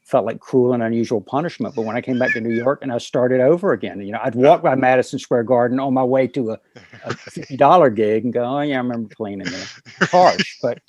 felt 0.05 0.25
like 0.25 0.39
cruel 0.39 0.73
and 0.73 0.81
unusual 0.81 1.19
punishment. 1.21 1.75
But 1.75 1.81
when 1.83 1.97
I 1.97 2.01
came 2.01 2.17
back 2.17 2.31
to 2.33 2.41
New 2.41 2.53
York 2.55 2.79
and 2.81 2.91
I 2.91 2.97
started 2.99 3.41
over 3.41 3.73
again, 3.73 3.99
you 4.01 4.11
know, 4.13 4.19
I'd 4.23 4.35
walk 4.35 4.61
by 4.61 4.75
Madison 4.75 5.19
Square 5.19 5.43
Garden 5.43 5.79
on 5.79 5.93
my 5.93 6.03
way 6.03 6.27
to 6.27 6.51
a, 6.51 6.59
a 7.05 7.13
fifty 7.15 7.57
dollar 7.57 7.89
gig 7.89 8.23
and 8.23 8.31
go, 8.33 8.43
"Oh 8.43 8.61
yeah, 8.61 8.75
I 8.75 8.77
remember 8.77 9.13
playing 9.13 9.41
in 9.41 9.47
there." 9.47 9.67
Harsh, 10.09 10.57
but 10.61 10.79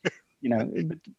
you 0.41 0.49
know, 0.51 0.69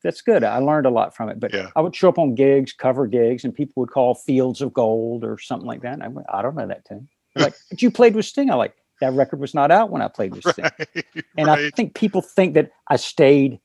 that's 0.03 0.21
good. 0.21 0.43
I 0.43 0.57
learned 0.57 0.85
a 0.85 0.89
lot 0.89 1.15
from 1.15 1.29
it. 1.29 1.39
But 1.39 1.53
Yeah. 1.53 1.69
I 1.77 1.81
would 1.81 1.95
show 1.95 2.09
up 2.09 2.17
on 2.19 2.35
gigs, 2.35 2.71
cover 2.73 3.07
gigs, 3.07 3.43
and 3.45 3.53
people 3.53 3.81
would 3.81 3.89
call 3.91 4.15
Fields 4.15 4.61
of 4.61 4.73
Gold 4.73 5.23
or 5.23 5.37
something 5.37 5.67
like 5.67 5.81
that. 5.81 5.93
And 5.93 6.03
I 6.03 6.07
went, 6.09 6.27
I 6.31 6.41
don't 6.41 6.55
know 6.55 6.67
that 6.67 6.83
tune. 6.85 7.07
They're 7.35 7.45
like, 7.45 7.55
but 7.69 7.81
you 7.81 7.89
played 7.89 8.15
with 8.15 8.25
Sting. 8.25 8.49
I 8.51 8.55
like 8.55 8.73
that 9.01 9.13
record 9.13 9.39
was 9.39 9.53
not 9.53 9.71
out 9.71 9.89
when 9.91 10.01
I 10.01 10.07
played 10.07 10.33
with 10.35 10.45
Sting. 10.45 10.65
Right. 10.95 11.25
And 11.37 11.49
I 11.49 11.69
think 11.71 11.93
people 11.95 12.21
think 12.21 12.53
that 12.55 12.71
I 12.89 12.95
stayed 12.97 13.59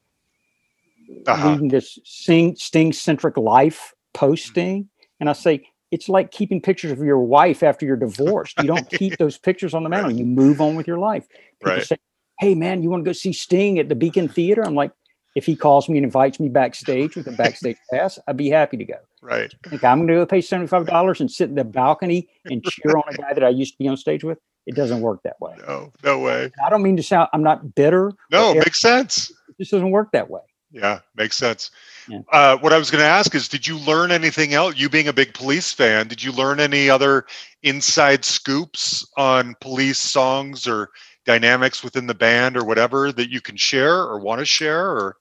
Uh-huh. 1.27 1.51
leading 1.53 1.69
this 1.69 1.99
sting 2.05 2.93
centric 2.93 3.37
life 3.37 3.93
Mm-hmm. 4.17 4.27
post-Sting. 4.27 4.89
And 5.21 5.29
I 5.29 5.33
say, 5.33 5.65
it's 5.91 6.09
like 6.09 6.31
keeping 6.33 6.61
pictures 6.61 6.91
of 6.93 6.99
your 7.01 7.21
wife 7.21 7.63
after 7.63 7.87
you're 7.87 7.97
divorced. 7.97 8.59
You 8.61 8.67
don't 8.67 8.89
keep 8.91 9.17
those 9.19 9.39
pictures 9.39 9.75
on 9.75 9.85
the 9.85 9.89
mantle. 9.91 10.11
You 10.13 10.25
move 10.25 10.61
on 10.61 10.75
with 10.77 10.87
your 10.87 10.99
life. 10.99 11.29
People 11.61 11.75
Right. 11.77 11.85
say, 11.85 11.97
hey, 12.41 12.55
man, 12.55 12.83
you 12.83 12.91
want 12.91 13.05
to 13.05 13.09
go 13.09 13.13
see 13.13 13.33
Sting 13.33 13.79
at 13.79 13.89
the 13.89 13.95
Beacon 13.95 14.29
Theater? 14.29 14.63
I'm 14.67 14.75
like, 14.75 14.91
if 15.37 15.45
he 15.47 15.55
calls 15.55 15.89
me 15.89 15.99
and 15.99 16.05
invites 16.05 16.41
me 16.41 16.49
backstage 16.49 17.15
with 17.17 17.27
a 17.29 17.33
backstage 17.33 17.77
pass, 17.93 18.19
I'd 18.27 18.37
be 18.37 18.49
happy 18.51 18.77
to 18.79 18.85
go. 18.85 18.97
Right. 19.23 19.53
Think 19.69 19.85
I'm 19.85 19.99
going 19.99 20.09
to 20.09 20.15
go 20.15 20.27
pay 20.27 20.39
$75 20.41 21.21
and 21.21 21.31
sit 21.31 21.49
in 21.51 21.55
the 21.55 21.65
balcony 21.65 22.29
and 22.47 22.65
cheer 22.65 22.97
on 22.97 23.05
a 23.09 23.17
guy 23.17 23.35
that 23.35 23.45
I 23.45 23.51
used 23.51 23.75
to 23.75 23.79
be 23.79 23.87
on 23.89 23.97
stage 23.97 24.25
with? 24.25 24.39
It 24.67 24.75
doesn't 24.75 25.01
work 25.01 25.21
that 25.25 25.41
way. 25.41 25.55
No, 25.67 25.93
no 26.03 26.19
way. 26.19 26.51
I 26.67 26.71
don't 26.71 26.83
mean 26.83 26.97
to 26.97 27.03
sound, 27.03 27.29
I'm 27.33 27.43
not 27.43 27.75
bitter. 27.75 28.13
No, 28.33 28.47
arrogant. 28.47 28.67
makes 28.67 28.81
sense. 28.81 29.31
It 29.49 29.59
just 29.59 29.71
doesn't 29.71 29.91
work 29.91 30.11
that 30.13 30.29
way. 30.29 30.41
Yeah, 30.71 31.01
makes 31.17 31.37
sense. 31.37 31.71
Yeah. 32.09 32.21
Uh, 32.33 32.57
what 32.59 32.73
I 32.73 32.79
was 32.79 32.91
going 32.91 33.03
to 33.03 33.09
ask 33.09 33.35
is, 33.35 33.49
did 33.49 33.67
you 33.67 33.79
learn 33.79 34.13
anything 34.13 34.55
else? 34.55 34.77
You 34.77 34.89
being 34.89 35.09
a 35.09 35.13
big 35.13 35.35
police 35.35 35.73
fan, 35.73 36.09
did 36.09 36.23
you 36.23 36.33
learn 36.33 36.61
any 36.61 36.91
other 36.91 37.27
inside 37.63 38.25
scoops 38.25 39.07
on 39.17 39.57
police 39.61 39.99
songs 39.99 40.67
or 40.67 40.91
dynamics 41.25 41.83
within 41.83 42.07
the 42.07 42.15
band 42.15 42.57
or 42.57 42.65
whatever 42.65 43.13
that 43.13 43.31
you 43.31 43.41
can 43.41 43.57
share 43.57 43.95
or 43.95 44.19
want 44.21 44.41
to 44.41 44.45
share? 44.45 44.91
Or 44.91 45.17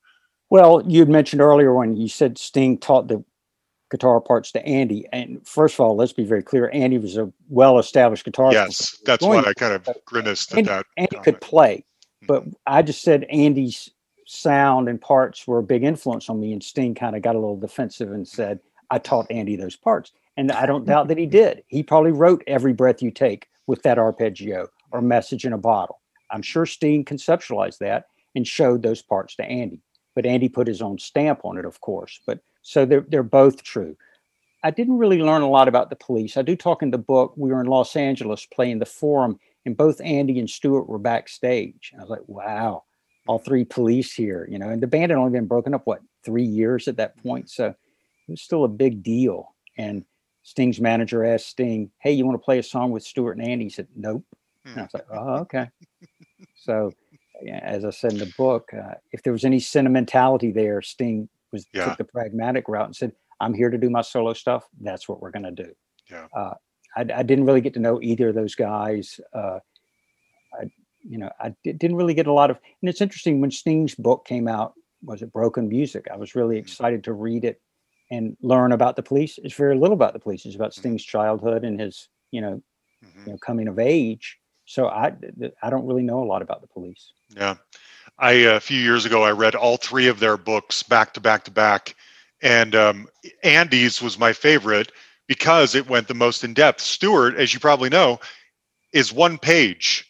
Well, 0.50 0.84
you 0.86 1.00
had 1.00 1.10
mentioned 1.10 1.42
earlier 1.42 1.74
when 1.74 1.96
you 1.96 2.08
said 2.10 2.38
Sting 2.38 2.78
taught 2.78 3.08
the 3.08 3.24
guitar 3.90 4.20
parts 4.20 4.52
to 4.52 4.66
Andy. 4.66 5.06
And 5.14 5.46
first 5.48 5.76
of 5.76 5.80
all, 5.80 5.96
let's 5.96 6.14
be 6.14 6.26
very 6.26 6.44
clear 6.44 6.70
Andy 6.74 6.98
was 6.98 7.18
a 7.18 7.32
well 7.50 7.80
established 7.80 8.26
guitarist. 8.26 8.54
yes, 8.54 8.98
that's 9.06 9.24
what 9.24 9.48
I 9.48 9.54
kind 9.54 9.74
of 9.74 9.88
grimaced 10.06 10.52
at 10.52 10.60
Andy, 10.60 10.70
that. 10.70 10.86
Andy 10.98 11.08
comment. 11.16 11.24
could 11.24 11.42
play, 11.42 11.86
but 12.28 12.44
I 12.66 12.82
just 12.82 13.02
said 13.02 13.24
Andy's 13.26 13.90
sound 14.28 14.90
and 14.90 15.02
parts 15.02 15.48
were 15.48 15.60
a 15.60 15.64
big 15.64 15.84
influence 15.84 16.30
on 16.30 16.40
me. 16.40 16.54
And 16.54 16.62
Sting 16.62 16.94
kind 16.94 17.16
of 17.16 17.22
got 17.22 17.36
a 17.36 17.40
little 17.40 17.60
defensive 17.60 18.12
and 18.12 18.28
said, 18.28 18.60
I 18.92 19.00
taught 19.00 19.32
Andy 19.32 19.56
those 19.56 19.76
parts. 19.76 20.12
And 20.36 20.52
I 20.52 20.66
don't 20.66 20.86
doubt 20.86 21.08
that 21.08 21.18
he 21.18 21.26
did. 21.26 21.64
He 21.68 21.82
probably 21.82 22.12
wrote 22.12 22.44
Every 22.46 22.74
Breath 22.74 23.02
You 23.02 23.10
Take 23.10 23.48
with 23.66 23.82
that 23.84 23.98
arpeggio 23.98 24.68
or 24.92 25.02
Message 25.02 25.46
in 25.46 25.54
a 25.54 25.58
Bottle. 25.58 26.00
I'm 26.30 26.42
sure 26.42 26.66
Sting 26.66 27.04
conceptualized 27.06 27.80
that 27.80 28.06
and 28.36 28.46
showed 28.46 28.84
those 28.84 29.02
parts 29.02 29.36
to 29.38 29.46
Andy. 29.46 29.82
But 30.14 30.26
Andy 30.26 30.50
put 30.50 30.68
his 30.68 30.82
own 30.82 31.00
stamp 31.00 31.42
on 31.44 31.58
it, 31.58 31.66
of 31.66 31.82
course. 31.82 32.20
But 32.28 32.40
so 32.62 32.86
they're, 32.86 33.06
they're 33.08 33.24
both 33.24 33.64
true. 33.64 33.96
I 34.64 34.72
didn't 34.72 34.98
really 34.98 35.20
learn 35.20 35.42
a 35.42 35.50
lot 35.50 35.68
about 35.68 35.90
the 35.90 35.96
police. 35.96 36.36
I 36.36 36.42
do 36.42 36.56
talk 36.56 36.82
in 36.82 36.92
the 36.92 36.98
book. 36.98 37.34
We 37.38 37.52
were 37.52 37.62
in 37.62 37.68
Los 37.68 37.96
Angeles 37.96 38.46
playing 38.46 38.80
the 38.80 38.86
forum, 38.86 39.40
and 39.66 39.78
both 39.78 40.02
Andy 40.02 40.40
and 40.40 40.50
Stewart 40.50 40.90
were 40.90 40.98
backstage. 40.98 41.92
And 41.94 42.02
I 42.02 42.04
was 42.04 42.10
like, 42.10 42.28
wow, 42.28 42.84
all 43.28 43.40
three 43.40 43.66
police 43.66 44.14
here, 44.14 44.48
you 44.50 44.58
know, 44.60 44.70
and 44.70 44.82
the 44.82 44.88
band 44.88 45.12
had 45.12 45.18
only 45.18 45.32
been 45.32 45.48
broken 45.48 45.74
up, 45.74 45.82
what, 45.86 46.02
three 46.24 46.44
years 46.44 46.88
at 46.88 46.98
that 46.98 47.18
point. 47.24 47.50
So 47.50 47.68
it 47.68 47.76
was 48.32 48.42
still 48.42 48.64
a 48.64 48.68
big 48.70 49.04
deal. 49.04 49.54
And 49.78 50.04
Sting's 50.44 50.80
manager 50.80 51.24
asked 51.26 51.48
Sting, 51.48 51.92
hey, 52.00 52.12
you 52.14 52.26
want 52.26 52.36
to 52.40 52.44
play 52.44 52.60
a 52.60 52.64
song 52.64 52.92
with 52.92 53.04
Stewart 53.04 53.38
and 53.38 53.48
Andy? 53.48 53.66
He 53.66 53.70
said, 53.70 53.88
nope. 53.96 54.24
And 54.66 54.80
I 54.80 54.82
was 54.84 54.94
like, 54.94 55.06
oh, 55.12 55.36
okay. 55.40 55.70
So, 56.56 56.92
as 57.50 57.86
I 57.86 57.92
said 57.92 58.14
in 58.14 58.18
the 58.20 58.34
book, 58.38 58.70
uh, 58.74 58.96
if 59.12 59.24
there 59.24 59.32
was 59.34 59.46
any 59.46 59.60
sentimentality 59.60 60.52
there, 60.52 60.82
Sting 60.82 61.30
was 61.52 61.66
Yeah. 61.74 61.86
took 61.86 61.98
the 61.98 62.04
pragmatic 62.04 62.68
route 62.68 62.86
and 62.88 62.96
said, 62.96 63.12
"I'm 63.40 63.54
here 63.54 63.70
to 63.70 63.78
do 63.78 63.90
my 63.90 64.02
solo 64.02 64.34
stuff. 64.34 64.66
That's 64.82 65.08
what 65.08 65.22
we're 65.22 65.32
going 65.32 65.44
to 65.56 65.64
do." 65.64 65.74
Yeah. 66.10 66.28
Uh, 66.36 66.56
I, 66.96 67.02
I 67.02 67.24
didn't 67.24 67.46
really 67.46 67.62
get 67.62 67.74
to 67.76 67.80
know 67.80 68.02
either 68.02 68.30
of 68.30 68.36
those 68.36 68.56
guys. 68.56 69.20
Uh, 69.34 69.60
you 71.10 71.18
know, 71.18 71.30
I 71.40 71.54
didn't 71.64 71.96
really 71.96 72.14
get 72.14 72.28
a 72.28 72.34
lot 72.34 72.52
of. 72.52 72.58
And 72.82 72.90
it's 72.90 73.02
interesting 73.02 73.42
when 73.42 73.52
Sting's 73.52 73.96
book 73.96 74.26
came 74.26 74.48
out. 74.48 74.74
Was 75.04 75.22
it 75.22 75.32
Broken 75.32 75.70
Music? 75.70 76.08
I 76.12 76.18
was 76.18 76.36
really 76.36 76.58
Mhm. 76.58 76.60
excited 76.60 77.04
to 77.06 77.14
read 77.14 77.46
it 77.46 77.62
and 78.12 78.36
learn 78.42 78.72
about 78.72 78.96
the 78.96 79.04
police. 79.04 79.38
It's 79.44 79.54
very 79.54 79.76
little 79.76 79.94
about 79.94 80.14
the 80.14 80.20
police. 80.20 80.46
It's 80.46 80.56
about 80.56 80.72
Mhm. 80.72 80.80
Sting's 80.80 81.04
childhood 81.04 81.64
and 81.64 81.80
his, 81.80 82.10
you 82.32 82.42
know, 82.42 82.62
Mhm. 83.04 83.26
you 83.26 83.32
know, 83.34 83.38
coming 83.38 83.68
of 83.68 83.80
age. 83.80 84.38
So 84.66 84.88
I 84.88 85.14
I 85.62 85.70
don't 85.70 85.86
really 85.86 86.04
know 86.04 86.24
a 86.24 86.26
lot 86.26 86.42
about 86.42 86.62
the 86.62 86.68
police. 86.68 87.14
Yeah, 87.30 87.56
I 88.18 88.32
a 88.32 88.60
few 88.60 88.80
years 88.80 89.06
ago 89.06 89.24
I 89.24 89.32
read 89.32 89.56
all 89.56 89.78
three 89.78 90.08
of 90.08 90.20
their 90.20 90.38
books 90.38 90.84
back 90.84 91.14
to 91.14 91.22
back 91.22 91.44
to 91.46 91.52
back, 91.52 91.96
and 92.42 92.76
um, 92.76 93.08
Andy's 93.44 94.02
was 94.02 94.18
my 94.20 94.34
favorite 94.34 94.92
because 95.28 95.76
it 95.76 95.90
went 95.90 96.08
the 96.08 96.14
most 96.14 96.44
in 96.44 96.54
depth. 96.54 96.82
Stewart, 96.82 97.36
as 97.36 97.54
you 97.54 97.60
probably 97.60 97.90
know, 97.90 98.20
is 98.94 99.14
one 99.14 99.38
page. 99.38 100.07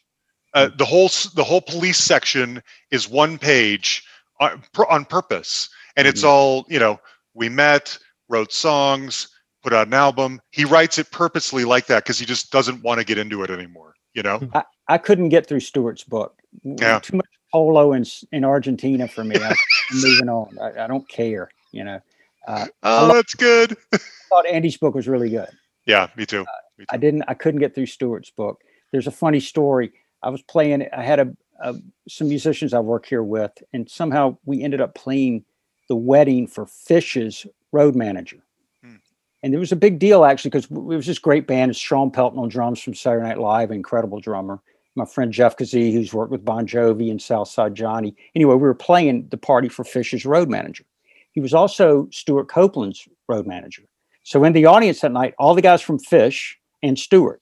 Uh, 0.54 0.70
the 0.78 0.86
whole 0.86 1.10
the 1.36 1.44
whole 1.44 1.62
police 1.62 1.98
section 1.98 2.62
is 2.92 3.08
one 3.10 3.38
page 3.38 4.04
on, 4.40 4.64
on 4.90 5.06
purpose, 5.06 5.70
and 5.96 6.08
it's 6.08 6.22
Mhm. 6.22 6.28
all 6.28 6.66
you 6.70 6.80
know. 6.80 7.00
We 7.34 7.50
met, 7.50 7.98
wrote 8.30 8.52
songs, 8.52 9.28
put 9.62 9.72
out 9.74 9.86
an 9.88 9.94
album. 9.94 10.42
He 10.50 10.66
writes 10.66 10.98
it 10.98 11.12
purposely 11.12 11.66
like 11.66 11.86
that 11.88 12.04
because 12.04 12.18
he 12.18 12.26
just 12.26 12.52
doesn't 12.52 12.82
want 12.82 13.00
to 13.00 13.06
get 13.06 13.20
into 13.20 13.44
it 13.44 13.52
anymore. 13.52 13.94
You 14.14 14.24
know. 14.24 14.50
I, 14.56 14.64
I 14.88 14.98
couldn't 14.98 15.30
get 15.30 15.46
through 15.48 15.60
Stewart's 15.60 16.04
book. 16.04 16.40
Yeah. 16.64 16.98
Too 17.00 17.18
much 17.18 17.28
polo 17.52 17.94
in 17.94 18.06
in 18.32 18.44
Argentina 18.44 19.08
for 19.08 19.24
me. 19.24 19.36
I, 19.36 19.50
am 19.50 19.56
moving 19.94 20.30
on. 20.30 20.58
I, 20.60 20.86
I 20.86 20.88
don't 20.88 21.08
care. 21.10 21.50
You 21.72 21.84
know. 21.84 22.00
Uh, 22.48 22.66
Oh, 22.82 23.14
that's 23.14 23.36
good. 23.36 23.76
I 23.94 23.98
thought 24.30 24.48
Andy's 24.48 24.78
book 24.78 24.96
was 24.96 25.08
really 25.08 25.30
good. 25.30 25.50
yeah, 25.86 26.08
me 26.16 26.26
too. 26.26 26.46
I 26.90 26.98
didn't. 26.98 27.24
I 27.28 27.34
couldn't 27.34 27.60
get 27.60 27.76
through 27.76 27.88
Stewart's 27.88 28.32
book. 28.32 28.62
There's 28.92 29.08
a 29.08 29.12
funny 29.12 29.42
story. 29.42 29.92
I 30.24 30.30
was 30.30 30.42
playing. 30.42 30.88
I 30.96 31.04
had 31.04 31.20
a, 31.20 31.36
a 31.62 31.76
some 32.08 32.28
musicians 32.28 32.74
I 32.74 32.80
work 32.80 33.06
here 33.06 33.24
with, 33.24 33.52
and 33.74 33.90
somehow 33.90 34.38
we 34.46 34.64
ended 34.64 34.82
up 34.82 34.96
playing 34.96 35.46
the 35.90 35.96
wedding 35.96 36.48
for 36.48 36.66
Phish's 36.66 37.46
road 37.72 37.96
manager. 37.96 38.38
Hmm. 38.84 38.96
And 39.44 39.54
it 39.54 39.58
was 39.58 39.72
a 39.72 39.78
big 39.78 40.00
deal 40.00 40.26
actually 40.26 40.50
because 40.50 40.66
it 40.66 40.74
was 40.74 41.06
this 41.06 41.20
great 41.20 41.48
band. 41.48 41.72
It's 41.72 41.80
Shawn 41.80 42.12
Pelton 42.12 42.40
on 42.40 42.50
drums 42.50 42.82
from 42.82 42.94
Saturday 42.94 43.28
Night 43.28 43.40
Live, 43.40 43.72
incredible 43.72 44.20
drummer. 44.20 44.62
My 44.96 45.06
friend 45.06 45.32
Jeff 45.32 45.56
Kazee, 45.56 45.94
who's 45.94 46.14
worked 46.14 46.32
with 46.32 46.44
Bon 46.44 46.66
Jovi 46.66 47.12
and 47.12 47.22
Southside 47.22 47.76
Johnny. 47.76 48.16
Anyway, 48.34 48.56
we 48.56 48.62
were 48.62 48.74
playing 48.74 49.28
the 49.30 49.38
party 49.38 49.70
for 49.70 49.84
Phish's 49.84 50.26
road 50.26 50.50
manager. 50.50 50.86
He 51.34 51.40
was 51.40 51.54
also 51.54 52.08
Stewart 52.12 52.48
Copeland's 52.48 53.08
road 53.28 53.46
manager. 53.46 53.84
So 54.24 54.44
in 54.44 54.54
the 54.54 54.66
audience 54.66 55.02
that 55.02 55.12
night, 55.12 55.36
all 55.38 55.54
the 55.54 55.62
guys 55.62 55.84
from 55.84 56.00
Fish 56.00 56.58
and 56.82 56.98
Stewart. 56.98 57.42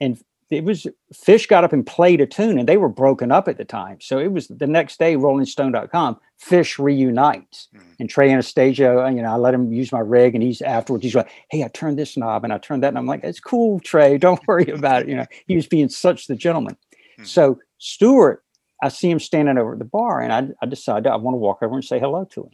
And 0.00 0.18
it 0.50 0.64
was 0.64 0.86
Phish 1.12 1.46
got 1.48 1.64
up 1.64 1.72
and 1.72 1.86
played 1.86 2.20
a 2.20 2.26
tune, 2.26 2.58
and 2.58 2.68
they 2.68 2.76
were 2.78 2.88
broken 2.88 3.30
up 3.30 3.48
at 3.48 3.58
the 3.58 3.64
time. 3.64 4.00
So 4.00 4.18
it 4.18 4.32
was 4.32 4.48
the 4.48 4.66
next 4.66 4.98
day, 4.98 5.14
RollingStone.com, 5.16 6.18
Phish 6.42 6.78
reunites. 6.78 7.68
Mhm. 7.74 7.82
And 8.00 8.10
Trey 8.10 8.30
Anastasio, 8.32 9.04
uh, 9.04 9.10
you 9.10 9.22
know, 9.22 9.32
I 9.32 9.36
let 9.36 9.54
him 9.54 9.72
use 9.72 9.92
my 9.92 10.00
rig, 10.00 10.34
and 10.34 10.42
he's 10.42 10.62
afterwards, 10.62 11.04
he's 11.04 11.14
like, 11.14 11.28
Hey, 11.50 11.64
I 11.64 11.68
turned 11.68 11.98
this 11.98 12.16
knob 12.16 12.44
and 12.44 12.52
I 12.52 12.58
turned 12.58 12.82
that. 12.82 12.88
And 12.88 12.98
I'm 12.98 13.06
like, 13.06 13.24
It's 13.24 13.40
cool, 13.40 13.80
Trey. 13.80 14.16
Don't 14.18 14.40
worry 14.48 14.68
about 14.68 15.02
it. 15.02 15.08
You 15.08 15.16
know, 15.16 15.26
he 15.46 15.56
was 15.56 15.66
being 15.66 15.88
such 15.88 16.26
the 16.26 16.36
gentleman. 16.36 16.76
Mhm. 17.18 17.26
So 17.26 17.58
Stewart, 17.78 18.42
I 18.82 18.88
see 18.88 19.10
him 19.10 19.18
standing 19.18 19.58
over 19.58 19.72
at 19.72 19.78
the 19.80 19.84
bar, 19.84 20.20
and 20.20 20.32
I, 20.32 20.48
I 20.62 20.66
decided 20.66 21.08
I 21.08 21.16
want 21.16 21.34
to 21.34 21.38
walk 21.38 21.58
over 21.62 21.74
and 21.74 21.84
say 21.84 21.98
hello 21.98 22.24
to 22.26 22.44
him. 22.44 22.50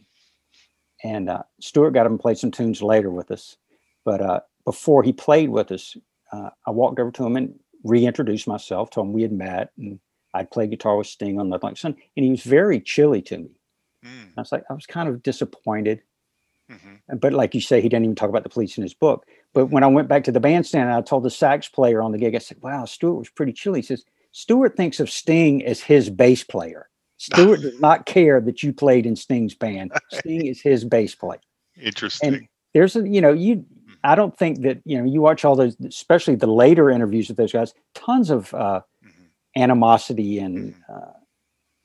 And 1.03 1.29
uh, 1.29 1.43
Stewart 1.61 1.93
got 1.93 2.05
him 2.05 2.13
and 2.13 2.19
played 2.19 2.37
some 2.39 2.51
tunes 2.51 2.81
later 2.81 3.11
with 3.11 3.29
us. 3.31 3.57
But 4.03 4.21
uh, 4.21 4.39
before 4.65 5.03
he 5.03 5.13
played 5.13 5.49
with 5.49 5.71
us, 5.71 5.95
uh, 6.31 6.49
I 6.65 6.71
walked 6.71 6.99
over 6.99 7.11
to 7.11 7.25
him 7.25 7.35
and 7.35 7.59
reintroduced 7.85 8.47
myself, 8.47 8.89
told 8.89 9.07
him 9.07 9.13
we 9.13 9.21
had 9.21 9.31
met 9.31 9.71
and 9.77 9.99
I'd 10.33 10.51
played 10.51 10.71
guitar 10.71 10.97
with 10.97 11.07
Sting 11.07 11.39
on 11.39 11.47
Nothing 11.49 11.69
Like 11.69 11.77
Sun. 11.77 11.95
And 12.17 12.25
he 12.25 12.31
was 12.31 12.43
very 12.43 12.81
chilly 12.81 13.21
to 13.23 13.37
me. 13.37 13.49
Mm, 14.03 14.33
I 14.37 14.41
was 14.41 14.51
like, 14.51 14.63
I 14.69 14.73
was 14.73 14.85
kind 14.85 15.07
of 15.07 15.23
disappointed. 15.23 16.01
mhm. 16.69 16.99
But 17.21 17.31
like 17.31 17.55
you 17.55 17.61
say, 17.61 17.79
he 17.79 17.87
didn't 17.87 18.03
even 18.05 18.15
talk 18.15 18.29
about 18.29 18.43
the 18.43 18.49
police 18.49 18.77
in 18.77 18.83
his 18.83 18.93
book. 18.93 19.25
But 19.53 19.67
when 19.67 19.83
I 19.83 19.87
went 19.87 20.09
back 20.09 20.25
to 20.25 20.31
the 20.33 20.41
bandstand 20.41 20.91
I 20.91 21.01
told 21.01 21.23
the 21.23 21.29
sax 21.29 21.69
player 21.69 22.01
on 22.01 22.11
the 22.11 22.17
gig, 22.17 22.35
I 22.35 22.39
said, 22.39 22.57
wow, 22.61 22.83
Stewart 22.83 23.17
was 23.17 23.29
pretty 23.29 23.53
chilly. 23.53 23.79
He 23.79 23.85
says, 23.85 24.03
Stewart 24.33 24.75
thinks 24.75 24.99
of 24.99 25.09
Sting 25.09 25.63
as 25.65 25.79
his 25.79 26.09
bass 26.09 26.43
player. 26.43 26.89
Stewart 27.17 27.61
does 27.61 27.79
not 27.79 28.05
care 28.05 28.41
that 28.41 28.61
you 28.61 28.73
played 28.73 29.05
in 29.05 29.15
Sting's 29.15 29.55
band. 29.55 29.93
Sting 30.11 30.45
is 30.47 30.61
his 30.61 30.83
bass 30.83 31.15
player. 31.15 31.39
Interesting. 31.81 32.33
And 32.33 32.47
There's 32.73 32.97
a, 32.97 33.07
you 33.07 33.21
know, 33.21 33.31
you, 33.31 33.65
I 34.05 34.15
don't 34.15 34.37
think 34.37 34.61
that, 34.61 34.79
you 34.85 34.97
know, 34.97 35.03
you 35.05 35.21
watch 35.21 35.43
all 35.45 35.55
those, 35.55 35.75
especially 35.85 36.35
the 36.35 36.47
later 36.47 36.89
interviews 36.89 37.27
with 37.27 37.37
those 37.37 37.51
guys, 37.51 37.73
tons 37.93 38.29
of 38.29 38.53
uh, 38.53 38.81
Mhm. 39.03 39.27
animosity 39.57 40.39
and, 40.39 40.75
uh, 40.91 41.11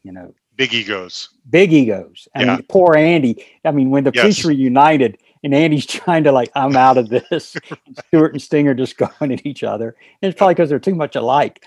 you 0.02 0.12
know, 0.12 0.34
Big 0.56 0.74
egos. 0.74 1.30
big 1.48 1.72
egos. 1.72 2.28
I 2.34 2.44
Yeah. 2.44 2.54
mean, 2.56 2.64
poor 2.68 2.94
Andy. 2.96 3.44
I 3.64 3.70
mean, 3.72 3.90
when 3.90 4.04
the 4.04 4.12
Yes. 4.14 4.22
police 4.22 4.44
reunited 4.44 5.18
and 5.42 5.54
Andy's 5.54 5.86
trying 5.98 6.24
to 6.24 6.32
like, 6.32 6.50
I'm 6.54 6.76
out 6.76 6.98
of 6.98 7.08
this. 7.08 7.56
Stewart 8.08 8.32
and 8.32 8.42
Sting 8.42 8.68
are 8.68 8.74
just 8.74 8.96
going 8.98 9.32
at 9.32 9.46
each 9.46 9.62
other. 9.64 9.96
And 10.22 10.30
it's 10.30 10.36
probably 10.36 10.54
because 10.54 10.68
they're 10.68 10.78
too 10.78 10.94
much 10.94 11.16
alike. 11.16 11.64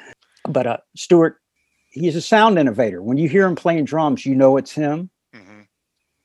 But 0.47 0.67
uh, 0.67 0.77
Stewart, 0.95 1.37
he's 1.89 2.15
a 2.15 2.21
sound 2.21 2.59
innovator. 2.59 3.01
When 3.01 3.17
you 3.17 3.27
hear 3.29 3.45
him 3.47 3.55
playing 3.55 3.85
drums, 3.85 4.25
you 4.25 4.35
know 4.35 4.57
it's 4.57 4.71
him. 4.73 5.09
Mhm. 5.33 5.67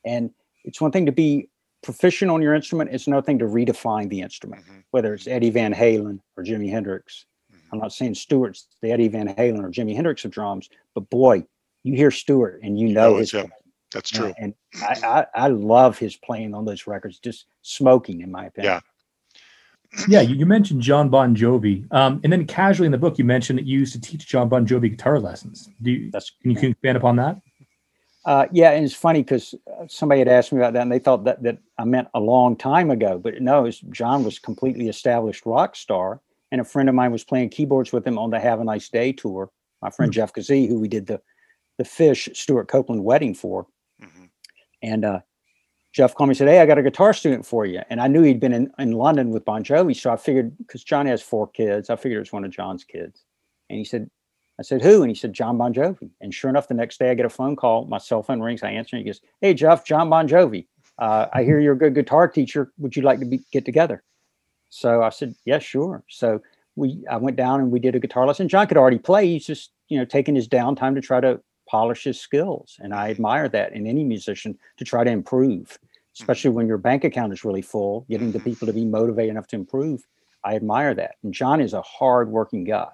And 0.05 0.31
it's 0.65 0.79
one 0.81 0.91
thing 0.91 1.05
to 1.07 1.11
be 1.11 1.49
proficient 1.81 2.29
on 2.31 2.41
your 2.41 2.53
instrument. 2.53 2.89
It's 2.93 3.07
another 3.07 3.25
thing 3.25 3.39
to 3.39 3.45
redefine 3.45 4.09
the 4.09 4.21
instrument, 4.21 4.63
Mhm. 4.65 4.83
whether 4.91 5.13
it's 5.13 5.27
Eddie 5.27 5.49
Van 5.49 5.73
Halen 5.73 6.19
or 6.37 6.43
Jimi 6.43 6.69
Hendrix. 6.69 7.25
Mhm. 7.51 7.57
I'm 7.73 7.79
not 7.79 7.93
saying 7.93 8.15
Stewart's 8.15 8.67
the 8.81 8.91
Eddie 8.91 9.07
Van 9.07 9.27
Halen 9.35 9.63
or 9.63 9.69
Jimi 9.69 9.95
Hendrix 9.95 10.25
of 10.25 10.31
drums, 10.31 10.69
but 10.93 11.09
boy, 11.09 11.45
you 11.83 11.95
hear 11.95 12.11
Stewart 12.11 12.59
and 12.63 12.77
you 12.79 12.89
know 12.89 13.11
know 13.11 13.17
his 13.17 13.33
it's 13.33 13.43
him. 13.43 13.51
That's 13.93 14.09
true. 14.09 14.33
and 14.37 14.53
I, 14.81 15.25
I, 15.35 15.45
I 15.45 15.47
love 15.47 15.97
his 15.97 16.15
playing 16.15 16.53
on 16.53 16.65
those 16.65 16.85
records, 16.85 17.19
just 17.19 17.45
smoking, 17.61 18.21
in 18.21 18.31
my 18.31 18.45
opinion. 18.47 18.73
Yeah. 18.73 18.79
Yeah, 20.07 20.21
you, 20.21 20.35
you 20.35 20.45
mentioned 20.45 20.81
John 20.83 21.09
Bon 21.09 21.35
Jovi, 21.35 21.91
um, 21.91 22.21
and 22.23 22.31
then 22.31 22.45
casually 22.45 22.85
in 22.85 22.91
the 22.91 22.97
book 22.99 23.17
you 23.17 23.23
mentioned 23.25 23.57
that 23.57 23.65
you 23.65 23.79
used 23.79 23.93
to 23.93 23.99
teach 23.99 24.27
John 24.27 24.47
Bon 24.47 24.67
Jovi 24.67 24.91
guitar 24.91 25.19
lessons. 25.19 25.67
Do 25.81 25.89
you, 25.89 26.11
That's 26.11 26.29
can 26.29 26.51
you 26.51 26.55
can 26.57 26.65
you 26.65 26.69
expand 26.71 26.97
upon 26.97 27.15
that? 27.15 27.41
Uh, 28.25 28.45
yeah, 28.51 28.71
and 28.71 28.85
it's 28.85 28.93
funny 28.93 29.23
because 29.23 29.55
somebody 29.87 30.19
had 30.19 30.27
asked 30.27 30.51
me 30.51 30.59
about 30.59 30.73
that, 30.73 30.81
and 30.81 30.91
they 30.91 30.99
thought 30.99 31.23
that 31.23 31.41
that 31.43 31.57
I 31.77 31.85
meant 31.85 32.09
a 32.13 32.19
long 32.19 32.55
time 32.55 32.91
ago, 32.91 33.17
but 33.17 33.41
no, 33.41 33.69
John 33.91 34.23
was 34.23 34.39
completely 34.39 34.89
established 34.89 35.45
rock 35.45 35.75
star, 35.75 36.19
and 36.51 36.59
a 36.59 36.65
friend 36.65 36.89
of 36.89 36.95
mine 36.95 37.11
was 37.11 37.23
playing 37.23 37.49
keyboards 37.49 37.91
with 37.93 38.05
him 38.05 38.17
on 38.19 38.29
the 38.29 38.39
Have 38.39 38.59
a 38.59 38.63
Nice 38.63 38.89
Day 38.89 39.13
tour. 39.13 39.49
My 39.81 39.89
friend 39.89 40.11
Jeff 40.11 40.33
Kazee, 40.33 40.67
who 40.67 40.79
we 40.79 40.87
did 40.89 41.07
the 41.07 41.21
the 41.77 41.85
Phish 41.85 42.35
Stewart 42.35 42.67
Copeland 42.67 43.05
wedding 43.05 43.33
for, 43.33 43.65
Mhm. 44.01 44.29
And 44.81 45.05
uh, 45.05 45.21
Jeff 45.93 46.13
called 46.13 46.27
me 46.27 46.31
and 46.31 46.37
said, 46.37 46.47
Hey, 46.49 46.59
I 46.59 46.65
got 46.65 46.77
a 46.77 46.83
guitar 46.83 47.13
student 47.13 47.45
for 47.45 47.65
you. 47.65 47.81
And 47.89 48.01
I 48.01 48.07
knew 48.07 48.21
he'd 48.21 48.39
been 48.39 48.53
in, 48.53 48.71
in 48.77 48.91
London 48.91 49.31
with 49.31 49.45
Bon 49.45 49.63
Jovi. 49.63 49.95
So 49.95 50.11
I 50.11 50.17
figured, 50.17 50.57
because 50.57 50.83
John 50.83 51.05
has 51.05 51.21
four 51.21 51.47
kids, 51.47 51.89
I 51.89 51.95
figured 51.95 52.17
it 52.17 52.21
was 52.21 52.33
one 52.33 52.43
of 52.45 52.51
John's 52.51 52.83
kids. 52.83 53.23
And 53.69 53.79
he 53.79 53.85
said, 53.85 54.09
I 54.59 54.61
said, 54.61 54.81
Who? 54.81 55.01
And 55.01 55.09
he 55.09 55.15
said, 55.15 55.33
John 55.33 55.57
Bon 55.57 55.73
Jovi. 55.73 56.09
And 56.21 56.33
sure 56.33 56.49
enough, 56.49 56.67
the 56.67 56.73
next 56.73 56.99
day 56.99 57.09
I 57.09 57.13
get 57.13 57.25
a 57.25 57.29
phone 57.29 57.55
call. 57.55 57.85
My 57.85 57.97
cell 57.97 58.21
phone 58.21 58.41
rings. 58.41 58.61
I 58.61 58.71
answer. 58.71 58.95
And 58.97 59.05
he 59.05 59.09
goes, 59.09 59.21
Hey, 59.41 59.53
Jeff, 59.53 59.85
John 59.85 60.09
Bon 60.09 60.27
Jovi. 60.27 60.67
Uh, 60.97 61.27
I 61.33 61.43
hear 61.43 61.59
you're 61.59 61.73
a 61.73 61.77
good 61.77 61.95
guitar 61.95 62.27
teacher. 62.27 62.71
Would 62.77 62.95
you 62.95 63.01
like 63.03 63.19
to 63.19 63.25
be, 63.25 63.39
get 63.53 63.63
together? 63.63 64.03
So 64.69 65.01
I 65.01 65.09
said, 65.09 65.33
Yeah, 65.45 65.59
sure. 65.59 66.03
So 66.09 66.41
we 66.75 67.03
I 67.09 67.17
went 67.17 67.37
down 67.37 67.61
and 67.61 67.71
we 67.71 67.79
did 67.79 67.95
a 67.95 67.99
guitar 67.99 68.27
lesson. 68.27 68.47
John 68.49 68.67
could 68.67 68.77
already 68.77 68.99
play. 68.99 69.27
He's 69.27 69.45
just, 69.45 69.71
you 69.87 69.97
know, 69.97 70.05
taking 70.05 70.35
his 70.35 70.47
downtime 70.47 70.93
to 70.95 71.01
try 71.01 71.21
to 71.21 71.39
polish 71.69 72.03
his 72.03 72.19
skills. 72.19 72.77
And 72.79 72.93
I 72.93 73.09
admire 73.09 73.47
that 73.49 73.73
in 73.73 73.87
any 73.87 74.03
musician 74.03 74.57
to 74.77 74.83
try 74.85 75.03
to 75.03 75.11
improve, 75.11 75.77
especially 76.19 76.49
when 76.51 76.67
your 76.67 76.77
bank 76.77 77.03
account 77.03 77.31
is 77.31 77.43
really 77.45 77.61
full, 77.61 78.05
getting 78.09 78.31
the 78.31 78.39
Mhm. 78.39 78.43
people 78.45 78.65
to 78.67 78.73
be 78.73 78.85
motivated 78.85 79.31
enough 79.31 79.47
to 79.47 79.55
improve. 79.55 80.05
I 80.43 80.55
admire 80.55 80.93
that. 80.95 81.15
And 81.23 81.33
John 81.33 81.61
is 81.61 81.73
a 81.73 81.81
hard 81.81 82.29
working 82.31 82.63
guy. 82.63 82.87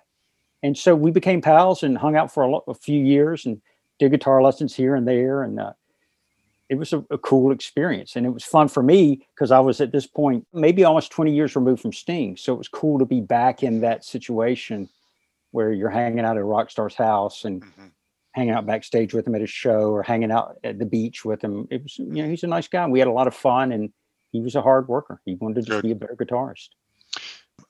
And 0.65 0.75
so 0.75 0.95
we 0.95 1.11
became 1.11 1.41
pals 1.41 1.83
and 1.83 1.95
hung 1.95 2.15
out 2.15 2.33
for 2.33 2.43
a, 2.43 2.71
a 2.71 2.73
few 2.73 2.99
years 3.03 3.45
and 3.45 3.61
did 3.99 4.09
guitar 4.09 4.41
lessons 4.41 4.73
here 4.75 4.95
and 4.95 5.07
there. 5.07 5.43
And 5.43 5.59
uh, 5.59 5.73
it 6.69 6.75
was 6.75 6.91
a, 6.91 7.05
a 7.11 7.19
cool 7.19 7.51
experience. 7.51 8.15
And 8.15 8.25
it 8.25 8.29
was 8.29 8.43
fun 8.43 8.67
for 8.67 8.81
me 8.81 9.27
because 9.35 9.51
I 9.51 9.59
was 9.59 9.79
at 9.79 9.91
this 9.91 10.07
point, 10.07 10.47
maybe 10.51 10.83
almost 10.83 11.11
20 11.11 11.31
years 11.31 11.55
removed 11.55 11.83
from 11.83 11.93
Sting. 11.93 12.35
So 12.35 12.51
it 12.51 12.57
was 12.57 12.67
cool 12.67 12.97
to 12.97 13.05
be 13.05 13.21
back 13.21 13.61
in 13.61 13.81
that 13.81 14.03
situation 14.03 14.89
where 15.51 15.71
you're 15.71 15.91
hanging 15.91 16.25
out 16.25 16.35
at 16.35 16.41
a 16.41 16.43
rock 16.43 16.71
star's 16.71 16.95
house 16.95 17.45
and 17.45 17.61
Mhm. 17.61 17.91
hanging 18.31 18.55
out 18.55 18.65
backstage 18.65 19.13
with 19.13 19.27
him 19.27 19.35
at 19.35 19.41
his 19.41 19.51
show 19.51 19.91
or 19.91 20.01
hanging 20.01 20.31
out 20.31 20.57
at 20.63 20.79
the 20.79 20.85
beach 20.87 21.23
with 21.23 21.43
him. 21.43 21.67
It 21.69 21.83
was, 21.83 21.99
you 21.99 22.05
know, 22.23 22.27
he's 22.27 22.43
a 22.43 22.47
nice 22.47 22.67
guy. 22.67 22.87
We 22.87 22.97
had 22.97 23.07
a 23.07 23.11
lot 23.11 23.27
of 23.27 23.35
fun 23.35 23.71
and 23.71 23.93
he 24.31 24.41
was 24.41 24.55
a 24.55 24.63
hard 24.63 24.87
worker. 24.87 25.21
He 25.25 25.35
wanted 25.35 25.55
to 25.55 25.61
just 25.61 25.69
Good. 25.69 25.83
be 25.83 25.91
a 25.91 25.95
better 25.95 26.15
guitarist. 26.15 26.69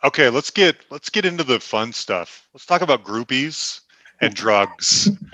Okay, 0.04 0.30
let's 0.30 0.52
get 0.52 0.78
let's 0.92 1.10
get 1.10 1.26
into 1.26 1.44
the 1.44 1.60
fun 1.60 1.92
stuff. 1.94 2.48
Let's 2.54 2.66
talk 2.66 2.82
about 2.82 3.04
groupies 3.04 3.82
and 4.22 4.34
drugs. 4.34 5.10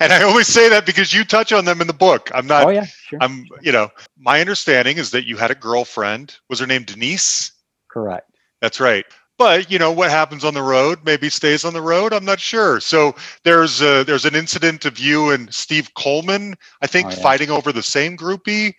and 0.00 0.12
I 0.12 0.22
always 0.22 0.46
say 0.46 0.68
that 0.68 0.86
because 0.86 1.12
you 1.12 1.24
touch 1.24 1.52
on 1.52 1.64
them 1.64 1.80
in 1.80 1.86
the 1.86 1.94
book. 1.94 2.30
I'm 2.34 2.46
not 2.46 2.66
oh 2.66 2.70
yeah, 2.70 2.84
sure. 2.84 3.18
I'm 3.22 3.46
you 3.62 3.72
know, 3.72 3.90
my 4.18 4.40
understanding 4.40 4.98
is 4.98 5.10
that 5.12 5.26
you 5.26 5.36
had 5.36 5.50
a 5.50 5.54
girlfriend. 5.54 6.36
Was 6.48 6.60
her 6.60 6.66
name 6.66 6.84
Denise? 6.84 7.52
Correct. 7.88 8.30
That's 8.60 8.80
right. 8.80 9.04
But 9.38 9.70
you 9.70 9.78
know 9.78 9.92
what 9.92 10.10
happens 10.10 10.44
on 10.44 10.54
the 10.54 10.62
road 10.62 11.00
maybe 11.04 11.28
stays 11.28 11.64
on 11.64 11.74
the 11.74 11.82
road. 11.82 12.12
I'm 12.12 12.24
not 12.24 12.40
sure. 12.40 12.80
So 12.80 13.14
there's 13.44 13.82
a, 13.82 14.02
there's 14.04 14.24
an 14.24 14.34
incident 14.34 14.86
of 14.86 14.98
you 14.98 15.30
and 15.30 15.52
Steve 15.52 15.92
Coleman, 15.94 16.54
I 16.80 16.86
think, 16.86 17.08
Oh, 17.08 17.10
yeah. 17.10 17.16
fighting 17.16 17.50
over 17.50 17.70
the 17.70 17.82
same 17.82 18.16
groupie. 18.16 18.74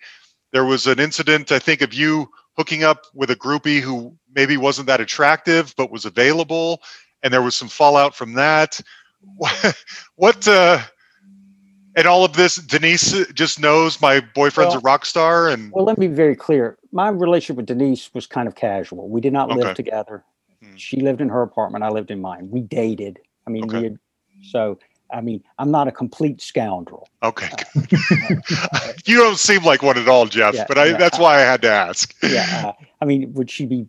There 0.52 0.64
was 0.64 0.86
an 0.86 0.98
incident, 0.98 1.52
I 1.52 1.60
think, 1.60 1.82
of 1.82 1.94
you 1.94 2.28
hooking 2.58 2.82
up 2.82 3.06
with 3.14 3.30
a 3.30 3.36
groupie 3.36 3.80
who 3.80 4.12
maybe 4.34 4.56
wasn't 4.56 4.88
that 4.88 5.00
attractive 5.00 5.72
but 5.76 5.90
was 5.92 6.04
available, 6.04 6.82
and 7.22 7.32
there 7.32 7.40
was 7.40 7.54
some 7.54 7.68
fallout 7.68 8.14
from 8.14 8.34
that. 8.34 8.80
What, 10.16 10.46
uh, 10.48 10.80
and 11.94 12.06
all 12.06 12.24
of 12.24 12.32
this, 12.34 12.56
Denise 12.56 13.24
just 13.32 13.60
knows 13.60 14.00
my 14.00 14.20
boyfriend's 14.34 14.74
Well- 14.74 14.80
a 14.80 14.84
rock 14.84 15.04
star, 15.06 15.48
and 15.48 15.70
Well, 15.72 15.84
let 15.84 15.96
me 15.98 16.08
be 16.08 16.14
very 16.14 16.34
clear. 16.36 16.76
My 16.92 17.08
relationship 17.08 17.56
with 17.56 17.66
Denise 17.66 18.12
was 18.14 18.26
kind 18.26 18.48
of 18.48 18.56
casual. 18.56 19.08
We 19.08 19.20
did 19.20 19.32
not 19.32 19.50
Okay. 19.50 19.60
live 19.60 19.76
together. 19.76 20.24
Hmm. 20.62 20.74
She 20.76 21.00
lived 21.00 21.20
in 21.20 21.28
her 21.28 21.42
apartment. 21.42 21.84
I 21.84 21.90
lived 21.90 22.10
in 22.10 22.20
mine. 22.20 22.48
We 22.50 22.60
dated. 22.60 23.20
I 23.46 23.50
mean, 23.50 23.64
Okay. 23.64 23.78
we 23.78 23.84
had, 23.84 23.98
so, 24.42 24.78
I 25.10 25.20
mean, 25.20 25.42
I'm 25.58 25.70
not 25.70 25.88
a 25.88 25.92
complete 25.92 26.40
scoundrel. 26.40 27.08
okay, 27.22 27.48
uh, 27.76 28.92
you 29.06 29.16
don't 29.16 29.38
seem 29.38 29.64
like 29.64 29.82
one 29.82 29.98
at 29.98 30.08
all, 30.08 30.26
Jeff. 30.26 30.54
Yeah, 30.54 30.64
but 30.68 30.78
I, 30.78 30.86
yeah, 30.86 30.96
that's 30.96 31.18
I- 31.18 31.22
why 31.22 31.36
I 31.36 31.40
had 31.40 31.62
to 31.62 31.70
ask. 31.70 32.14
yeah. 32.22 32.62
Uh, 32.66 32.84
I 33.00 33.04
mean, 33.04 33.32
would 33.34 33.50
she 33.50 33.66
be, 33.66 33.88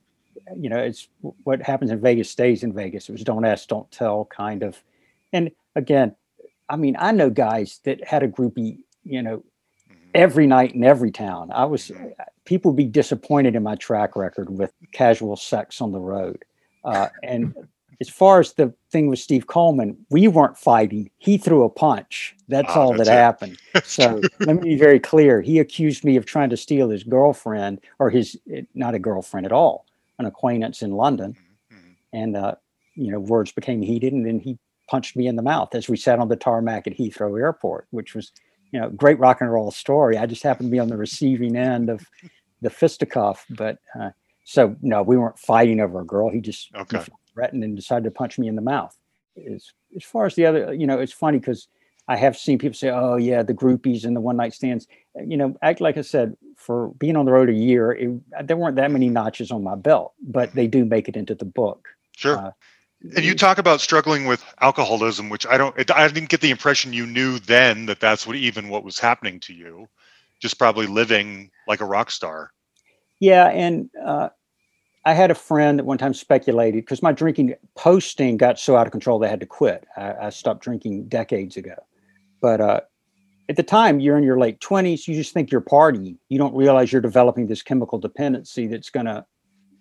you 0.57 0.69
know, 0.69 0.77
it's 0.77 1.07
what 1.43 1.61
happens 1.61 1.91
in 1.91 1.99
Vegas 1.99 2.29
stays 2.29 2.63
in 2.63 2.73
Vegas. 2.73 3.09
It 3.09 3.13
was 3.13 3.23
don't 3.23 3.45
ask, 3.45 3.67
don't 3.67 3.89
tell 3.91 4.25
kind 4.25 4.63
of. 4.63 4.81
And 5.33 5.51
again, 5.75 6.15
I 6.69 6.75
mean, 6.75 6.95
I 6.99 7.11
know 7.11 7.29
guys 7.29 7.79
that 7.83 8.05
had 8.07 8.23
a 8.23 8.27
groupie, 8.27 8.79
you 9.03 9.21
know, 9.21 9.37
mm-hmm. 9.37 9.95
every 10.13 10.47
night 10.47 10.75
in 10.75 10.83
every 10.83 11.11
town. 11.11 11.51
I 11.51 11.65
was, 11.65 11.89
mm-hmm. 11.89 12.07
uh, 12.19 12.23
people 12.45 12.71
would 12.71 12.77
be 12.77 12.85
disappointed 12.85 13.55
in 13.55 13.63
my 13.63 13.75
track 13.75 14.15
record 14.15 14.49
with 14.49 14.71
casual 14.91 15.35
sex 15.35 15.81
on 15.81 15.91
the 15.91 15.99
road. 15.99 16.45
Uh, 16.83 17.09
and 17.23 17.53
as 18.01 18.09
far 18.09 18.39
as 18.39 18.53
the 18.53 18.73
thing 18.91 19.07
with 19.07 19.19
Steve 19.19 19.47
Coleman, 19.47 19.97
we 20.09 20.27
weren't 20.27 20.57
fighting. 20.57 21.09
He 21.17 21.37
threw 21.37 21.63
a 21.63 21.69
punch. 21.69 22.35
That's 22.47 22.75
Ah, 22.75 22.79
all 22.81 22.93
that 22.93 23.07
it. 23.07 23.11
happened. 23.11 23.57
So 23.83 24.23
let 24.39 24.55
me 24.55 24.69
be 24.69 24.75
very 24.77 24.99
clear. 24.99 25.41
He 25.41 25.59
accused 25.59 26.03
me 26.03 26.15
of 26.15 26.25
trying 26.25 26.49
to 26.51 26.57
steal 26.57 26.89
his 26.89 27.03
girlfriend 27.03 27.79
or 27.97 28.09
his, 28.09 28.37
eh, 28.53 28.61
not 28.75 28.93
a 28.93 28.99
girlfriend 28.99 29.45
at 29.45 29.51
all, 29.51 29.85
an 30.19 30.25
acquaintance 30.25 30.81
in 30.81 30.91
London. 30.91 31.35
Mhm. 31.71 31.95
And, 32.13 32.37
uh, 32.37 32.55
you 32.95 33.11
know, 33.11 33.19
words 33.19 33.51
became 33.51 33.81
heated 33.81 34.13
and 34.13 34.25
then 34.25 34.39
he 34.39 34.57
punched 34.89 35.15
me 35.15 35.27
in 35.27 35.35
the 35.35 35.41
mouth 35.41 35.73
as 35.75 35.87
we 35.89 35.97
sat 35.97 36.19
on 36.19 36.27
the 36.29 36.35
tarmac 36.35 36.87
at 36.87 36.93
Heathrow 36.97 37.39
Airport, 37.39 37.87
which 37.91 38.15
was, 38.15 38.31
you 38.71 38.79
know, 38.79 38.89
great 38.89 39.19
rock 39.19 39.41
and 39.41 39.51
roll 39.51 39.71
story. 39.71 40.17
I 40.17 40.25
just 40.25 40.43
happened 40.43 40.67
to 40.69 40.71
be 40.71 40.79
on 40.79 40.87
the 40.89 40.97
receiving 40.97 41.55
end 41.55 41.89
of 41.89 42.05
the 42.61 42.69
fisticuff. 42.69 43.45
But 43.51 43.77
uh, 43.99 44.09
so, 44.43 44.75
no, 44.81 45.01
we 45.03 45.17
weren't 45.17 45.39
fighting 45.39 45.79
over 45.79 46.01
a 46.01 46.05
girl. 46.05 46.29
He 46.29 46.41
just 46.41 46.69
Okay. 46.75 46.97
Threatened 47.39 47.63
and 47.63 47.75
decided 47.75 48.03
to 48.03 48.11
punch 48.11 48.37
me 48.37 48.47
in 48.47 48.55
the 48.55 48.61
mouth. 48.61 48.95
As, 49.37 49.71
as 49.95 50.03
far 50.03 50.25
as 50.25 50.35
the 50.35 50.45
other, 50.45 50.73
you 50.73 50.85
know, 50.85 50.99
it's 50.99 51.13
funny 51.13 51.39
because 51.39 51.69
I 52.07 52.17
have 52.17 52.35
seen 52.35 52.57
people 52.57 52.75
say, 52.75 52.89
oh, 52.89 53.15
yeah, 53.15 53.43
the 53.43 53.53
groupies 53.53 54.03
and 54.03 54.15
the 54.15 54.19
one 54.19 54.35
night 54.35 54.53
stands. 54.53 54.87
You 55.15 55.37
know, 55.37 55.55
act 55.61 55.79
like 55.79 55.97
I 55.97 56.01
said, 56.01 56.35
for 56.57 56.89
being 56.99 57.15
on 57.15 57.25
the 57.25 57.31
road 57.31 57.49
a 57.49 57.53
year, 57.53 57.91
it, 57.91 58.47
there 58.47 58.57
weren't 58.57 58.75
that 58.75 58.91
many 58.91 59.09
notches 59.09 59.51
on 59.51 59.63
my 59.63 59.75
belt, 59.75 60.13
but 60.21 60.53
they 60.53 60.67
do 60.67 60.83
make 60.83 61.07
it 61.07 61.15
into 61.15 61.35
the 61.35 61.45
book. 61.45 61.87
Sure. 62.17 62.37
Uh, 62.37 62.51
And 63.15 63.23
you 63.23 63.33
talk 63.33 63.59
about 63.59 63.79
struggling 63.79 64.25
with 64.25 64.43
alcoholism, 64.59 65.29
which 65.29 65.45
I 65.47 65.57
don't. 65.57 65.77
It, 65.79 65.89
I 65.89 66.05
didn't 66.09 66.29
get 66.29 66.41
the 66.41 66.51
impression 66.51 66.91
you 66.91 67.05
knew 67.05 67.39
then 67.39 67.85
that 67.85 68.01
that's 68.01 68.27
what 68.27 68.35
even 68.35 68.67
what 68.67 68.83
was 68.83 68.99
happening 68.99 69.39
to 69.41 69.53
you. 69.53 69.87
Just 70.41 70.59
probably 70.59 70.87
living 70.87 71.51
like 71.65 71.79
a 71.79 71.85
rock 71.85 72.11
star. 72.11 72.51
Yeah, 73.19 73.47
and 73.47 73.89
uh, 74.03 74.29
I 75.05 75.13
had 75.13 75.31
a 75.31 75.35
friend 75.35 75.79
that 75.79 75.85
one 75.85 75.97
time 75.97 76.13
speculated 76.13 76.83
because 76.83 77.01
my 77.01 77.11
drinking 77.11 77.55
posting 77.75 78.37
got 78.37 78.59
so 78.59 78.75
out 78.75 78.85
of 78.85 78.91
control 78.91 79.17
they 79.17 79.29
had 79.29 79.39
to 79.39 79.45
quit. 79.45 79.85
I, 79.95 80.13
I 80.23 80.29
stopped 80.29 80.61
drinking 80.61 81.07
decades 81.07 81.55
ago, 81.55 81.75
but 82.41 82.59
uh, 82.59 82.81
at 83.47 83.55
the 83.55 83.63
time 83.63 83.99
you're 83.99 84.17
in 84.17 84.23
your 84.23 84.37
late 84.37 84.59
twenties. 84.59 85.07
You 85.07 85.15
just 85.15 85.33
think 85.33 85.51
you're 85.51 85.61
partying. 85.61 86.17
You 86.27 86.37
don't 86.37 86.55
realize 86.55 86.91
you're 86.91 87.01
developing 87.01 87.47
this 87.47 87.63
chemical 87.63 87.97
dependency 87.97 88.67
that's 88.67 88.89
going 88.89 89.05
to 89.05 89.25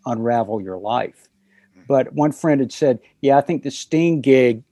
unravel 0.06 0.60
your 0.60 0.78
life. 0.78 1.28
But 1.88 2.12
one 2.12 2.32
friend 2.32 2.60
had 2.60 2.72
said, 2.72 3.00
"Yeah, 3.20 3.38
I 3.38 3.40
think 3.40 3.62
the 3.62 3.70
Sting 3.70 4.20
gig 4.20 4.62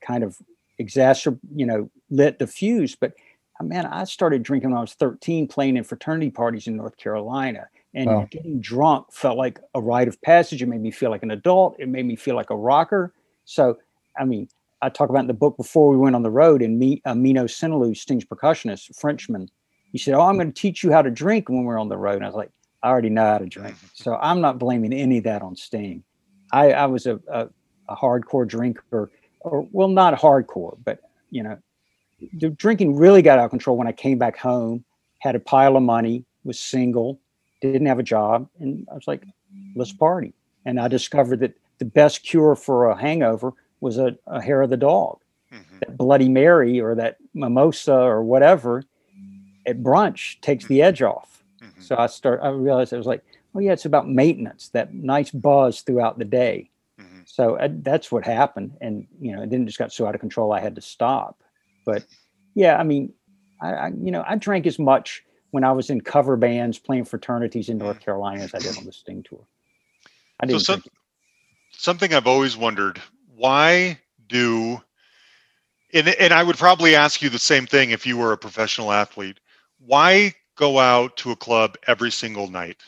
kind 0.00 0.24
of 0.24 0.38
exacerbate, 0.80 1.40
you 1.54 1.66
know, 1.66 1.90
lit 2.10 2.38
the 2.38 2.46
fuse." 2.46 2.96
But 2.96 3.12
uh, 3.60 3.64
man, 3.64 3.86
I 3.86 4.04
started 4.04 4.42
drinking 4.42 4.70
when 4.70 4.78
I 4.78 4.82
was 4.82 4.94
13, 4.94 5.46
playing 5.46 5.76
in 5.76 5.84
fraternity 5.84 6.30
parties 6.30 6.66
in 6.66 6.76
North 6.76 6.96
Carolina 6.96 7.68
and 7.94 8.06
Wow. 8.06 8.28
getting 8.30 8.60
drunk 8.60 9.12
felt 9.12 9.36
like 9.36 9.60
a 9.74 9.80
rite 9.80 10.08
of 10.08 10.20
passage. 10.22 10.62
It 10.62 10.66
made 10.66 10.80
me 10.80 10.90
feel 10.90 11.10
like 11.10 11.22
an 11.22 11.30
adult. 11.30 11.76
It 11.78 11.88
made 11.88 12.06
me 12.06 12.16
feel 12.16 12.36
like 12.36 12.50
a 12.50 12.56
rocker. 12.56 13.12
So, 13.44 13.78
I 14.18 14.24
mean, 14.24 14.48
I 14.82 14.88
talk 14.88 15.10
about 15.10 15.20
in 15.20 15.26
the 15.26 15.34
book 15.34 15.56
before 15.56 15.90
we 15.90 15.96
went 15.96 16.16
on 16.16 16.22
the 16.22 16.30
road, 16.30 16.62
and 16.62 16.78
me, 16.78 17.02
uh, 17.04 17.14
Mino 17.14 17.44
Cinelu, 17.44 17.96
Sting's 17.96 18.24
percussionist, 18.24 18.94
Frenchman, 18.96 19.48
he 19.92 19.98
said, 19.98 20.14
"Oh, 20.14 20.22
I'm 20.22 20.36
going 20.36 20.52
to 20.52 20.58
teach 20.60 20.82
you 20.82 20.92
how 20.92 21.02
to 21.02 21.10
drink 21.10 21.48
when 21.48 21.64
we're 21.64 21.78
on 21.78 21.88
the 21.88 21.98
road." 21.98 22.16
And 22.16 22.24
I 22.24 22.28
was 22.28 22.36
like, 22.36 22.50
"I 22.82 22.88
already 22.88 23.10
know 23.10 23.24
how 23.24 23.38
to 23.38 23.46
drink, 23.46 23.76
so 23.94 24.16
I'm 24.16 24.40
not 24.40 24.58
blaming 24.58 24.92
any 24.92 25.18
of 25.18 25.24
that 25.24 25.42
on 25.42 25.56
Sting. 25.56 26.02
I, 26.52 26.72
I 26.72 26.86
was 26.86 27.06
a, 27.06 27.20
a, 27.28 27.48
a 27.88 27.96
hardcore 27.96 28.46
drinker, 28.46 29.10
or 29.40 29.68
well, 29.72 29.88
not 29.88 30.18
hardcore, 30.18 30.78
but 30.84 31.00
you 31.30 31.42
know, 31.42 31.58
the 32.38 32.50
drinking 32.50 32.96
really 32.96 33.22
got 33.22 33.38
out 33.38 33.46
of 33.46 33.50
control 33.50 33.76
when 33.76 33.86
I 33.86 33.92
came 33.92 34.18
back 34.18 34.36
home, 34.36 34.84
had 35.18 35.34
a 35.34 35.40
pile 35.40 35.76
of 35.76 35.82
money, 35.82 36.24
was 36.44 36.58
single, 36.58 37.20
didn't 37.60 37.86
have 37.86 37.98
a 37.98 38.02
job, 38.04 38.48
and 38.58 38.86
I 38.90 38.94
was 38.94 39.06
like, 39.06 39.22
let's 39.74 39.92
party. 39.92 40.32
And 40.64 40.80
I 40.80 40.88
discovered 40.88 41.40
that 41.40 41.54
the 41.78 41.84
best 41.84 42.22
cure 42.22 42.54
for 42.54 42.90
a 42.90 42.96
hangover 43.00 43.52
was 43.80 43.98
a, 43.98 44.16
a 44.26 44.40
hair 44.40 44.62
of 44.62 44.70
the 44.70 44.76
dog, 44.76 45.18
Mhm. 45.52 45.80
that 45.80 45.96
Bloody 45.96 46.28
Mary 46.28 46.80
or 46.80 46.94
that 46.94 47.16
mimosa 47.34 47.94
or 47.94 48.22
whatever 48.22 48.84
at 49.66 49.82
brunch 49.82 50.40
takes 50.40 50.66
the 50.66 50.82
edge 50.82 51.02
off. 51.02 51.42
Mhm. 51.62 51.82
So 51.82 51.96
I 51.98 52.06
start, 52.06 52.40
I 52.42 52.48
realized 52.50 52.92
I 52.94 52.98
was 52.98 53.06
like, 53.06 53.22
oh 53.54 53.58
yeah, 53.60 53.72
it's 53.72 53.84
about 53.86 54.08
maintenance, 54.08 54.68
that 54.70 54.92
nice 54.94 55.30
buzz 55.30 55.80
throughout 55.82 56.18
the 56.18 56.24
day. 56.24 56.70
Mhm. 57.00 57.26
So 57.28 57.56
uh, 57.56 57.68
that's 57.82 58.12
what 58.12 58.24
happened, 58.24 58.76
and 58.80 59.06
you 59.20 59.34
know, 59.34 59.42
it 59.42 59.50
then 59.50 59.66
just 59.66 59.78
got 59.78 59.92
so 59.92 60.06
out 60.06 60.14
of 60.14 60.20
control 60.20 60.52
I 60.52 60.60
had 60.60 60.74
to 60.76 60.80
stop. 60.82 61.42
But 61.86 62.04
yeah, 62.54 62.76
I 62.78 62.82
mean, 62.84 63.12
I, 63.60 63.72
I 63.72 63.88
you 63.88 64.10
know, 64.10 64.22
I 64.26 64.36
drank 64.36 64.66
as 64.66 64.78
much 64.78 65.24
when 65.50 65.64
I 65.64 65.72
was 65.72 65.90
in 65.90 66.00
cover 66.00 66.36
bands 66.36 66.78
playing 66.78 67.04
fraternities 67.04 67.68
in 67.68 67.78
North 67.78 67.98
mm. 67.98 68.04
Carolina 68.04 68.42
as 68.42 68.54
I 68.54 68.58
did 68.58 68.76
on 68.78 68.84
the 68.84 68.92
Sting 68.92 69.22
tour. 69.22 69.44
I 70.40 70.46
So 70.46 70.48
didn't 70.48 70.62
some, 70.62 70.82
something 71.72 72.14
I've 72.14 72.26
always 72.26 72.56
wondered: 72.56 73.00
why 73.34 73.98
do? 74.28 74.80
And 75.92 76.08
and 76.08 76.32
I 76.32 76.42
would 76.42 76.56
probably 76.56 76.94
ask 76.94 77.20
you 77.22 77.28
the 77.28 77.38
same 77.38 77.66
thing 77.66 77.90
if 77.90 78.06
you 78.06 78.16
were 78.16 78.32
a 78.32 78.38
professional 78.38 78.92
athlete. 78.92 79.40
Why 79.78 80.34
go 80.56 80.78
out 80.78 81.16
to 81.18 81.30
a 81.30 81.36
club 81.36 81.76
every 81.86 82.10
single 82.10 82.48
night? 82.48 82.78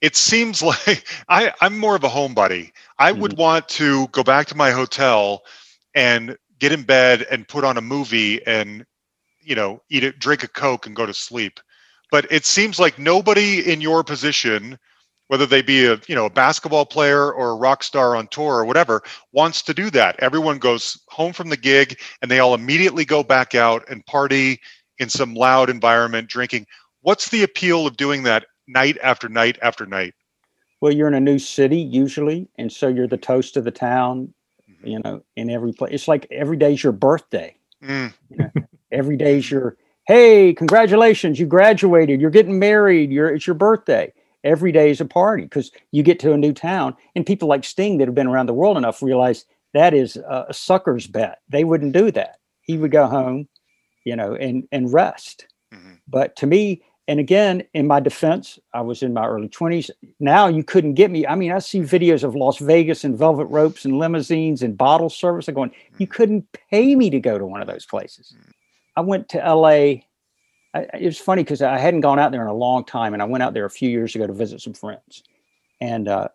It 0.00 0.14
seems 0.14 0.62
like 0.88 1.06
I, 1.28 1.52
I'm 1.60 1.78
more 1.78 1.96
of 1.96 2.04
a 2.04 2.08
homebody. 2.08 2.72
I 2.98 3.12
would 3.12 3.32
mm-hmm. 3.32 3.40
want 3.40 3.68
to 3.70 4.08
go 4.08 4.22
back 4.22 4.46
to 4.48 4.54
my 4.54 4.70
hotel 4.70 5.42
and 5.94 6.36
get 6.58 6.72
in 6.72 6.82
bed 6.82 7.26
and 7.30 7.48
put 7.48 7.64
on 7.64 7.76
a 7.76 7.80
movie 7.80 8.44
and 8.46 8.84
you 9.40 9.54
know 9.54 9.82
eat 9.90 10.04
it 10.04 10.18
drink 10.18 10.42
a 10.42 10.48
coke 10.48 10.86
and 10.86 10.94
go 10.94 11.06
to 11.06 11.14
sleep 11.14 11.60
but 12.10 12.30
it 12.30 12.44
seems 12.44 12.78
like 12.78 12.98
nobody 12.98 13.60
in 13.70 13.80
your 13.80 14.02
position 14.04 14.78
whether 15.28 15.44
they 15.44 15.60
be 15.60 15.84
a 15.84 16.00
you 16.06 16.14
know 16.14 16.26
a 16.26 16.30
basketball 16.30 16.86
player 16.86 17.32
or 17.32 17.50
a 17.50 17.56
rock 17.56 17.82
star 17.82 18.16
on 18.16 18.26
tour 18.28 18.54
or 18.54 18.64
whatever 18.64 19.02
wants 19.32 19.62
to 19.62 19.74
do 19.74 19.90
that 19.90 20.16
everyone 20.20 20.58
goes 20.58 20.98
home 21.08 21.32
from 21.32 21.48
the 21.50 21.56
gig 21.56 21.98
and 22.22 22.30
they 22.30 22.38
all 22.38 22.54
immediately 22.54 23.04
go 23.04 23.22
back 23.22 23.54
out 23.54 23.84
and 23.90 24.04
party 24.06 24.60
in 24.98 25.08
some 25.08 25.34
loud 25.34 25.68
environment 25.70 26.28
drinking 26.28 26.66
what's 27.02 27.28
the 27.30 27.42
appeal 27.42 27.86
of 27.86 27.96
doing 27.96 28.22
that 28.22 28.46
night 28.66 28.96
after 29.02 29.28
night 29.28 29.58
after 29.62 29.86
night 29.86 30.14
Well, 30.80 30.92
you're 30.92 31.08
in 31.08 31.14
a 31.14 31.20
new 31.20 31.38
city 31.38 31.80
usually, 31.80 32.48
and 32.56 32.70
so 32.70 32.88
you're 32.88 33.08
the 33.08 33.16
toast 33.16 33.56
of 33.56 33.64
the 33.64 33.70
town. 33.70 34.32
Mhm. 34.70 34.88
You 34.88 35.00
know, 35.04 35.22
in 35.36 35.50
every 35.50 35.72
place. 35.72 35.92
It's 35.92 36.08
like 36.08 36.26
every 36.30 36.56
day's 36.56 36.82
your 36.84 36.92
birthday. 36.92 37.56
Mm, 37.82 38.12
Every 38.92 39.16
day's 39.16 39.50
your 39.50 39.76
hey, 40.08 40.54
congratulations, 40.54 41.38
you 41.38 41.44
graduated, 41.46 42.18
you're 42.18 42.30
getting 42.30 42.58
married, 42.58 43.12
you're 43.12 43.28
it's 43.28 43.46
your 43.46 43.54
birthday. 43.54 44.12
Every 44.42 44.72
day 44.72 44.90
is 44.90 45.00
a 45.00 45.04
party 45.04 45.42
because 45.42 45.70
you 45.92 46.02
get 46.02 46.18
to 46.20 46.32
a 46.32 46.38
new 46.38 46.52
town, 46.52 46.96
and 47.14 47.26
people 47.26 47.48
like 47.48 47.64
Sting 47.64 47.98
that 47.98 48.08
have 48.08 48.14
been 48.14 48.26
around 48.26 48.46
the 48.46 48.54
world 48.54 48.76
enough 48.78 49.02
realize 49.02 49.44
that 49.74 49.92
is 49.92 50.16
a, 50.16 50.46
a 50.48 50.54
sucker's 50.54 51.06
bet. 51.06 51.40
They 51.48 51.64
wouldn't 51.64 51.92
do 51.92 52.10
that. 52.12 52.38
He 52.62 52.78
would 52.78 52.90
go 52.90 53.06
home, 53.06 53.48
you 54.04 54.16
know, 54.16 54.34
and 54.34 54.66
and 54.72 54.92
rest. 54.92 55.46
mhm. 55.74 55.98
But 56.08 56.36
to 56.36 56.46
me, 56.46 56.82
and 57.08 57.20
again, 57.20 57.64
in 57.74 57.86
my 57.86 58.00
defense, 58.00 58.58
I 58.72 58.80
was 58.82 59.02
in 59.02 59.12
my 59.12 59.26
early 59.26 59.48
20s. 59.48 59.90
Now 60.20 60.46
you 60.46 60.62
couldn't 60.64 60.94
get 60.94 61.10
me. 61.10 61.26
I 61.26 61.34
mean, 61.34 61.52
I 61.52 61.58
see 61.58 61.80
videos 61.80 62.22
of 62.22 62.34
Las 62.34 62.58
Vegas 62.58 63.04
and 63.04 63.18
velvet 63.18 63.46
ropes 63.46 63.84
and 63.84 63.98
limousines 63.98 64.62
and 64.62 64.76
bottle 64.78 65.10
service. 65.10 65.48
I'm 65.48 65.54
going, 65.54 65.72
you 65.98 66.06
couldn't 66.06 66.46
pay 66.70 66.94
me 66.96 67.10
to 67.10 67.20
go 67.20 67.38
to 67.38 67.44
one 67.44 67.60
of 67.60 67.66
those 67.66 67.84
places. 67.86 68.34
I 68.98 69.00
went 69.00 69.28
to 69.28 69.38
LA. 69.38 70.02
I, 70.74 70.86
it 70.98 71.04
was 71.04 71.18
funny 71.18 71.44
because 71.44 71.62
I 71.62 71.78
hadn't 71.78 72.00
gone 72.00 72.18
out 72.18 72.32
there 72.32 72.42
in 72.42 72.48
a 72.48 72.52
long 72.52 72.84
time. 72.84 73.12
And 73.12 73.22
I 73.22 73.26
went 73.26 73.44
out 73.44 73.54
there 73.54 73.64
a 73.64 73.70
few 73.70 73.88
years 73.88 74.16
ago 74.16 74.26
to 74.26 74.32
visit 74.32 74.60
some 74.60 74.74
friends. 74.74 75.22
And 75.80 76.08
uh, 76.08 76.28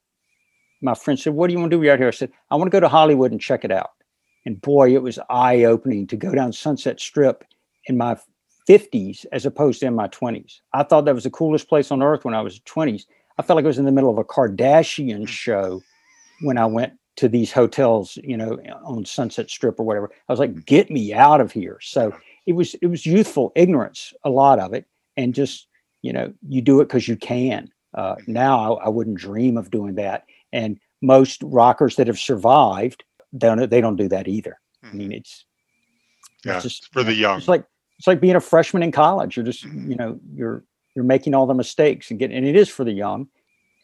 my 0.82 0.95
friend 0.95 1.20
said, 1.20 1.34
What 1.34 1.47
do 1.47 1.53
you 1.53 1.59
want 1.59 1.72
to 1.72 1.78
do 1.78 1.91
out 1.91 1.99
here? 1.99 2.07
I 2.07 2.11
said, 2.11 2.32
I 2.49 2.55
want 2.55 2.72
to 2.72 2.76
go 2.76 2.80
to 2.80 2.88
Hollywood 2.88 3.34
and 3.34 3.41
check 3.41 3.66
it 3.66 3.72
out. 3.72 3.91
And 4.45 4.61
boy, 4.61 4.93
it 4.93 5.03
was 5.03 5.20
eye 5.30 5.66
opening 5.66 6.07
to 6.07 6.16
go 6.16 6.34
down 6.34 6.53
Sunset 6.53 7.01
Strip 7.01 7.43
in 7.88 7.97
my 7.97 8.18
50s 8.70 9.26
as 9.34 9.45
opposed 9.45 9.82
to 9.82 9.88
in 9.88 9.93
my 9.93 10.07
20s. 10.07 10.61
I 10.72 10.84
thought 10.84 11.03
that 11.03 11.16
was 11.16 11.26
the 11.26 11.32
coolest 11.32 11.68
place 11.68 11.91
on 11.91 12.01
earth 12.01 12.24
when 12.24 12.34
I 12.34 12.41
was 12.41 12.61
20s. 12.61 13.03
I 13.38 13.41
felt 13.41 13.57
like 13.57 13.66
I 13.66 13.68
was 13.68 13.78
in 13.80 13.84
the 13.86 13.91
middle 13.91 14.09
of 14.09 14.18
a 14.18 14.24
Kardashian 14.24 15.28
show 15.28 15.82
when 16.41 16.57
I 16.57 16.66
went 16.66 16.93
to 17.18 17.28
these 17.28 17.51
hotels, 17.51 18.18
you 18.24 18.38
know, 18.38 18.57
on 18.86 19.03
Sunset 19.03 19.49
Strip 19.49 19.82
or 19.82 19.86
whatever. 19.86 20.11
I 20.30 20.32
was 20.32 20.39
like, 20.39 20.66
get 20.66 20.89
me 20.89 21.14
out 21.14 21.41
of 21.41 21.51
here. 21.51 21.78
So 21.82 22.14
it 22.46 22.54
was 22.54 22.76
it 22.76 22.88
was 22.88 23.06
youthful 23.06 23.52
ignorance, 23.56 24.14
a 24.24 24.30
lot 24.30 24.60
of 24.60 24.74
it, 24.74 24.86
and 25.18 25.34
just 25.34 25.68
you 26.04 26.14
know, 26.14 26.32
you 26.48 26.62
do 26.62 26.82
it 26.82 26.86
because 26.86 27.08
you 27.08 27.16
can. 27.16 27.72
Uh, 27.96 28.16
now 28.28 28.76
I, 28.76 28.86
I 28.86 28.89
wouldn't 28.89 29.18
dream 29.18 29.58
of 29.58 29.72
doing 29.72 29.96
that. 29.96 30.26
And 30.52 30.80
most 31.02 31.41
rockers 31.44 31.96
that 31.96 32.08
have 32.08 32.20
survived, 32.20 33.04
they 33.32 33.48
don't 33.48 33.70
they 33.70 33.82
don't 33.82 33.96
do 33.96 34.08
that 34.10 34.28
either. 34.28 34.60
I 34.84 34.94
mean, 34.94 35.12
it's 35.12 35.46
Yeah, 36.46 36.56
it's 36.56 36.64
just 36.64 36.94
for 36.94 37.04
the 37.04 37.14
young. 37.14 37.38
It's 37.39 37.48
like 37.48 37.66
it's 37.98 38.08
like 38.08 38.22
being 38.22 38.36
a 38.36 38.41
freshman 38.41 38.84
in 38.84 38.91
college. 38.91 39.36
You're 39.36 39.46
just 39.46 39.64
you 39.64 39.96
know 39.96 40.20
you're 40.34 40.64
you're 40.96 41.06
making 41.06 41.34
all 41.34 41.48
the 41.48 41.54
mistakes 41.54 42.12
and 42.12 42.20
getting 42.20 42.38
and 42.38 42.46
it 42.46 42.56
is 42.56 42.70
for 42.70 42.84
the 42.84 42.91
young. 42.91 43.28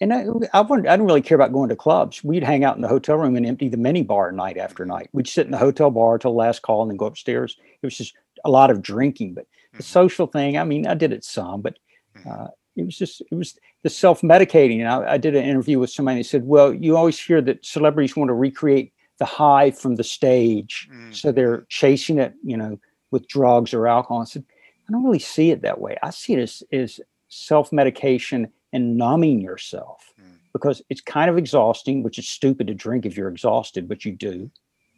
And 0.01 0.14
I, 0.14 0.26
I 0.53 0.62
wouldn't 0.62 0.88
I 0.88 0.93
didn't 0.93 1.07
really 1.07 1.22
care 1.22 1.36
about 1.36 1.51
going 1.51 1.70
to 1.70 1.76
clubs. 1.76 2.24
We'd 2.24 2.43
hang 2.43 2.64
out 2.64 2.76
in 2.76 2.82
the 2.82 2.88
hotel 2.88 3.18
room 3.18 3.36
and 3.36 3.45
empty 3.45 3.70
the 3.70 3.78
mini 3.78 4.01
bar 4.01 4.32
night 4.32 4.57
after 4.57 4.86
night. 4.86 5.10
We'd 5.14 5.28
sit 5.28 5.45
in 5.45 5.51
the 5.51 5.57
hotel 5.57 5.91
bar 5.91 6.18
till 6.18 6.36
last 6.36 6.62
call 6.62 6.82
and 6.82 6.91
then 6.91 6.97
go 6.97 7.05
upstairs. 7.05 7.57
It 7.82 7.86
was 7.86 7.97
just 7.97 8.16
a 8.45 8.49
lot 8.49 8.71
of 8.71 8.81
drinking, 8.81 9.33
but 9.33 9.45
the 9.73 9.83
Mhm. 9.83 9.87
social 9.87 10.27
thing. 10.27 10.57
I 10.57 10.63
mean, 10.63 10.87
I 10.87 10.93
did 10.93 11.11
it 11.13 11.23
some, 11.23 11.61
but 11.61 11.77
Mhm. 12.17 12.31
uh, 12.31 12.47
it 12.75 12.85
was 12.85 12.97
just 12.97 13.21
it 13.31 13.35
was 13.35 13.57
the 13.83 13.89
self-medicating. 13.89 14.79
And 14.79 14.87
I, 14.87 15.13
I 15.13 15.17
did 15.17 15.35
an 15.35 15.43
interview 15.45 15.79
with 15.79 15.89
somebody 15.89 16.19
that 16.19 16.25
said, 16.25 16.45
"Well, 16.45 16.73
you 16.73 16.97
always 16.97 17.19
hear 17.19 17.41
that 17.41 17.65
celebrities 17.65 18.15
want 18.15 18.29
to 18.29 18.33
recreate 18.33 18.93
the 19.17 19.25
high 19.25 19.71
from 19.71 19.95
the 19.95 20.03
stage, 20.03 20.89
Mm. 20.91 21.13
so 21.13 21.31
they're 21.31 21.65
chasing 21.69 22.19
it, 22.19 22.33
you 22.43 22.55
know, 22.57 22.79
with 23.11 23.27
drugs 23.27 23.73
or 23.73 23.87
alcohol." 23.87 24.21
I 24.21 24.25
said, 24.25 24.45
"I 24.87 24.91
don't 24.91 25.03
really 25.03 25.19
see 25.19 25.51
it 25.51 25.61
that 25.61 25.79
way. 25.81 25.97
I 26.01 26.09
see 26.09 26.33
it 26.33 26.39
as, 26.39 26.63
as 26.71 26.99
self-medication 27.27 28.47
and 28.73 28.97
numbing 28.97 29.41
yourself." 29.41 30.13
Mm. 30.19 30.37
Because 30.53 30.81
it's 30.89 31.01
kind 31.01 31.29
of 31.29 31.37
exhausting, 31.37 32.01
which 32.01 32.17
is 32.17 32.27
stupid 32.27 32.67
to 32.67 32.73
drink 32.73 33.05
if 33.05 33.15
you're 33.17 33.27
exhausted, 33.29 33.87
but 33.87 34.05
you 34.05 34.13
do. 34.13 34.49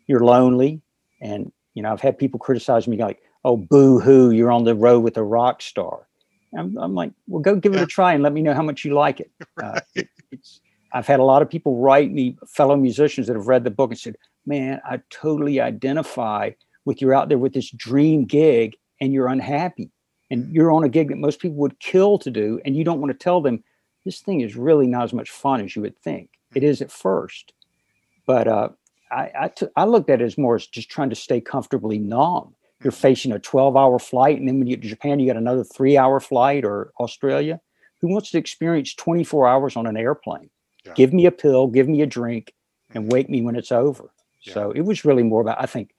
You're 0.07 0.23
lonely, 0.23 0.81
and 1.19 1.51
you 1.73 1.81
know 1.83 1.91
I've 1.91 2.01
had 2.01 2.17
people 2.17 2.39
criticize 2.39 2.87
me 2.87 2.97
like, 2.97 3.21
"Oh, 3.43 3.57
boo 3.57 3.99
hoo, 3.99 4.31
you're 4.31 4.51
on 4.51 4.63
the 4.63 4.75
road 4.75 4.99
with 5.01 5.17
a 5.17 5.23
rock 5.23 5.61
star." 5.61 6.07
I'm, 6.57 6.77
I'm 6.77 6.93
like, 6.93 7.11
well, 7.27 7.41
go 7.41 7.55
give 7.55 7.73
it 7.73 7.81
a 7.81 7.85
try 7.85 8.13
and 8.13 8.21
let 8.23 8.33
me 8.33 8.41
know 8.41 8.53
how 8.53 8.61
much 8.61 8.83
you 8.83 8.93
like 8.93 9.19
it. 9.19 9.31
Uh, 9.63 9.79
it- 9.95 10.09
it's, 10.31 10.59
I've 10.93 11.07
had 11.07 11.19
a 11.21 11.23
lot 11.23 11.41
of 11.41 11.49
people 11.49 11.77
write 11.77 12.11
me, 12.11 12.37
fellow 12.47 12.75
musicians 12.75 13.27
that 13.27 13.35
have 13.37 13.47
read 13.47 13.63
the 13.63 13.71
book 13.71 13.91
and 13.91 13.99
said, 13.99 14.17
man, 14.45 14.81
I 14.83 14.99
totally 15.09 15.61
identify 15.61 16.51
with 16.83 17.01
you're 17.01 17.13
out 17.13 17.29
there 17.29 17.37
with 17.37 17.53
this 17.53 17.69
dream 17.71 18.25
gig 18.25 18.75
and 18.99 19.13
you're 19.13 19.27
unhappy. 19.27 19.89
And 20.29 20.53
you're 20.53 20.71
on 20.71 20.83
a 20.83 20.89
gig 20.89 21.09
that 21.09 21.17
most 21.17 21.39
people 21.39 21.57
would 21.57 21.79
kill 21.79 22.17
to 22.19 22.29
do. 22.31 22.59
And 22.65 22.75
you 22.75 22.83
don't 22.83 22.99
want 22.99 23.11
to 23.11 23.17
tell 23.17 23.39
them 23.41 23.63
this 24.05 24.19
thing 24.19 24.41
is 24.41 24.55
really 24.57 24.87
not 24.87 25.03
as 25.03 25.13
much 25.13 25.29
fun 25.29 25.61
as 25.63 25.75
you 25.75 25.81
would 25.81 25.97
think. 25.99 26.29
It 26.55 26.63
is 26.63 26.81
at 26.81 26.91
first. 26.91 27.53
But 28.25 28.47
uh, 28.47 28.69
I, 29.11 29.31
I, 29.39 29.47
t- 29.49 29.67
I 29.77 29.85
looked 29.85 30.09
at 30.09 30.21
it 30.21 30.25
as 30.25 30.37
more 30.37 30.55
as 30.55 30.67
just 30.67 30.89
trying 30.89 31.09
to 31.11 31.15
stay 31.15 31.39
comfortably 31.39 31.99
numb 31.99 32.55
you're 32.83 32.91
facing 32.91 33.31
a 33.31 33.39
12 33.39 33.75
hour 33.77 33.99
flight 33.99 34.39
and 34.39 34.47
then 34.47 34.57
when 34.59 34.67
you 34.67 34.75
get 34.75 34.81
to 34.83 34.89
japan 34.89 35.19
you 35.19 35.27
got 35.27 35.37
another 35.37 35.63
three 35.63 35.97
hour 35.97 36.19
flight 36.19 36.63
or 36.65 36.91
australia. 36.99 37.59
Who 38.01 38.07
wants 38.07 38.31
to 38.31 38.39
experience 38.39 38.95
24 38.95 39.47
hours 39.47 39.75
on 39.75 39.85
an 39.85 39.95
airplane? 39.95 40.49
Yeah. 40.85 40.93
give 40.93 41.13
me 41.13 41.25
a 41.27 41.31
pill 41.31 41.67
give 41.67 41.87
me 41.87 42.01
a 42.01 42.07
drink 42.07 42.53
and 42.93 43.11
wake 43.11 43.29
me 43.29 43.41
when 43.41 43.55
it's 43.55 43.71
over. 43.71 44.11
Yeah. 44.41 44.53
so 44.55 44.71
it 44.71 44.81
was 44.81 45.05
really 45.05 45.23
more 45.23 45.41
about 45.41 45.61
i 45.61 45.65
think 45.67 45.93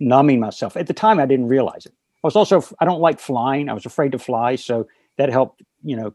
numbing 0.00 0.40
myself. 0.40 0.76
At 0.76 0.86
the 0.86 0.92
time 0.94 1.18
i 1.18 1.26
didn't 1.26 1.48
realize 1.48 1.86
it. 1.86 1.92
I 2.22 2.26
was 2.26 2.36
also 2.36 2.62
i 2.80 2.84
don't 2.84 3.00
like 3.00 3.18
flying. 3.20 3.68
I 3.68 3.72
was 3.72 3.86
afraid 3.86 4.12
to 4.12 4.18
fly 4.18 4.56
so 4.56 4.86
that 5.16 5.30
helped 5.30 5.62
you 5.82 5.96
know 5.96 6.14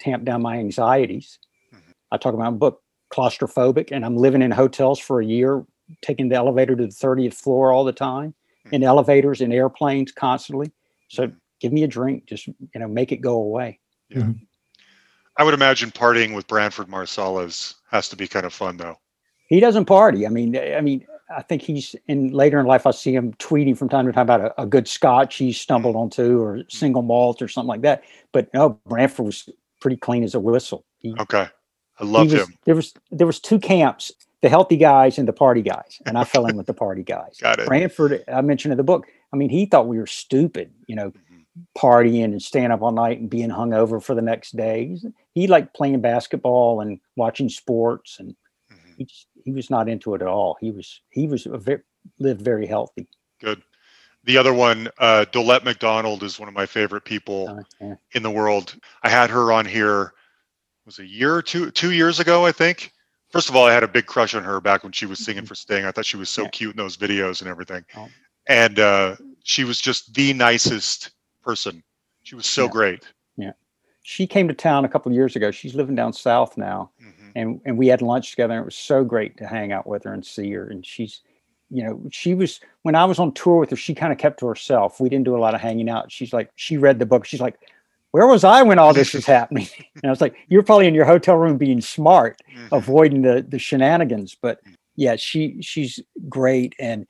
tamp 0.00 0.24
down 0.24 0.42
my 0.42 0.58
anxieties. 0.58 1.38
Mhm. 1.74 1.92
i 2.12 2.16
talk 2.16 2.34
about 2.34 2.52
my 2.52 2.56
book 2.58 2.82
claustrophobic 3.12 3.90
and 3.92 4.04
i'm 4.04 4.16
living 4.16 4.42
in 4.42 4.50
hotels 4.50 4.98
for 4.98 5.20
a 5.20 5.24
year 5.24 5.64
taking 6.02 6.28
the 6.28 6.34
elevator 6.36 6.74
to 6.74 6.86
the 6.86 6.92
30th 6.92 7.34
floor 7.34 7.70
all 7.72 7.84
the 7.84 7.92
time 7.92 8.34
in 8.72 8.82
hmm. 8.82 8.88
elevators 8.88 9.40
in 9.40 9.52
airplanes 9.52 10.12
constantly. 10.12 10.72
So 11.08 11.28
Mhm. 11.28 11.36
give 11.60 11.72
me 11.72 11.82
a 11.82 11.88
drink 11.88 12.26
just 12.26 12.46
you 12.46 12.56
know 12.76 12.88
make 12.88 13.12
it 13.12 13.18
go 13.18 13.34
away. 13.36 13.78
Yeah, 14.08 14.18
mm-hmm. 14.18 14.32
I 15.36 15.44
would 15.44 15.54
imagine 15.54 15.90
partying 15.90 16.34
with 16.34 16.46
Branford 16.46 16.88
Marsalis 16.88 17.74
has 17.90 18.08
to 18.10 18.16
be 18.16 18.28
kind 18.28 18.46
of 18.46 18.52
fun, 18.52 18.76
though. 18.76 18.96
he 19.48 19.60
doesn't 19.60 19.84
party. 19.86 20.26
I 20.26 20.30
mean 20.30 20.56
i 20.56 20.80
mean 20.80 21.06
i 21.34 21.42
think 21.42 21.62
he's 21.62 21.94
in 22.06 22.28
later 22.32 22.60
in 22.60 22.66
life 22.66 22.86
i 22.86 22.90
see 22.90 23.14
him 23.14 23.32
tweeting 23.34 23.76
from 23.76 23.88
time 23.88 24.06
to 24.06 24.12
time 24.12 24.22
about 24.22 24.40
a, 24.40 24.62
a 24.62 24.66
good 24.66 24.86
scotch 24.86 25.36
he 25.36 25.52
stumbled 25.52 25.94
hmm. 25.94 26.02
onto 26.02 26.40
or 26.40 26.56
hmm. 26.56 26.62
single 26.68 27.02
malt 27.02 27.40
or 27.42 27.48
something 27.48 27.68
like 27.68 27.82
that. 27.82 28.02
But 28.32 28.52
no 28.54 28.78
branford 28.86 29.26
was 29.26 29.48
pretty 29.80 29.96
clean 29.96 30.24
as 30.24 30.34
a 30.34 30.40
whistle. 30.40 30.84
He, 30.98 31.14
Okay, 31.20 31.46
I 32.00 32.04
he 32.04 32.10
love 32.10 32.32
was, 32.32 32.42
him. 32.42 32.54
there 32.64 32.74
was 32.74 32.94
there 33.10 33.26
was 33.26 33.40
two 33.40 33.58
camps 33.58 34.12
the 34.44 34.50
healthy 34.50 34.76
guys 34.76 35.16
and 35.18 35.26
the 35.26 35.32
party 35.32 35.62
guys 35.62 36.02
and 36.04 36.18
i 36.18 36.22
fell 36.22 36.44
in 36.46 36.54
with 36.54 36.66
the 36.66 36.74
party 36.74 37.02
guys 37.02 37.38
Got 37.40 37.60
it. 37.60 37.66
branford 37.66 38.22
i 38.28 38.42
mentioned 38.42 38.72
in 38.72 38.76
the 38.76 38.84
book 38.84 39.06
i 39.32 39.36
mean 39.36 39.48
he 39.48 39.64
thought 39.64 39.88
we 39.88 39.98
were 39.98 40.06
stupid 40.06 40.70
you 40.86 40.94
know 40.94 41.10
Mhm. 41.10 41.44
partying 41.78 42.24
and 42.24 42.42
staying 42.42 42.70
up 42.70 42.82
all 42.82 42.92
night 42.92 43.18
and 43.20 43.30
being 43.30 43.48
hungover 43.48 44.02
for 44.02 44.14
the 44.14 44.20
next 44.22 44.54
day 44.56 44.98
he 45.32 45.46
liked 45.46 45.74
playing 45.74 46.00
basketball 46.02 46.82
and 46.82 47.00
watching 47.16 47.48
sports 47.48 48.18
and 48.20 48.36
Mhm. 48.70 48.96
he 48.98 49.04
just, 49.04 49.26
he 49.46 49.50
was 49.52 49.70
not 49.70 49.88
into 49.88 50.14
it 50.14 50.20
at 50.20 50.28
all. 50.28 50.56
He 50.60 50.70
was 50.70 51.00
he 51.10 51.26
was 51.26 51.46
a 51.46 51.56
very 51.56 51.80
lived 52.18 52.42
very 52.42 52.66
healthy. 52.66 53.08
Good. 53.40 53.62
The 54.24 54.36
other 54.38 54.54
one, 54.54 54.88
uh, 54.98 55.26
Dolette 55.26 55.64
McDonald, 55.64 56.22
is 56.22 56.38
one 56.40 56.48
of 56.48 56.54
my 56.54 56.64
favorite 56.66 57.04
people 57.04 57.64
Uh, 57.80 57.94
in 58.12 58.22
the 58.22 58.30
world. 58.30 58.74
I 59.02 59.08
had 59.10 59.28
her 59.30 59.52
on 59.52 59.64
here 59.66 60.12
was 60.86 60.98
a 60.98 61.06
year 61.06 61.34
or 61.34 61.42
two 61.42 61.70
two 61.70 61.92
years 61.92 62.20
ago, 62.20 62.44
I 62.46 62.52
think. 62.52 62.92
First 63.34 63.48
of 63.48 63.56
all, 63.56 63.66
I 63.66 63.72
had 63.74 63.82
a 63.82 63.88
big 63.88 64.06
crush 64.06 64.32
on 64.36 64.44
her 64.44 64.60
back 64.60 64.84
when 64.84 64.92
she 64.92 65.06
was 65.06 65.18
singing 65.18 65.44
for 65.44 65.56
Sting. 65.56 65.84
I 65.84 65.90
thought 65.90 66.06
she 66.06 66.16
was 66.16 66.30
so 66.30 66.42
Yeah. 66.42 66.48
cute 66.50 66.70
in 66.70 66.76
those 66.76 66.96
videos 66.96 67.40
and 67.40 67.50
everything. 67.50 67.84
Oh. 67.96 68.08
And 68.46 68.78
uh, 68.78 69.16
she 69.42 69.64
was 69.64 69.80
just 69.80 70.14
the 70.14 70.32
nicest 70.34 71.10
person. 71.42 71.82
She 72.22 72.36
was 72.36 72.46
so 72.46 72.66
Yeah. 72.66 72.70
great. 72.70 73.02
Yeah. 73.36 73.50
She 74.04 74.28
came 74.28 74.46
to 74.46 74.54
town 74.54 74.84
a 74.84 74.88
couple 74.88 75.10
of 75.10 75.16
years 75.16 75.34
ago. 75.34 75.50
She's 75.50 75.74
living 75.74 75.96
down 75.96 76.12
south 76.12 76.56
now, 76.56 76.92
Mhm. 77.02 77.32
and 77.34 77.60
and 77.64 77.76
we 77.76 77.88
had 77.88 78.02
lunch 78.02 78.30
together. 78.30 78.54
And 78.54 78.62
it 78.62 78.66
was 78.66 78.76
so 78.76 79.02
great 79.02 79.36
to 79.38 79.48
hang 79.48 79.72
out 79.72 79.84
with 79.88 80.04
her 80.04 80.12
and 80.14 80.24
see 80.24 80.52
her. 80.52 80.68
And 80.68 80.86
she's, 80.86 81.20
you 81.70 81.82
know, 81.82 82.00
she 82.12 82.34
was 82.34 82.60
when 82.82 82.94
I 82.94 83.04
was 83.04 83.18
on 83.18 83.32
tour 83.32 83.56
with 83.58 83.70
her. 83.70 83.76
She 83.76 83.96
kind 83.96 84.12
of 84.12 84.18
kept 84.18 84.38
to 84.40 84.46
herself. 84.46 85.00
We 85.00 85.08
didn't 85.08 85.24
do 85.24 85.36
a 85.36 85.40
lot 85.40 85.56
of 85.56 85.60
hanging 85.60 85.88
out. 85.88 86.12
She's 86.12 86.32
like, 86.32 86.52
she 86.54 86.76
read 86.78 87.00
the 87.00 87.06
book. 87.06 87.24
She's 87.24 87.40
like, 87.40 87.58
where 88.14 88.28
was 88.28 88.44
I 88.44 88.62
when 88.62 88.78
all 88.78 88.94
this 88.94 89.12
was 89.12 89.26
happening? 89.26 89.66
And 89.96 90.04
I 90.04 90.10
was 90.10 90.20
like, 90.20 90.36
you're 90.48 90.62
probably 90.62 90.86
in 90.86 90.94
your 90.94 91.04
hotel 91.04 91.36
room 91.36 91.56
being 91.58 91.80
smart. 91.80 92.40
Mhm. 92.56 92.68
avoiding 92.80 93.22
the 93.22 93.44
the 93.48 93.58
shenanigans. 93.58 94.36
But 94.40 94.60
yeah, 94.94 95.16
she 95.16 95.56
she's 95.60 95.98
great. 96.28 96.74
And 96.78 97.06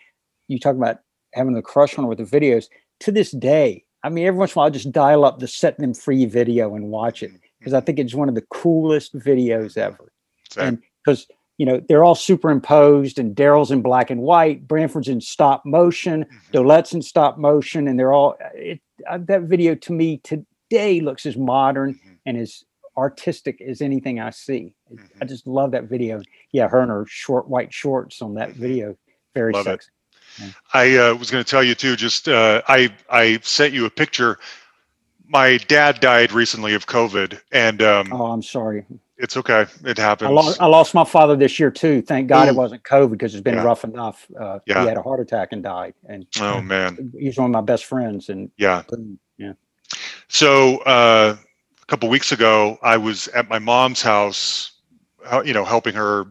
you 0.49 0.59
talk 0.59 0.77
about 0.77 1.01
having 1.35 1.53
the 1.55 1.61
crush 1.63 1.99
on 1.99 2.05
her 2.05 2.09
with 2.09 2.19
the 2.19 2.25
videos. 2.39 2.65
To 3.01 3.13
this 3.13 3.33
day, 3.33 3.85
I 4.03 4.09
mean, 4.09 4.25
every 4.27 4.39
once 4.39 4.53
in 4.53 4.59
a 4.59 4.61
while, 4.61 4.67
I 4.69 4.71
just 4.71 4.93
dial 4.93 5.27
up 5.27 5.41
the 5.41 5.49
set 5.49 5.79
them 5.79 5.93
free 5.93 6.25
video 6.25 6.75
and 6.75 6.85
watch 6.91 7.23
it 7.23 7.33
because 7.59 7.75
I 7.75 7.81
think 7.81 7.99
it's 7.99 8.15
one 8.15 8.29
of 8.31 8.35
the 8.35 8.47
coolest 8.51 9.15
videos 9.15 9.77
ever. 9.77 10.11
Same. 10.51 10.65
And 10.67 10.83
because 11.05 11.27
you 11.59 11.67
know 11.67 11.81
they're 11.87 12.05
all 12.05 12.15
superimposed, 12.15 13.19
and 13.19 13.37
Darryl's 13.37 13.71
in 13.71 13.83
black 13.83 14.09
and 14.11 14.23
white, 14.23 14.67
Branford's 14.67 15.09
in 15.09 15.21
stop 15.21 15.67
motion, 15.67 16.25
Mhm. 16.25 16.53
Dolette's 16.53 16.95
in 16.95 17.03
stop 17.03 17.37
motion, 17.37 17.89
and 17.89 17.99
they're 17.99 18.13
all. 18.15 18.37
It, 18.55 18.81
uh, 19.11 19.19
that 19.29 19.43
video 19.43 19.75
to 19.75 19.93
me 19.93 20.19
today 20.75 21.01
looks 21.01 21.25
as 21.27 21.37
modern 21.37 21.95
Mhm. 21.95 22.19
and 22.27 22.37
as 22.37 22.65
artistic 22.97 23.61
as 23.61 23.81
anything 23.81 24.19
I 24.21 24.31
see. 24.31 24.75
I 24.91 25.25
Mhm. 25.25 25.29
just 25.29 25.47
love 25.47 25.71
that 25.73 25.85
video. 25.85 26.21
Yeah, 26.53 26.69
her 26.69 26.83
in 26.83 26.89
her 26.89 27.05
short 27.09 27.49
white 27.49 27.73
shorts 27.73 28.21
on 28.23 28.35
that 28.35 28.51
Mhm. 28.51 28.55
video, 28.55 28.97
very 29.35 29.53
Love 29.53 29.67
it. 29.69 29.83
sexy. 30.37 30.55
I 30.73 30.97
uh, 30.97 31.15
was 31.15 31.31
going 31.31 31.45
to 31.45 31.49
tell 31.49 31.63
you 31.63 31.77
too. 31.77 31.95
Just 31.97 32.29
uh, 32.29 32.61
I 32.67 32.93
I 33.09 33.39
sent 33.43 33.73
you 33.73 33.85
a 33.87 33.91
picture. 33.91 34.39
My 35.29 35.59
dad 35.59 36.01
died 36.01 36.33
recently 36.33 36.75
of 36.75 36.87
COVID, 36.87 37.41
and 37.53 37.81
um, 37.83 38.13
Oh, 38.13 38.27
I'm 38.33 38.43
sorry. 38.43 38.85
it's 39.17 39.37
okay. 39.37 39.67
It 39.85 39.97
happens. 39.97 40.29
I 40.29 40.33
lost, 40.33 40.61
I 40.61 40.67
lost 40.67 40.93
my 40.95 41.05
father 41.05 41.37
this 41.37 41.59
year 41.61 41.71
too. 41.71 42.03
Thank 42.03 42.29
God 42.29 42.49
it 42.49 42.55
wasn't 42.57 42.83
COVID 42.83 43.11
because 43.13 43.35
it's 43.35 43.43
been 43.45 43.55
Yeah. 43.55 43.63
rough 43.65 43.85
enough. 43.85 44.27
Uh, 44.39 44.59
Yeah. 44.67 44.83
He 44.83 44.89
had 44.89 44.97
a 44.97 45.03
heart 45.03 45.21
attack 45.21 45.53
and 45.53 45.63
died, 45.63 45.95
and 46.09 46.27
oh 46.41 46.61
man, 46.61 47.13
he's 47.17 47.39
one 47.39 47.47
of 47.47 47.53
my 47.53 47.61
best 47.61 47.85
friends. 47.85 48.29
And 48.29 48.51
yeah. 48.57 48.83
yeah, 49.39 49.53
So 50.29 50.79
uh, 50.79 51.37
a 51.83 51.87
couple 51.87 52.09
weeks 52.09 52.33
ago, 52.33 52.79
I 52.83 52.97
was 52.97 53.29
at 53.29 53.49
my 53.49 53.59
mom's 53.59 54.03
house, 54.03 54.73
you 55.45 55.53
know, 55.53 55.65
helping 55.65 55.95
her 55.95 56.27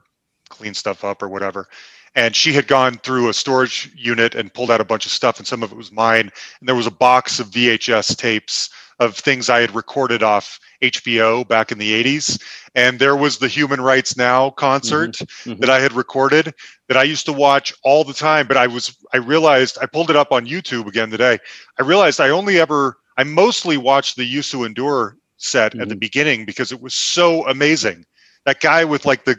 clean 0.49 0.73
stuff 0.73 1.03
up 1.03 1.21
or 1.21 1.29
whatever. 1.29 1.67
And 2.15 2.35
she 2.35 2.53
had 2.53 2.67
gone 2.67 2.99
through 2.99 3.29
a 3.29 3.33
storage 3.33 3.91
unit 3.95 4.35
and 4.35 4.53
pulled 4.53 4.69
out 4.69 4.79
a 4.79 4.85
bunch 4.85 5.05
of 5.07 5.11
stuff, 5.11 5.39
and 5.39 5.47
some 5.47 5.63
of 5.63 5.71
it 5.71 5.75
was 5.75 5.91
mine. 5.91 6.31
And 6.59 6.69
there 6.69 6.75
was 6.75 6.85
a 6.85 6.91
box 6.91 7.39
of 7.39 7.47
VHS 7.47 8.15
tapes 8.15 8.69
of 8.99 9.15
things 9.17 9.49
I 9.49 9.61
had 9.61 9.73
recorded 9.73 10.21
off 10.21 10.59
HBO 10.81 11.47
back 11.47 11.71
in 11.71 11.77
the 11.77 12.03
80s. 12.03 12.41
And 12.75 12.99
there 12.99 13.15
was 13.15 13.37
the 13.37 13.47
Human 13.47 13.81
Rights 13.81 14.15
Now 14.15 14.51
concert 14.51 15.13
mhm. 15.13 15.59
that 15.59 15.69
I 15.69 15.79
had 15.79 15.93
recorded 15.93 16.53
that 16.87 16.97
I 16.97 17.03
used 17.03 17.25
to 17.25 17.33
watch 17.33 17.73
all 17.83 18.03
the 18.03 18.13
time. 18.13 18.47
But 18.47 18.57
I 18.57 18.67
was, 18.67 18.95
I 19.13 19.17
realized, 19.17 19.77
I 19.81 19.85
pulled 19.85 20.09
it 20.09 20.15
up 20.15 20.31
on 20.31 20.45
YouTube 20.45 20.87
again 20.87 21.09
today. 21.09 21.39
I 21.79 21.83
realized 21.83 22.19
I 22.19 22.29
only 22.29 22.59
ever, 22.59 22.97
I 23.17 23.23
mostly 23.23 23.77
watched 23.77 24.15
the 24.15 24.31
Youssou 24.31 24.67
N'Dour 24.67 25.15
set 25.37 25.75
at 25.79 25.89
the 25.89 25.95
Mhm. 25.95 25.97
beginning 25.97 26.45
because 26.45 26.71
it 26.71 26.81
was 26.81 26.93
so 26.93 27.47
amazing. 27.47 28.05
That 28.45 28.59
guy 28.61 28.83
with 28.85 29.05
like 29.05 29.25
the 29.25 29.37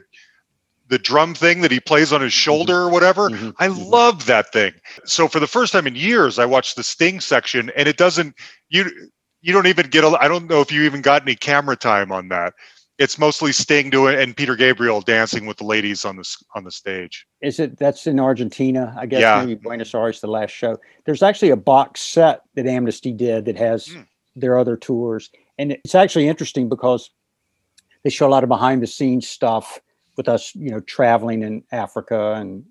the 0.88 0.98
drum 0.98 1.34
thing 1.34 1.62
that 1.62 1.70
he 1.70 1.80
plays 1.80 2.12
on 2.12 2.20
his 2.20 2.32
shoulder 2.32 2.74
or 2.82 2.90
whatever. 2.90 3.30
Mhm, 3.30 3.54
I 3.58 3.68
mhm. 3.74 3.86
love 3.90 4.26
that 4.26 4.52
thing. 4.52 4.74
So 5.04 5.28
for 5.28 5.40
the 5.40 5.46
first 5.46 5.72
time 5.72 5.86
in 5.86 5.96
years, 5.96 6.38
I 6.38 6.44
watched 6.44 6.76
the 6.76 6.82
Sting 6.84 7.20
section, 7.20 7.70
and 7.76 7.88
it 7.88 7.96
doesn't 7.96 8.34
you 8.68 8.90
you 9.40 9.52
don't 9.52 9.66
even 9.66 9.88
get. 9.88 10.04
a 10.04 10.08
I 10.20 10.28
don't 10.28 10.48
know 10.48 10.60
if 10.60 10.70
you 10.72 10.82
even 10.82 11.02
got 11.02 11.22
any 11.22 11.34
camera 11.36 11.76
time 11.76 12.12
on 12.12 12.28
that. 12.28 12.54
It's 12.98 13.18
mostly 13.18 13.50
Sting 13.52 13.90
doing 13.90 14.16
and 14.18 14.36
Peter 14.36 14.54
Gabriel 14.54 15.00
dancing 15.00 15.46
with 15.46 15.56
the 15.56 15.64
ladies 15.64 16.04
on 16.04 16.16
the 16.16 16.36
on 16.54 16.62
the 16.62 16.70
stage. 16.70 17.26
Is 17.40 17.58
it 17.58 17.76
that's 17.76 18.06
in 18.06 18.20
Argentina? 18.20 18.94
I 18.96 19.06
guess 19.06 19.22
Yeah. 19.22 19.40
maybe 19.40 19.56
Buenos 19.56 19.94
Aires, 19.94 20.20
the 20.20 20.28
last 20.28 20.50
show. 20.52 20.78
There's 21.04 21.22
actually 21.22 21.50
a 21.50 21.56
box 21.56 22.00
set 22.00 22.42
that 22.54 22.66
Amnesty 22.66 23.12
did 23.12 23.46
that 23.46 23.56
has 23.56 23.88
Mm. 23.88 24.06
their 24.36 24.56
other 24.58 24.76
tours, 24.76 25.30
and 25.58 25.72
it's 25.72 25.94
actually 25.94 26.28
interesting 26.28 26.68
because 26.68 27.10
they 28.04 28.10
show 28.10 28.28
a 28.28 28.30
lot 28.30 28.44
of 28.44 28.48
behind 28.48 28.80
the 28.82 28.86
scenes 28.86 29.28
stuff 29.28 29.80
with 30.16 30.28
us, 30.28 30.54
you 30.54 30.70
know, 30.70 30.80
traveling 30.80 31.42
in 31.42 31.64
Africa, 31.72 32.34
and 32.34 32.64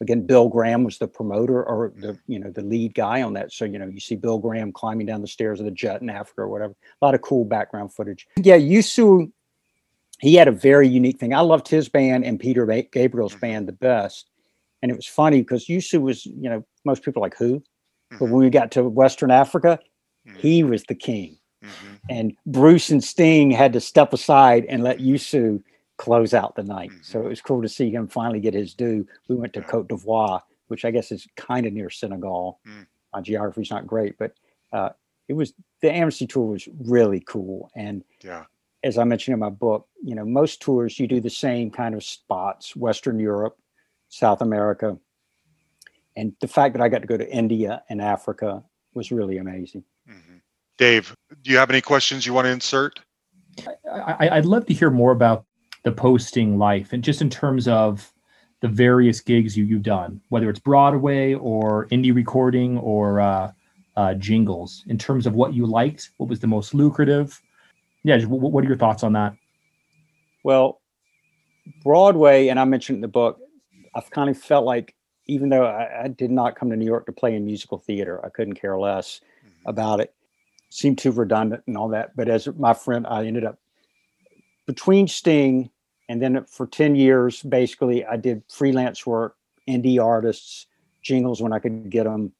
again, 0.00 0.26
Bill 0.26 0.48
Graham 0.48 0.84
was 0.84 0.98
the 0.98 1.08
promoter 1.08 1.62
or 1.62 1.92
the 1.96 2.18
you 2.26 2.38
know 2.38 2.50
the 2.50 2.62
lead 2.62 2.94
guy 2.94 3.22
on 3.22 3.34
that. 3.34 3.52
So 3.52 3.64
you 3.64 3.78
know, 3.78 3.86
you 3.86 4.00
see 4.00 4.16
Bill 4.16 4.38
Graham 4.38 4.72
climbing 4.72 5.06
down 5.06 5.20
the 5.20 5.28
stairs 5.28 5.60
of 5.60 5.66
the 5.66 5.72
jet 5.72 6.02
in 6.02 6.10
Africa 6.10 6.42
or 6.42 6.48
whatever. 6.48 6.74
A 7.00 7.04
lot 7.04 7.14
of 7.14 7.22
cool 7.22 7.44
background 7.44 7.92
footage. 7.92 8.26
Yeah, 8.36 8.56
Youssou 8.58 9.30
he 10.20 10.34
had 10.34 10.48
a 10.48 10.52
very 10.52 10.86
unique 10.86 11.18
thing. 11.18 11.32
I 11.32 11.40
loved 11.40 11.66
his 11.66 11.88
band 11.88 12.24
and 12.24 12.38
Peter 12.38 12.66
Gabriel's 12.66 13.34
Mhm. 13.34 13.40
band 13.40 13.68
the 13.68 13.72
best. 13.72 14.28
And 14.82 14.90
it 14.90 14.94
was 14.94 15.06
funny 15.06 15.40
because 15.40 15.66
Youssou 15.66 16.00
was, 16.02 16.26
you 16.26 16.48
know, 16.48 16.62
most 16.84 17.02
people 17.02 17.22
are 17.22 17.26
like 17.26 17.36
who, 17.36 17.62
but 18.18 18.26
Mhm, 18.26 18.30
when 18.30 18.42
we 18.42 18.50
got 18.50 18.70
to 18.72 18.88
Western 18.88 19.30
Africa, 19.30 19.78
mhm, 20.26 20.40
he 20.40 20.62
was 20.62 20.84
the 20.84 20.94
king. 20.94 21.38
And 22.10 22.36
Bruce 22.44 22.90
and 22.90 23.02
Sting 23.02 23.50
had 23.50 23.72
to 23.72 23.80
step 23.80 24.12
aside 24.12 24.66
and 24.66 24.82
let 24.82 24.98
Youssou 24.98 25.62
close 26.00 26.32
out 26.32 26.54
the 26.56 26.62
night. 26.62 26.90
So 27.02 27.20
it 27.20 27.28
was 27.28 27.42
cool 27.42 27.60
to 27.60 27.68
see 27.68 27.90
him 27.90 28.08
finally 28.08 28.40
get 28.40 28.54
his 28.54 28.72
due. 28.72 29.06
We 29.28 29.36
went 29.36 29.52
to 29.52 29.60
Yeah. 29.60 29.66
Cote 29.66 29.88
d'Ivoire, 29.88 30.40
which 30.68 30.86
I 30.86 30.90
guess 30.90 31.12
is 31.12 31.28
kind 31.36 31.66
of 31.66 31.74
near 31.74 31.90
Senegal. 31.90 32.58
Mm. 32.66 32.86
My 33.12 33.20
geography's 33.20 33.70
not 33.70 33.86
great, 33.86 34.16
but 34.18 34.32
uh, 34.72 34.90
it 35.28 35.34
was 35.34 35.52
the 35.82 35.92
Amnesty 35.92 36.26
tour 36.26 36.46
was 36.46 36.66
really 36.86 37.20
cool. 37.20 37.70
And 37.76 38.02
Yeah. 38.24 38.44
as 38.82 38.96
I 38.96 39.04
mentioned 39.04 39.34
in 39.34 39.40
my 39.40 39.50
book, 39.50 39.88
you 40.02 40.14
know, 40.14 40.24
most 40.24 40.62
tours 40.62 40.98
you 40.98 41.06
do 41.06 41.20
the 41.20 41.28
same 41.28 41.70
kind 41.70 41.94
of 41.94 42.02
spots, 42.02 42.74
Western 42.74 43.18
Europe, 43.20 43.58
South 44.08 44.40
America. 44.40 44.96
And 46.16 46.34
the 46.40 46.48
fact 46.48 46.72
that 46.74 46.82
I 46.82 46.88
got 46.88 47.02
to 47.02 47.06
go 47.06 47.18
to 47.18 47.30
India 47.30 47.82
and 47.90 48.00
Africa 48.00 48.64
was 48.94 49.12
really 49.12 49.36
amazing. 49.36 49.84
mhm. 50.08 50.40
Dave, 50.78 51.14
do 51.42 51.50
you 51.50 51.58
have 51.58 51.68
any 51.68 51.82
questions 51.82 52.24
you 52.24 52.32
want 52.32 52.46
to 52.46 52.50
insert? 52.52 53.00
I, 53.92 54.12
I- 54.18 54.36
I'd 54.38 54.46
love 54.46 54.64
to 54.66 54.72
hear 54.74 54.88
more 54.90 55.12
about 55.12 55.44
the 55.82 55.92
posting 55.92 56.58
life 56.58 56.92
and 56.92 57.02
just 57.02 57.22
in 57.22 57.30
terms 57.30 57.66
of 57.66 58.12
the 58.60 58.68
various 58.68 59.20
gigs 59.20 59.56
you, 59.56 59.64
you've 59.64 59.82
done, 59.82 60.20
whether 60.28 60.50
it's 60.50 60.60
Broadway 60.60 61.34
or 61.34 61.86
indie 61.88 62.14
recording 62.14 62.76
or 62.78 63.20
uh, 63.20 63.52
uh, 63.96 64.14
jingles, 64.14 64.84
in 64.88 64.98
terms 64.98 65.26
of 65.26 65.34
what 65.34 65.54
you 65.54 65.64
liked, 65.64 66.10
what 66.18 66.28
was 66.28 66.40
the 66.40 66.46
most 66.46 66.74
lucrative. 66.74 67.40
Yeah, 68.02 68.18
just, 68.18 68.28
what, 68.28 68.52
what 68.52 68.64
are 68.64 68.68
your 68.68 68.76
thoughts 68.76 69.02
on 69.02 69.14
that? 69.14 69.34
Well, 70.44 70.80
Broadway, 71.82 72.48
and 72.48 72.60
I 72.60 72.64
mentioned 72.64 72.96
in 72.96 73.02
the 73.02 73.08
book, 73.08 73.38
I've 73.94 74.10
kind 74.10 74.28
of 74.28 74.38
felt 74.38 74.64
like 74.64 74.94
even 75.26 75.48
though 75.48 75.64
I, 75.64 76.04
I 76.04 76.08
did 76.08 76.30
not 76.30 76.56
come 76.56 76.70
to 76.70 76.76
New 76.76 76.86
York 76.86 77.06
to 77.06 77.12
play 77.12 77.34
in 77.34 77.44
musical 77.44 77.78
theater, 77.78 78.24
I 78.24 78.28
couldn't 78.28 78.54
care 78.54 78.78
less 78.78 79.20
about 79.66 80.00
it. 80.00 80.14
Seemed 80.68 80.98
too 80.98 81.12
redundant 81.12 81.62
and 81.66 81.76
all 81.76 81.88
that. 81.88 82.14
But 82.16 82.28
as 82.28 82.46
my 82.58 82.74
friend, 82.74 83.06
I 83.06 83.26
ended 83.26 83.44
up 83.44 83.58
between 84.70 85.08
Sting 85.08 85.68
and 86.08 86.22
then 86.22 86.44
for 86.44 86.64
10 86.64 86.94
years, 86.94 87.42
basically, 87.42 88.06
I 88.06 88.16
did 88.16 88.44
freelance 88.48 89.04
work, 89.04 89.34
indie 89.68 90.00
artists, 90.00 90.66
jingles 91.02 91.42
when 91.42 91.52
I 91.52 91.58
could 91.58 91.90
get 91.90 92.04
them, 92.04 92.30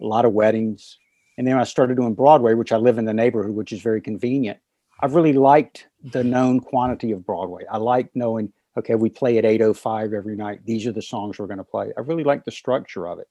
a 0.00 0.06
lot 0.06 0.24
of 0.24 0.32
weddings. 0.32 0.96
And 1.36 1.46
then 1.46 1.58
I 1.58 1.64
started 1.64 1.98
doing 1.98 2.14
Broadway, 2.14 2.54
which 2.54 2.72
I 2.72 2.78
live 2.78 2.96
in 2.96 3.04
the 3.04 3.12
neighborhood, 3.12 3.54
which 3.54 3.74
is 3.74 3.82
very 3.82 4.00
convenient. 4.00 4.58
I've 5.02 5.14
really 5.14 5.34
liked 5.34 5.86
the 6.02 6.24
known 6.24 6.60
quantity 6.60 7.12
of 7.12 7.26
Broadway. 7.26 7.64
I 7.70 7.76
like 7.76 8.08
knowing, 8.14 8.50
okay, 8.78 8.94
we 8.94 9.10
play 9.10 9.36
at 9.36 9.44
805 9.44 10.14
every 10.14 10.34
night. 10.34 10.60
These 10.64 10.86
are 10.86 10.92
the 10.92 11.02
songs 11.02 11.38
we're 11.38 11.46
going 11.46 11.58
to 11.58 11.64
play. 11.64 11.92
I 11.94 12.00
really 12.00 12.24
like 12.24 12.46
the 12.46 12.52
structure 12.52 13.06
of 13.06 13.18
it. 13.18 13.28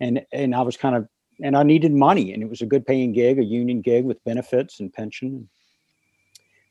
And 0.00 0.24
and 0.32 0.54
I 0.54 0.62
was 0.62 0.78
kind 0.78 0.96
of 0.96 1.06
and 1.42 1.58
I 1.58 1.62
needed 1.62 1.92
money 1.92 2.32
and 2.32 2.42
it 2.42 2.48
was 2.48 2.62
a 2.62 2.66
good 2.66 2.86
paying 2.86 3.12
gig, 3.12 3.38
a 3.38 3.44
union 3.44 3.82
gig 3.82 4.06
with 4.06 4.24
benefits 4.24 4.80
and 4.80 4.90
pension. 4.90 5.50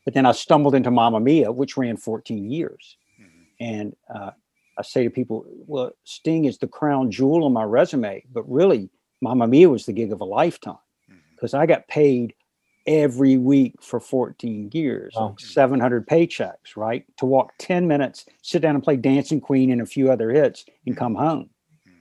But 0.05 0.13
then 0.13 0.25
I 0.25 0.31
stumbled 0.31 0.75
into 0.75 0.91
Mamma 0.91 1.19
Mia, 1.19 1.51
which 1.51 1.77
ran 1.77 1.97
14 1.97 2.49
years. 2.49 2.97
Mhm, 3.19 3.25
And 3.59 3.95
uh, 4.13 4.31
I 4.77 4.81
say 4.81 5.03
to 5.03 5.09
people, 5.09 5.45
well, 5.67 5.91
Sting 6.05 6.45
is 6.45 6.57
the 6.57 6.67
crown 6.67 7.11
jewel 7.11 7.43
on 7.45 7.53
my 7.53 7.63
resume, 7.63 8.23
but 8.31 8.43
really, 8.49 8.89
Mamma 9.21 9.47
Mia 9.47 9.69
was 9.69 9.85
the 9.85 9.93
gig 9.93 10.11
of 10.11 10.21
a 10.21 10.25
lifetime 10.25 10.77
mhm. 11.11 11.17
because 11.35 11.53
I 11.53 11.65
got 11.67 11.87
paid 11.87 12.33
every 12.87 13.37
week 13.37 13.75
for 13.83 13.99
14 13.99 14.71
years, 14.73 15.13
Wow. 15.15 15.27
like 15.29 15.39
700 15.39 16.07
paychecks, 16.07 16.75
right? 16.75 17.05
To 17.17 17.27
walk 17.27 17.53
10 17.59 17.87
minutes, 17.87 18.25
sit 18.41 18.63
down 18.63 18.73
and 18.73 18.83
play 18.83 18.95
Dancing 18.97 19.39
Queen 19.39 19.71
and 19.71 19.81
a 19.81 19.85
few 19.85 20.11
other 20.11 20.31
hits 20.31 20.65
and 20.87 20.97
come 20.97 21.13
home. 21.13 21.51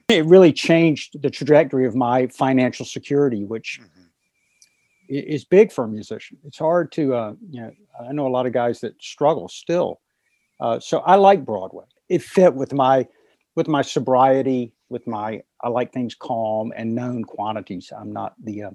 It 0.08 0.24
really 0.24 0.52
changed 0.54 1.20
the 1.22 1.28
trajectory 1.30 1.86
of 1.86 1.94
my 1.94 2.26
financial 2.28 2.86
security, 2.86 3.44
which 3.44 3.78
Mhm. 3.80 3.84
i- 3.84 3.99
is 5.10 5.44
big 5.44 5.72
for 5.72 5.84
a 5.84 5.88
musician. 5.88 6.38
It's 6.44 6.58
hard 6.58 6.92
to, 6.92 7.14
uh, 7.14 7.34
you 7.50 7.60
know, 7.60 7.72
I 8.08 8.12
know 8.12 8.26
a 8.26 8.28
lot 8.28 8.46
of 8.46 8.52
guys 8.52 8.80
that 8.80 9.00
struggle 9.02 9.48
still. 9.48 10.00
Uh, 10.60 10.78
so 10.78 11.00
I 11.00 11.16
like 11.16 11.44
Broadway. 11.44 11.84
It 12.08 12.22
fit 12.22 12.54
with 12.54 12.72
my, 12.72 13.06
with 13.56 13.66
my 13.66 13.82
sobriety, 13.82 14.72
with 14.88 15.06
my, 15.06 15.42
I 15.62 15.68
like 15.68 15.92
things 15.92 16.14
calm 16.14 16.72
and 16.76 16.94
known 16.94 17.24
quantities. 17.24 17.92
I'm 17.96 18.12
not 18.12 18.34
the, 18.42 18.64
uh, 18.64 18.70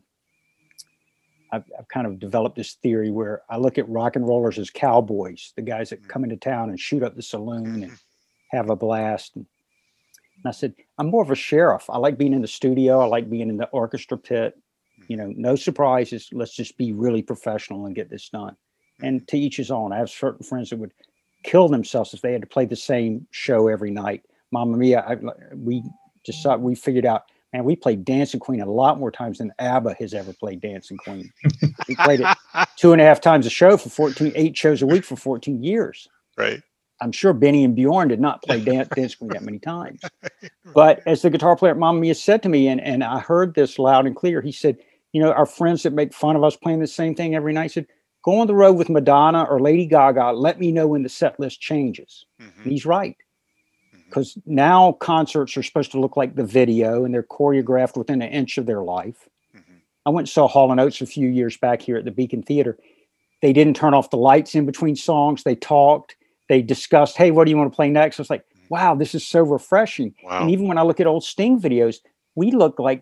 I've, 1.51 1.63
I've 1.79 1.87
kind 1.87 2.07
of 2.07 2.19
developed 2.19 2.57
this 2.57 2.73
theory 2.73 3.11
where 3.11 3.43
I 3.49 3.57
look 3.57 3.77
at 3.77 3.87
rock 3.87 4.15
and 4.15 4.27
rollers 4.27 4.59
as 4.59 4.69
cowboys, 4.69 5.53
the 5.55 5.61
guys 5.61 5.89
that 5.91 6.07
come 6.07 6.23
into 6.23 6.37
town 6.37 6.69
and 6.69 6.79
shoot 6.79 7.03
up 7.03 7.15
the 7.15 7.21
saloon 7.21 7.83
and 7.83 7.97
have 8.51 8.69
a 8.69 8.75
blast. 8.75 9.35
And, 9.35 9.45
and 10.37 10.49
I 10.49 10.51
said, 10.51 10.73
I'm 10.97 11.09
more 11.09 11.23
of 11.23 11.31
a 11.31 11.35
sheriff. 11.35 11.89
I 11.89 11.97
like 11.97 12.17
being 12.17 12.33
in 12.33 12.41
the 12.41 12.47
studio. 12.47 12.99
I 12.99 13.05
like 13.05 13.29
being 13.29 13.49
in 13.49 13.57
the 13.57 13.67
orchestra 13.67 14.17
pit. 14.17 14.57
You 15.07 15.17
know, 15.17 15.33
no 15.35 15.55
surprises. 15.55 16.29
Let's 16.31 16.55
just 16.55 16.77
be 16.77 16.93
really 16.93 17.21
professional 17.21 17.85
and 17.85 17.95
get 17.95 18.09
this 18.09 18.29
done. 18.29 18.55
And 19.01 19.27
to 19.27 19.37
each 19.37 19.57
his 19.57 19.71
own. 19.71 19.91
I 19.91 19.97
have 19.97 20.09
certain 20.09 20.45
friends 20.45 20.69
that 20.69 20.79
would 20.79 20.93
kill 21.43 21.67
themselves 21.67 22.13
if 22.13 22.21
they 22.21 22.31
had 22.31 22.41
to 22.41 22.47
play 22.47 22.65
the 22.65 22.75
same 22.75 23.27
show 23.31 23.67
every 23.67 23.91
night. 23.91 24.23
Mamma 24.51 24.77
Mia, 24.77 25.01
I, 25.01 25.17
we 25.53 25.83
just 26.25 26.45
we 26.59 26.75
figured 26.75 27.05
out, 27.05 27.23
man, 27.53 27.63
we 27.65 27.75
played 27.75 28.05
Dancing 28.05 28.39
Queen 28.39 28.61
a 28.61 28.65
lot 28.65 28.99
more 28.99 29.11
times 29.11 29.37
than 29.39 29.51
ABBA 29.59 29.95
has 29.95 30.13
ever 30.13 30.33
played 30.33 30.61
Dancing 30.61 30.97
Queen. 30.97 31.31
we 31.87 31.95
played 31.95 32.21
it 32.21 32.37
two 32.77 32.93
and 32.93 33.01
a 33.01 33.05
half 33.05 33.21
times 33.21 33.45
a 33.45 33.49
show 33.49 33.77
for 33.77 33.89
14, 33.89 34.31
eight 34.35 34.57
shows 34.57 34.81
a 34.81 34.87
week 34.87 35.03
for 35.03 35.15
14 35.15 35.63
years. 35.63 36.07
right. 36.37 36.61
I'm 37.01 37.11
sure 37.11 37.33
Benny 37.33 37.65
and 37.65 37.75
Bjorn 37.75 38.07
did 38.07 38.21
not 38.21 38.41
play 38.41 38.61
Dan- 38.63 38.87
Dance 38.95 39.15
Queen 39.15 39.31
that 39.31 39.43
many 39.43 39.59
times. 39.59 40.01
But 40.73 41.01
as 41.05 41.21
the 41.21 41.29
guitar 41.29 41.55
player 41.55 41.71
at 41.71 41.77
Mamma 41.77 41.99
Mia 41.99 42.15
said 42.15 42.41
to 42.43 42.49
me, 42.49 42.67
and, 42.67 42.81
and 42.81 43.03
I 43.03 43.19
heard 43.19 43.53
this 43.53 43.77
loud 43.77 44.05
and 44.05 44.15
clear, 44.15 44.41
he 44.41 44.51
said, 44.51 44.77
you 45.15 45.21
know, 45.21 45.31
our 45.31 45.45
friends 45.45 45.83
that 45.83 45.93
make 45.93 46.13
fun 46.13 46.35
of 46.35 46.43
us 46.43 46.57
playing 46.57 46.81
the 46.81 46.87
same 46.87 47.15
thing 47.15 47.35
every 47.35 47.53
night 47.53 47.71
said, 47.71 47.87
go 48.21 48.37
on 48.39 48.47
the 48.47 48.53
road 48.53 48.73
with 48.73 48.89
Madonna 48.89 49.43
or 49.43 49.61
Lady 49.61 49.85
Gaga. 49.85 50.33
Let 50.33 50.59
me 50.59 50.73
know 50.73 50.87
when 50.87 51.03
the 51.03 51.09
set 51.09 51.39
list 51.39 51.61
changes. 51.61 52.25
And 52.37 52.51
Mhm, 52.51 52.69
he's 52.69 52.85
right. 52.85 53.15
Because 54.09 54.37
now 54.45 54.91
concerts 54.91 55.55
are 55.55 55.63
supposed 55.63 55.93
to 55.93 56.01
look 56.01 56.17
like 56.17 56.35
the 56.35 56.43
video 56.43 57.05
and 57.05 57.13
they're 57.13 57.23
choreographed 57.23 57.95
within 57.95 58.21
an 58.21 58.29
inch 58.29 58.57
of 58.57 58.65
their 58.65 58.81
life. 58.81 59.29
Mhm. 59.55 59.79
I 60.05 60.09
went 60.09 60.27
and 60.27 60.29
saw 60.29 60.49
Hall 60.49 60.69
and 60.69 60.81
Oates 60.81 60.99
a 60.99 61.05
few 61.05 61.29
years 61.29 61.55
back 61.55 61.81
here 61.81 61.95
at 61.95 62.03
the 62.03 62.11
Beacon 62.11 62.43
Theater. 62.43 62.77
They 63.41 63.53
didn't 63.53 63.77
turn 63.77 63.93
off 63.93 64.09
the 64.09 64.17
lights 64.17 64.53
in 64.53 64.65
between 64.65 64.97
songs. 64.97 65.43
They 65.43 65.55
talked. 65.55 66.17
They 66.49 66.61
discussed, 66.61 67.15
hey, 67.15 67.31
what 67.31 67.45
do 67.45 67.51
you 67.51 67.57
want 67.57 67.71
to 67.71 67.75
play 67.75 67.89
next? 67.89 68.19
I 68.19 68.23
was 68.23 68.29
like, 68.29 68.43
wow, 68.67 68.95
this 68.95 69.15
is 69.15 69.25
so 69.25 69.43
refreshing. 69.43 70.13
Wow. 70.25 70.41
And 70.41 70.51
even 70.51 70.67
when 70.67 70.77
I 70.77 70.81
look 70.81 70.99
at 70.99 71.07
old 71.07 71.23
Sting 71.23 71.57
videos, 71.57 71.99
we 72.35 72.51
look 72.51 72.79
like 72.79 73.01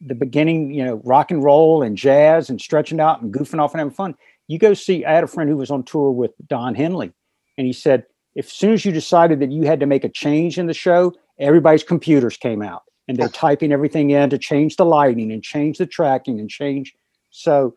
the 0.00 0.14
beginning, 0.14 0.72
you 0.72 0.84
know, 0.84 1.00
rock 1.04 1.30
and 1.30 1.42
roll 1.42 1.82
and 1.82 1.96
jazz 1.96 2.48
and 2.50 2.60
stretching 2.60 3.00
out 3.00 3.20
and 3.22 3.32
goofing 3.32 3.60
off 3.60 3.72
and 3.74 3.80
having 3.80 3.94
fun. 3.94 4.14
You 4.48 4.58
go 4.58 4.74
see, 4.74 5.04
I 5.04 5.12
had 5.12 5.24
a 5.24 5.28
friend 5.28 5.48
who 5.48 5.56
was 5.56 5.70
on 5.70 5.82
tour 5.84 6.10
with 6.10 6.32
Don 6.46 6.74
Henley, 6.74 7.12
and 7.58 7.66
he 7.66 7.72
said, 7.72 8.06
if 8.34 8.46
as 8.46 8.52
soon 8.52 8.72
as 8.72 8.84
you 8.84 8.92
decided 8.92 9.40
that 9.40 9.50
you 9.50 9.62
had 9.64 9.80
to 9.80 9.86
make 9.86 10.04
a 10.04 10.08
change 10.08 10.58
in 10.58 10.66
the 10.66 10.74
show, 10.74 11.12
everybody's 11.38 11.82
computers 11.82 12.36
came 12.36 12.62
out 12.62 12.82
and 13.08 13.16
they're 13.16 13.28
typing 13.46 13.72
everything 13.72 14.10
in 14.10 14.30
to 14.30 14.38
change 14.38 14.76
the 14.76 14.84
lighting 14.84 15.32
and 15.32 15.42
change 15.42 15.78
the 15.78 15.86
tracking 15.86 16.38
and 16.40 16.48
change. 16.48 16.94
So 17.30 17.74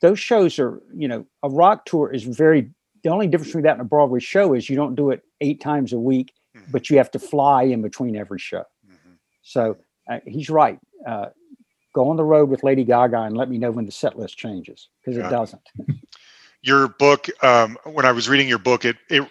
those 0.00 0.18
shows 0.18 0.58
are, 0.58 0.80
you 0.94 1.08
know, 1.08 1.26
a 1.42 1.48
rock 1.48 1.84
tour 1.86 2.10
is 2.10 2.22
very, 2.22 2.70
the 3.02 3.10
only 3.10 3.26
difference 3.26 3.48
between 3.48 3.64
that 3.64 3.72
and 3.72 3.80
a 3.80 3.84
Broadway 3.84 4.20
show 4.20 4.54
is 4.54 4.70
you 4.70 4.76
don't 4.76 4.94
do 4.94 5.10
it 5.10 5.22
eight 5.40 5.60
times 5.60 5.92
a 5.92 5.98
week, 5.98 6.32
Mhm, 6.56 6.72
but 6.72 6.88
you 6.90 6.96
have 6.96 7.10
to 7.12 7.18
fly 7.18 7.62
in 7.64 7.82
between 7.82 8.16
every 8.16 8.38
show. 8.38 8.64
mhm. 8.88 9.18
So 9.42 9.76
uh, 10.10 10.20
he's 10.26 10.50
right. 10.50 10.78
Uh, 11.06 11.26
go 11.92 12.08
on 12.10 12.16
the 12.16 12.24
road 12.24 12.48
with 12.48 12.62
Lady 12.62 12.84
Gaga 12.84 13.22
and 13.22 13.36
let 13.36 13.48
me 13.48 13.58
know 13.58 13.70
when 13.70 13.86
the 13.86 13.92
set 13.92 14.18
list 14.18 14.36
changes 14.36 14.88
because 15.00 15.18
Yeah. 15.18 15.26
it 15.26 15.30
doesn't. 15.30 15.62
your 16.62 16.88
book 16.88 17.28
um, 17.42 17.78
when 17.84 18.04
i 18.04 18.12
was 18.12 18.28
reading 18.28 18.48
your 18.48 18.58
book 18.58 18.84
it, 18.84 18.96
it 19.08 19.26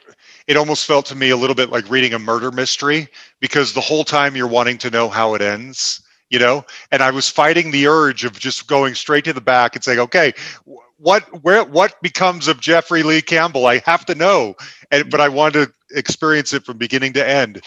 it 0.48 0.58
almost 0.58 0.86
felt 0.86 1.06
to 1.06 1.16
me 1.16 1.30
a 1.30 1.38
little 1.38 1.56
bit 1.56 1.70
like 1.70 1.90
reading 1.90 2.14
a 2.14 2.20
murder 2.20 2.52
mystery 2.52 3.08
because 3.40 3.74
the 3.74 3.82
whole 3.82 4.04
time 4.04 4.36
you're 4.36 4.48
wanting 4.48 4.78
to 4.78 4.90
know 4.90 5.10
how 5.10 5.36
it 5.36 5.42
ends 5.42 6.02
you 6.30 6.40
know 6.40 6.66
and 6.92 7.04
i 7.04 7.12
was 7.12 7.30
fighting 7.30 7.72
the 7.72 7.88
urge 7.88 8.24
of 8.24 8.40
just 8.40 8.68
going 8.68 8.96
straight 8.96 9.24
to 9.24 9.34
the 9.34 9.42
back 9.42 9.76
and 9.76 9.84
saying 9.84 10.00
okay 10.00 10.34
what 10.98 11.24
where 11.44 11.64
what 11.64 12.02
becomes 12.02 12.48
of 12.48 12.60
jeffrey 12.60 13.04
lee 13.04 13.22
campbell 13.22 13.68
i 13.68 13.78
have 13.80 14.06
to 14.06 14.16
know 14.16 14.56
and 14.92 15.10
but 15.12 15.22
i 15.22 15.30
wanted 15.30 15.68
to 15.68 15.98
experience 15.98 16.52
it 16.54 16.66
from 16.66 16.78
beginning 16.78 17.14
to 17.14 17.28
end 17.28 17.62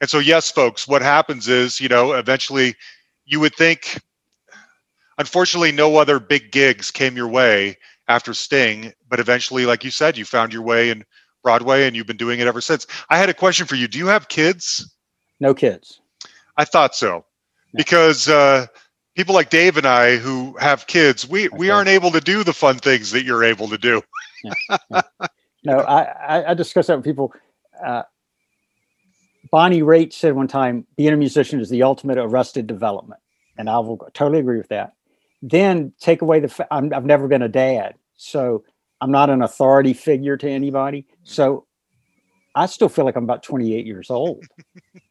and 0.00 0.08
so 0.08 0.18
yes 0.20 0.50
folks 0.50 0.86
what 0.86 1.02
happens 1.02 1.48
is 1.48 1.80
you 1.80 1.88
know 1.88 2.12
eventually 2.12 2.74
you 3.24 3.40
would 3.40 3.54
think 3.54 3.98
unfortunately 5.18 5.72
no 5.72 5.96
other 5.96 6.18
big 6.18 6.50
gigs 6.52 6.90
came 6.90 7.16
your 7.16 7.28
way 7.28 7.76
after 8.06 8.32
Sting, 8.32 8.92
but 9.08 9.20
eventually, 9.20 9.66
like 9.66 9.84
you 9.84 9.90
said, 9.90 10.16
you 10.16 10.24
found 10.24 10.52
your 10.52 10.62
way 10.62 10.90
in 10.90 11.04
Broadway 11.42 11.86
and 11.86 11.94
you've 11.94 12.06
been 12.06 12.16
doing 12.16 12.40
it 12.40 12.46
ever 12.46 12.60
since. 12.60 12.86
I 13.10 13.18
had 13.18 13.28
a 13.28 13.34
question 13.34 13.66
for 13.66 13.74
you. 13.74 13.86
Do 13.86 13.98
you 13.98 14.06
have 14.06 14.28
kids? 14.28 14.94
No 15.40 15.54
kids. 15.54 16.00
I 16.56 16.64
thought 16.64 16.94
so. 16.94 17.24
Because 17.74 18.28
uh, 18.28 18.66
people 19.14 19.34
like 19.34 19.50
Dave 19.50 19.76
and 19.76 19.86
I 19.86 20.16
who 20.16 20.56
have 20.58 20.86
kids, 20.86 21.28
we, 21.28 21.48
we 21.48 21.68
aren't 21.70 21.88
able 21.88 22.10
to 22.12 22.20
do 22.20 22.42
the 22.42 22.54
fun 22.54 22.78
things 22.78 23.10
that 23.10 23.24
you're 23.24 23.44
able 23.44 23.68
to 23.68 23.78
do. 23.78 24.02
Yeah, 24.70 24.76
yeah. 24.88 25.02
No, 25.64 25.80
I, 25.80 26.52
I 26.52 26.54
discuss 26.54 26.86
that 26.86 26.96
with 26.96 27.04
people. 27.04 27.34
Uh, 27.84 28.04
Bonnie 29.50 29.82
Raitt 29.82 30.12
said 30.12 30.34
one 30.34 30.46
time, 30.46 30.86
being 30.96 31.12
a 31.12 31.16
musician 31.16 31.58
is 31.58 31.68
the 31.68 31.82
ultimate 31.82 32.18
arrested 32.18 32.68
development. 32.68 33.20
And 33.56 33.68
I 33.68 33.80
will 33.80 33.96
totally 34.14 34.38
agree 34.38 34.58
with 34.58 34.68
that 34.68 34.92
then 35.42 35.92
take 36.00 36.22
away 36.22 36.40
the 36.40 36.66
i 36.70 36.76
have 36.92 37.04
never 37.04 37.28
been 37.28 37.42
a 37.42 37.48
dad 37.48 37.94
so 38.16 38.64
i'm 39.00 39.10
not 39.10 39.30
an 39.30 39.42
authority 39.42 39.92
figure 39.92 40.36
to 40.36 40.48
anybody. 40.48 41.06
So 41.24 41.66
i 42.54 42.66
still 42.66 42.88
feel 42.88 43.04
like 43.04 43.16
i'm 43.16 43.24
about 43.24 43.42
28 43.42 43.86
years 43.86 44.10
old. 44.10 44.44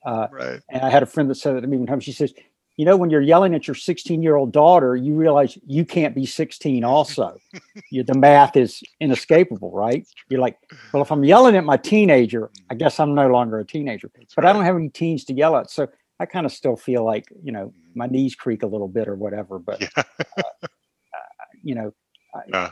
Uh, 0.05 0.27
right. 0.31 0.61
and 0.69 0.83
i 0.83 0.89
had 0.89 1.03
a 1.03 1.05
friend 1.05 1.29
that 1.29 1.35
said 1.35 1.55
that 1.55 1.61
to 1.61 1.67
me 1.67 1.75
one 1.75 1.85
time 1.85 1.99
she 1.99 2.13
says 2.13 2.33
you 2.77 2.85
know 2.85 2.95
when 2.95 3.09
you're 3.09 3.21
yelling 3.21 3.53
at 3.53 3.67
your 3.67 3.75
16 3.75 4.21
year 4.21 4.35
old 4.35 4.53
daughter 4.53 4.95
you 4.95 5.13
realize 5.13 5.57
you 5.65 5.83
can't 5.83 6.15
be 6.15 6.25
16 6.25 6.83
also. 6.83 7.37
You, 7.91 8.03
the 8.03 8.15
math 8.15 8.55
is 8.55 8.83
inescapable 8.99 9.71
right? 9.71 10.07
You're 10.29 10.39
like 10.39 10.57
well 10.93 11.01
if 11.03 11.11
i'm 11.11 11.23
yelling 11.23 11.55
at 11.55 11.65
my 11.65 11.77
teenager 11.77 12.49
i 12.69 12.75
guess 12.75 12.99
i'm 12.99 13.15
no 13.15 13.27
longer 13.27 13.59
a 13.59 13.65
teenager. 13.65 14.09
That's 14.15 14.35
but 14.35 14.43
right. 14.43 14.51
i 14.51 14.53
don't 14.53 14.65
have 14.65 14.75
any 14.75 14.89
teens 14.89 15.25
to 15.25 15.33
yell 15.33 15.57
at 15.57 15.69
so 15.69 15.87
I 16.19 16.25
kind 16.25 16.45
of 16.45 16.51
still 16.51 16.75
feel 16.75 17.05
like 17.05 17.25
you 17.43 17.51
know 17.51 17.73
my 17.95 18.07
knees 18.07 18.35
creak 18.35 18.63
a 18.63 18.67
little 18.67 18.87
bit 18.87 19.07
or 19.07 19.15
whatever. 19.15 19.59
But 19.59 19.81
yeah. 19.81 19.87
uh, 19.95 20.03
uh, 20.37 20.67
you 21.63 21.75
know, 21.75 21.93
I, 22.53 22.71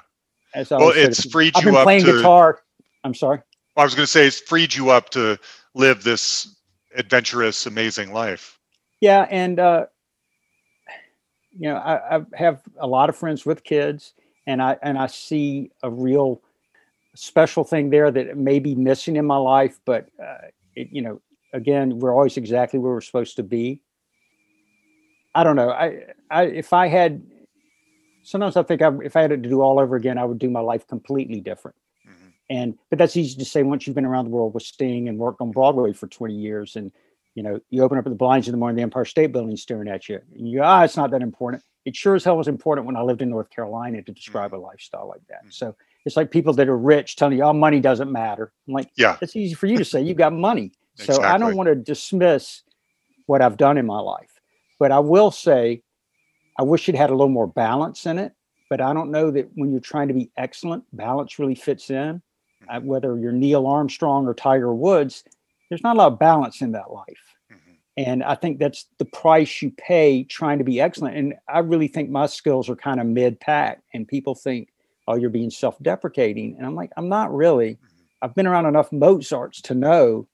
as 0.54 0.72
I 0.72 0.78
well, 0.78 0.94
it's 0.96 1.24
said, 1.24 1.32
freed 1.32 1.54
I've 1.56 1.64
you 1.64 1.72
been 1.72 1.84
playing 1.84 2.06
to, 2.06 2.14
guitar. 2.14 2.62
I'm 3.04 3.14
sorry. 3.14 3.42
I 3.78 3.84
was 3.84 3.94
going 3.94 4.06
to 4.06 4.12
say 4.12 4.26
it's 4.26 4.40
freed 4.40 4.74
you 4.74 4.90
up 4.90 5.10
to 5.12 5.38
live 5.74 6.04
this 6.04 6.56
adventurous, 6.96 7.66
amazing 7.66 8.14
life. 8.14 8.58
Yeah, 9.02 9.28
and 9.30 9.60
uh, 9.60 9.86
you 11.52 11.70
know, 11.70 11.76
I, 11.76 12.18
I 12.18 12.22
have 12.36 12.62
a 12.80 12.88
lot 12.88 13.10
of 13.10 13.16
friends 13.16 13.46
with 13.46 13.64
kids, 13.64 14.14
and 14.48 14.62
I 14.62 14.78
and 14.82 14.98
I 14.98 15.08
see 15.08 15.72
a 15.84 15.90
real 15.90 16.42
special 17.16 17.64
thing 17.64 17.90
there 17.90 18.12
that 18.12 18.38
may 18.38 18.60
be 18.60 18.76
missing 18.76 19.16
in 19.16 19.26
my 19.26 19.38
life, 19.38 19.80
but 19.86 20.10
uh, 20.22 20.48
it, 20.76 20.90
you 20.92 21.02
know, 21.02 21.22
again, 21.56 22.00
we're 22.00 22.14
always 22.14 22.38
exactly 22.38 22.80
where 22.80 22.92
we're 22.92 23.02
supposed 23.02 23.38
to 23.38 23.44
be. 23.44 23.82
I 25.34 25.44
don't 25.44 25.56
know. 25.56 25.70
I, 25.70 26.04
I 26.30 26.44
if 26.44 26.74
I 26.74 26.88
had, 26.88 27.24
sometimes 28.24 28.58
I 28.58 28.64
think 28.64 28.82
I, 28.82 28.92
if 29.04 29.16
I 29.16 29.22
had 29.22 29.32
to 29.32 29.38
do 29.38 29.62
all 29.62 29.80
over 29.80 29.96
again, 29.96 30.18
I 30.18 30.26
would 30.26 30.38
do 30.38 30.50
my 30.50 30.60
life 30.60 30.86
completely 30.88 31.40
different. 31.40 31.76
Mm-hmm. 32.08 32.28
And 32.50 32.78
but 32.90 33.00
that's 33.00 33.18
easy 33.18 33.38
to 33.40 33.46
say 33.46 33.64
once 33.64 33.88
you've 33.88 33.96
been 33.96 34.06
around 34.06 34.26
the 34.26 34.32
world 34.32 34.54
with 34.54 34.64
Sting 34.64 35.10
and 35.10 35.18
worked 35.18 35.42
on 35.42 35.52
Broadway 35.52 35.94
for 35.94 36.08
20 36.08 36.34
years, 36.34 36.76
and 36.76 36.92
you 37.34 37.44
know 37.44 37.60
you 37.70 37.84
open 37.84 37.98
up 37.98 38.04
the 38.04 38.12
blinds 38.12 38.48
in 38.48 38.52
the 38.52 38.58
morning, 38.58 38.76
the 38.76 38.84
Empire 38.84 39.06
State 39.06 39.32
Building 39.32 39.56
staring 39.58 39.88
at 39.88 40.08
you, 40.08 40.20
and 40.36 40.50
you 40.50 40.62
ah, 40.62 40.84
it's 40.84 40.98
not 40.98 41.12
that 41.12 41.22
important. 41.22 41.64
It 41.86 41.96
sure 41.96 42.16
as 42.16 42.24
hell 42.24 42.38
was 42.38 42.48
important 42.48 42.88
when 42.88 42.96
I 42.96 43.02
lived 43.02 43.22
in 43.22 43.30
North 43.30 43.50
Carolina 43.50 44.02
to 44.02 44.12
describe 44.12 44.52
mm-hmm. 44.52 44.62
a 44.62 44.68
lifestyle 44.68 45.08
like 45.08 45.26
that. 45.30 45.42
Mm-hmm. 45.42 45.52
So 45.52 45.76
it's 46.06 46.16
like 46.16 46.32
people 46.32 46.54
that 46.54 46.70
are 46.70 46.78
rich 46.78 47.16
telling 47.16 47.38
you, 47.38 47.44
"Oh, 47.44 47.54
money 47.54 47.80
doesn't 47.80 48.12
matter." 48.12 48.54
I'm 48.68 48.74
like, 48.74 48.90
yeah, 48.96 49.18
it's 49.22 49.36
easy 49.36 49.54
for 49.54 49.68
you 49.68 49.78
to 49.78 49.86
say. 49.86 50.02
You've 50.02 50.18
got 50.18 50.34
money. 50.34 50.72
So 50.96 51.04
exactly. 51.04 51.26
I 51.26 51.38
don't 51.38 51.56
want 51.56 51.68
to 51.68 51.76
dismiss 51.76 52.64
what 53.26 53.42
I've 53.42 53.58
done 53.58 53.78
in 53.78 53.86
my 53.86 54.00
life, 54.00 54.40
but 54.80 54.92
I 54.92 55.00
will 55.00 55.32
say 55.32 55.82
I 56.58 56.64
wish 56.64 56.88
it 56.88 56.96
had 56.96 57.10
a 57.10 57.14
little 57.14 57.30
more 57.30 57.48
balance 57.48 58.06
in 58.06 58.18
it. 58.18 58.34
But 58.70 58.82
I 58.82 58.94
don't 58.94 59.12
know 59.12 59.30
that 59.32 59.50
when 59.56 59.72
you're 59.72 59.80
trying 59.80 60.08
to 60.08 60.14
be 60.14 60.32
excellent, 60.38 60.84
balance 60.94 61.38
really 61.38 61.56
fits 61.56 61.90
in. 61.90 62.22
Uh, 62.68 62.78
mm-hmm. 62.78 62.88
whether 62.88 63.18
you're 63.18 63.32
Neil 63.32 63.68
Armstrong 63.68 64.26
or 64.26 64.34
Tiger 64.34 64.74
Woods, 64.74 65.24
there's 65.70 65.84
not 65.84 65.96
a 65.96 66.00
lot 66.00 66.14
of 66.14 66.20
balance 66.20 66.62
in 66.62 66.72
that 66.72 66.92
life. 66.92 67.36
Mm-hmm. 67.52 67.72
And 67.98 68.24
I 68.24 68.34
think 68.34 68.58
that's 68.58 68.88
the 68.98 69.06
price 69.06 69.62
you 69.62 69.72
pay 69.78 70.24
trying 70.24 70.58
to 70.58 70.64
be 70.64 70.82
excellent. 70.82 71.16
And 71.16 71.36
I 71.48 71.60
really 71.60 71.88
think 71.88 72.10
my 72.10 72.26
skills 72.26 72.68
are 72.70 72.76
kind 72.76 73.00
of 73.00 73.06
mid 73.06 73.40
pack. 73.40 73.84
And 73.94 74.08
people 74.08 74.34
think, 74.34 74.70
oh, 75.08 75.16
you're 75.16 75.30
being 75.30 75.52
self 75.52 75.78
deprecating. 75.84 76.56
And 76.58 76.66
I'm 76.66 76.76
like, 76.76 76.92
I'm 76.98 77.10
not 77.10 77.34
really. 77.34 77.74
Mm-hmm. 77.74 77.86
I've 78.24 78.34
been 78.34 78.48
around 78.48 78.66
enough 78.66 78.92
Mozarts 78.92 79.62
to 79.64 79.76
know 79.76 80.28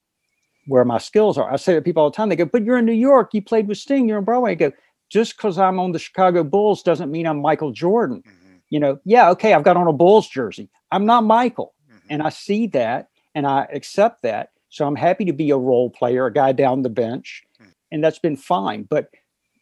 where 0.67 0.85
my 0.85 0.97
skills 0.97 1.37
are. 1.37 1.51
I 1.51 1.55
say 1.55 1.73
to 1.73 1.81
people 1.81 2.03
all 2.03 2.09
the 2.09 2.15
time, 2.15 2.29
they 2.29 2.35
go, 2.35 2.45
but 2.45 2.63
you're 2.63 2.77
in 2.77 2.85
New 2.85 2.91
York, 2.91 3.33
you 3.33 3.41
played 3.41 3.67
with 3.67 3.77
Sting, 3.77 4.07
you're 4.07 4.19
in 4.19 4.23
Broadway. 4.23 4.51
I 4.51 4.55
go, 4.55 4.71
just 5.09 5.35
because 5.35 5.57
I'm 5.57 5.79
on 5.79 5.91
the 5.91 5.99
Chicago 5.99 6.43
Bulls 6.43 6.83
doesn't 6.83 7.11
mean 7.11 7.27
I'm 7.27 7.41
Michael 7.41 7.71
Jordan. 7.71 8.23
Mm-hmm. 8.25 8.55
You 8.69 8.79
know, 8.79 8.99
yeah, 9.03 9.29
okay, 9.31 9.53
I've 9.53 9.63
got 9.63 9.77
on 9.77 9.87
a 9.87 9.93
Bulls 9.93 10.29
jersey. 10.29 10.69
I'm 10.91 11.05
not 11.05 11.23
Michael. 11.25 11.73
Mm-hmm. 11.91 12.07
And 12.09 12.23
I 12.23 12.29
see 12.29 12.67
that 12.67 13.09
and 13.35 13.45
I 13.45 13.67
accept 13.73 14.21
that. 14.21 14.51
So 14.69 14.87
I'm 14.87 14.95
happy 14.95 15.25
to 15.25 15.33
be 15.33 15.49
a 15.49 15.57
role 15.57 15.89
player, 15.89 16.27
a 16.27 16.33
guy 16.33 16.53
down 16.53 16.81
the 16.81 16.89
bench. 16.89 17.43
Mm-hmm. 17.61 17.71
And 17.91 18.03
that's 18.03 18.19
been 18.19 18.37
fine. 18.37 18.83
But 18.83 19.09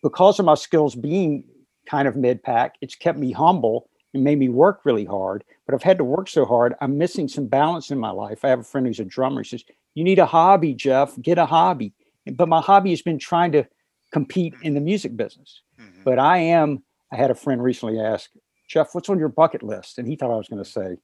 because 0.03 0.37
of 0.39 0.45
my 0.45 0.53
skills 0.53 0.93
being 0.93 1.43
kind 1.87 2.07
of 2.07 2.15
mid 2.15 2.43
pack, 2.43 2.75
it's 2.81 2.95
kept 2.95 3.17
me 3.17 3.31
humble 3.31 3.89
and 4.13 4.23
made 4.23 4.39
me 4.39 4.49
work 4.49 4.81
really 4.83 5.05
hard. 5.05 5.43
But 5.65 5.75
I've 5.75 5.83
had 5.83 5.97
to 5.97 6.03
work 6.03 6.29
so 6.29 6.45
hard, 6.45 6.75
I'm 6.81 6.97
missing 6.97 7.27
some 7.27 7.47
balance 7.47 7.91
in 7.91 7.99
my 7.99 8.11
life. 8.11 8.43
I 8.43 8.49
have 8.49 8.59
a 8.59 8.63
friend 8.63 8.87
who's 8.87 8.99
a 8.99 9.05
drummer. 9.05 9.43
He 9.43 9.49
says, 9.49 9.63
you 9.95 10.03
need 10.03 10.19
a 10.19 10.25
hobby, 10.25 10.73
Jeff. 10.73 11.19
Get 11.21 11.37
a 11.37 11.45
hobby. 11.45 11.93
But 12.25 12.49
my 12.49 12.61
hobby 12.61 12.91
has 12.91 13.01
been 13.01 13.19
trying 13.19 13.51
to 13.53 13.65
compete 14.11 14.53
in 14.61 14.73
the 14.73 14.81
music 14.81 15.15
business. 15.15 15.61
Mm-hmm. 15.79 16.03
But 16.03 16.19
I 16.19 16.37
am, 16.37 16.83
I 17.11 17.15
had 17.15 17.31
a 17.31 17.35
friend 17.35 17.61
recently 17.61 17.99
ask, 17.99 18.29
Jeff, 18.67 18.93
what's 18.93 19.09
on 19.09 19.19
your 19.19 19.29
bucket 19.29 19.63
list? 19.63 19.97
And 19.97 20.07
he 20.07 20.15
thought 20.15 20.31
I 20.31 20.37
was 20.37 20.47
going 20.47 20.63
to 20.63 20.69
say 20.69 20.97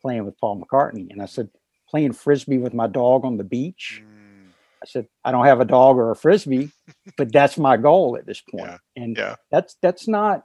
playing 0.00 0.24
with 0.24 0.38
Paul 0.38 0.60
McCartney. 0.60 1.10
And 1.10 1.22
I 1.22 1.26
said, 1.26 1.48
playing 1.92 2.12
frisbee 2.12 2.58
with 2.58 2.74
my 2.74 2.88
dog 2.88 3.24
on 3.24 3.36
the 3.36 3.44
beach. 3.44 4.02
Mm. 4.04 4.48
I 4.82 4.86
said, 4.86 5.06
I 5.24 5.30
don't 5.30 5.44
have 5.44 5.60
a 5.60 5.64
dog 5.64 5.96
or 5.96 6.10
a 6.10 6.16
frisbee, 6.16 6.70
but 7.16 7.32
that's 7.32 7.56
my 7.58 7.76
goal 7.76 8.16
at 8.16 8.26
this 8.26 8.40
point. 8.40 8.66
Yeah. 8.66 8.78
And 8.96 9.16
yeah. 9.16 9.36
that's 9.50 9.76
that's 9.80 10.08
not, 10.08 10.44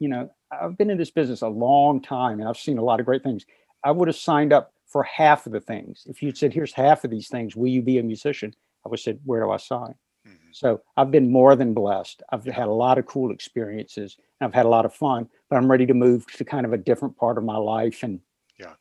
you 0.00 0.08
know, 0.08 0.30
I've 0.60 0.78
been 0.78 0.90
in 0.90 0.98
this 0.98 1.10
business 1.10 1.42
a 1.42 1.48
long 1.48 2.00
time 2.00 2.40
and 2.40 2.48
I've 2.48 2.56
seen 2.56 2.78
a 2.78 2.84
lot 2.84 3.00
of 3.00 3.06
great 3.06 3.22
things. 3.22 3.44
I 3.84 3.90
would 3.90 4.08
have 4.08 4.16
signed 4.16 4.52
up 4.52 4.72
for 4.86 5.02
half 5.02 5.46
of 5.46 5.52
the 5.52 5.60
things. 5.60 6.06
If 6.08 6.22
you'd 6.22 6.38
said, 6.38 6.52
here's 6.52 6.72
half 6.72 7.04
of 7.04 7.10
these 7.10 7.28
things, 7.28 7.56
will 7.56 7.68
you 7.68 7.82
be 7.82 7.98
a 7.98 8.02
musician? 8.02 8.54
I 8.84 8.88
would 8.88 8.98
have 8.98 9.04
said, 9.04 9.20
where 9.24 9.40
do 9.40 9.50
I 9.50 9.56
sign? 9.56 9.94
Mm-hmm. 10.26 10.48
So 10.52 10.80
I've 10.96 11.10
been 11.10 11.30
more 11.30 11.56
than 11.56 11.74
blessed. 11.74 12.22
I've 12.30 12.44
had 12.44 12.68
a 12.68 12.72
lot 12.72 12.98
of 12.98 13.06
cool 13.06 13.30
experiences 13.30 14.16
and 14.40 14.48
I've 14.48 14.54
had 14.54 14.66
a 14.66 14.68
lot 14.68 14.84
of 14.84 14.94
fun, 14.94 15.28
but 15.50 15.56
I'm 15.56 15.70
ready 15.70 15.86
to 15.86 15.94
move 15.94 16.26
to 16.34 16.44
kind 16.44 16.66
of 16.66 16.72
a 16.72 16.78
different 16.78 17.16
part 17.16 17.38
of 17.38 17.44
my 17.44 17.56
life 17.56 18.02
and 18.02 18.20
yeah. 18.58 18.74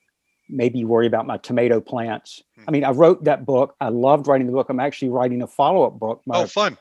maybe 0.49 0.85
worry 0.85 1.07
about 1.07 1.27
my 1.27 1.37
tomato 1.37 1.81
plants. 1.81 2.43
Mm-hmm. 2.57 2.69
I 2.69 2.71
mean, 2.71 2.83
I 2.83 2.91
wrote 2.91 3.23
that 3.23 3.45
book. 3.45 3.75
I 3.81 3.89
loved 3.89 4.27
writing 4.27 4.47
the 4.47 4.53
book. 4.53 4.69
I'm 4.69 4.79
actually 4.79 5.09
writing 5.09 5.41
a 5.41 5.47
follow-up 5.47 5.99
book. 5.99 6.21
My, 6.25 6.43
oh, 6.43 6.47
fun. 6.47 6.77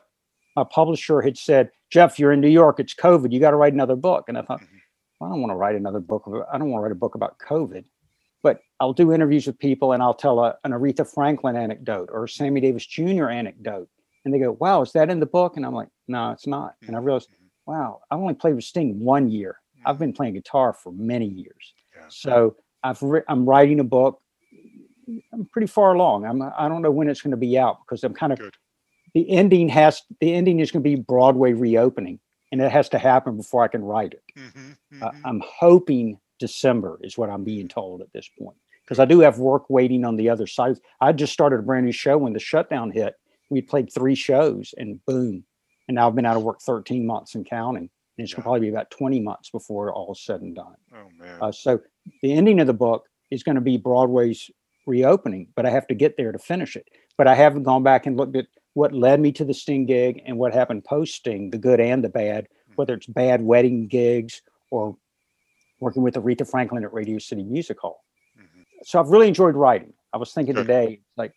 My 0.56 0.64
publisher 0.64 1.20
had 1.20 1.36
said, 1.36 1.70
Jeff, 1.90 2.18
you're 2.18 2.32
in 2.32 2.40
New 2.40 2.48
York. 2.48 2.80
It's 2.80 2.94
COVID. 2.94 3.32
You 3.32 3.40
got 3.40 3.50
to 3.50 3.56
write 3.56 3.72
another 3.72 3.96
book. 3.96 4.24
And 4.28 4.36
I 4.36 4.42
thought, 4.42 4.60
mm-hmm. 4.60 4.73
I 5.24 5.28
don't 5.28 5.40
want 5.40 5.50
to 5.50 5.56
write 5.56 5.76
another 5.76 6.00
book. 6.00 6.24
I 6.52 6.58
don't 6.58 6.70
want 6.70 6.80
to 6.80 6.84
write 6.84 6.92
a 6.92 6.96
book 6.96 7.14
about 7.14 7.38
COVID 7.38 7.84
but 8.44 8.60
I'll 8.78 8.92
do 8.92 9.12
interviews 9.12 9.46
with 9.46 9.58
people 9.58 9.92
and 9.92 10.02
I'll 10.02 10.14
tell 10.14 10.38
a, 10.44 10.54
an 10.64 10.72
Aretha 10.72 11.10
Franklin 11.10 11.56
anecdote 11.56 12.10
or 12.12 12.24
a 12.24 12.28
Sammy 12.28 12.60
Davis 12.60 12.86
Jr. 12.86 13.30
anecdote. 13.30 13.88
And 14.24 14.32
they 14.32 14.38
go, 14.38 14.52
wow, 14.52 14.82
is 14.82 14.92
that 14.92 15.08
in 15.10 15.18
the 15.18 15.26
book? 15.26 15.56
And 15.56 15.64
I'm 15.64 15.74
like, 15.74 15.88
no, 16.08 16.30
it's 16.30 16.46
not. 16.46 16.74
And 16.86 16.94
I 16.94 16.98
realized, 16.98 17.30
mm-hmm. 17.30 17.72
wow, 17.72 18.02
I 18.10 18.14
only 18.14 18.34
played 18.34 18.54
with 18.54 18.64
Sting 18.64 19.00
one 19.00 19.30
year. 19.30 19.56
I've 19.86 19.94
mm-hmm. 19.94 20.04
been 20.04 20.12
playing 20.12 20.34
guitar 20.34 20.74
for 20.74 20.92
many 20.92 21.26
years. 21.26 21.72
Yeah. 21.96 22.04
So 22.08 22.56
I've 22.82 23.00
ri- 23.02 23.22
I'm 23.28 23.46
writing 23.46 23.80
a 23.80 23.84
book. 23.84 24.20
I'm 25.32 25.46
pretty 25.46 25.66
far 25.66 25.94
along. 25.94 26.26
I'm 26.26 26.42
I 26.42 26.68
don't 26.68 26.82
know 26.82 26.90
when 26.90 27.08
it's 27.08 27.22
going 27.22 27.30
to 27.30 27.36
be 27.36 27.58
out 27.58 27.78
because 27.84 28.04
I'm 28.04 28.14
kind 28.14 28.32
of 28.32 28.38
Good. 28.38 28.54
the 29.14 29.28
ending 29.30 29.70
has 29.70 30.02
the 30.20 30.34
ending 30.34 30.60
is 30.60 30.70
going 30.70 30.82
to 30.82 30.88
be 30.88 30.96
Broadway 30.96 31.52
reopening, 31.52 32.20
and 32.52 32.60
it 32.60 32.70
has 32.70 32.88
to 32.90 32.98
happen 32.98 33.36
before 33.36 33.62
I 33.62 33.68
can 33.68 33.82
write 33.82 34.12
it. 34.12 34.22
Mm-hmm, 34.36 34.70
mm-hmm. 34.70 35.02
Uh, 35.02 35.10
I'm 35.24 35.42
hoping 35.44 36.18
December 36.38 36.98
is 37.02 37.18
what 37.18 37.30
I'm 37.30 37.44
being 37.44 37.68
told 37.68 38.00
at 38.00 38.12
this 38.12 38.28
point. 38.38 38.56
Because 38.84 38.98
I 38.98 39.06
do 39.06 39.20
have 39.20 39.38
work 39.38 39.70
waiting 39.70 40.04
on 40.04 40.16
the 40.16 40.28
other 40.28 40.46
side. 40.46 40.76
I 41.00 41.12
just 41.12 41.32
started 41.32 41.60
a 41.60 41.62
brand 41.62 41.86
new 41.86 41.92
show 41.92 42.18
when 42.18 42.34
the 42.34 42.38
shutdown 42.38 42.90
hit. 42.90 43.14
We 43.48 43.62
played 43.62 43.92
three 43.92 44.14
shows 44.14 44.74
and 44.76 45.04
boom. 45.06 45.44
And 45.88 45.94
now 45.94 46.06
I've 46.06 46.14
been 46.14 46.26
out 46.26 46.36
of 46.36 46.42
work 46.42 46.60
13 46.60 47.06
months 47.06 47.34
and 47.34 47.48
counting. 47.48 47.88
And 48.16 48.24
it's 48.24 48.32
yeah. 48.32 48.36
going 48.36 48.42
to 48.42 48.44
probably 48.44 48.60
be 48.60 48.68
about 48.68 48.90
20 48.90 49.20
months 49.20 49.50
before 49.50 49.90
all 49.92 50.12
is 50.12 50.20
said 50.22 50.42
and 50.42 50.54
done. 50.54 50.74
Oh, 50.94 51.08
man. 51.18 51.38
Uh, 51.40 51.52
so 51.52 51.80
the 52.22 52.32
ending 52.32 52.60
of 52.60 52.66
the 52.66 52.74
book 52.74 53.06
is 53.30 53.42
going 53.42 53.54
to 53.54 53.62
be 53.62 53.78
Broadway's 53.78 54.50
reopening, 54.86 55.48
but 55.56 55.64
I 55.66 55.70
have 55.70 55.86
to 55.88 55.94
get 55.94 56.16
there 56.16 56.32
to 56.32 56.38
finish 56.38 56.76
it. 56.76 56.88
But 57.16 57.26
I 57.26 57.34
haven't 57.34 57.62
gone 57.62 57.82
back 57.82 58.06
and 58.06 58.16
looked 58.16 58.36
at 58.36 58.46
what 58.74 58.92
led 58.92 59.20
me 59.20 59.32
to 59.32 59.44
the 59.44 59.54
Sting 59.54 59.86
gig 59.86 60.22
and 60.26 60.36
what 60.38 60.52
happened 60.52 60.84
post 60.84 61.14
Sting, 61.14 61.50
the 61.50 61.58
good 61.58 61.80
and 61.80 62.04
the 62.04 62.08
bad, 62.08 62.46
whether 62.76 62.94
it's 62.94 63.06
bad 63.06 63.42
wedding 63.42 63.86
gigs 63.88 64.42
or 64.70 64.96
working 65.80 66.02
with 66.02 66.14
Aretha 66.14 66.48
Franklin 66.48 66.84
at 66.84 66.92
Radio 66.92 67.18
City 67.18 67.42
Music 67.44 67.78
Hall. 67.80 68.04
Mm-hmm. 68.38 68.62
So 68.84 68.98
I've 69.00 69.08
really 69.08 69.28
enjoyed 69.28 69.54
writing. 69.54 69.92
I 70.12 70.16
was 70.16 70.32
thinking 70.32 70.54
today, 70.54 71.00
like 71.16 71.32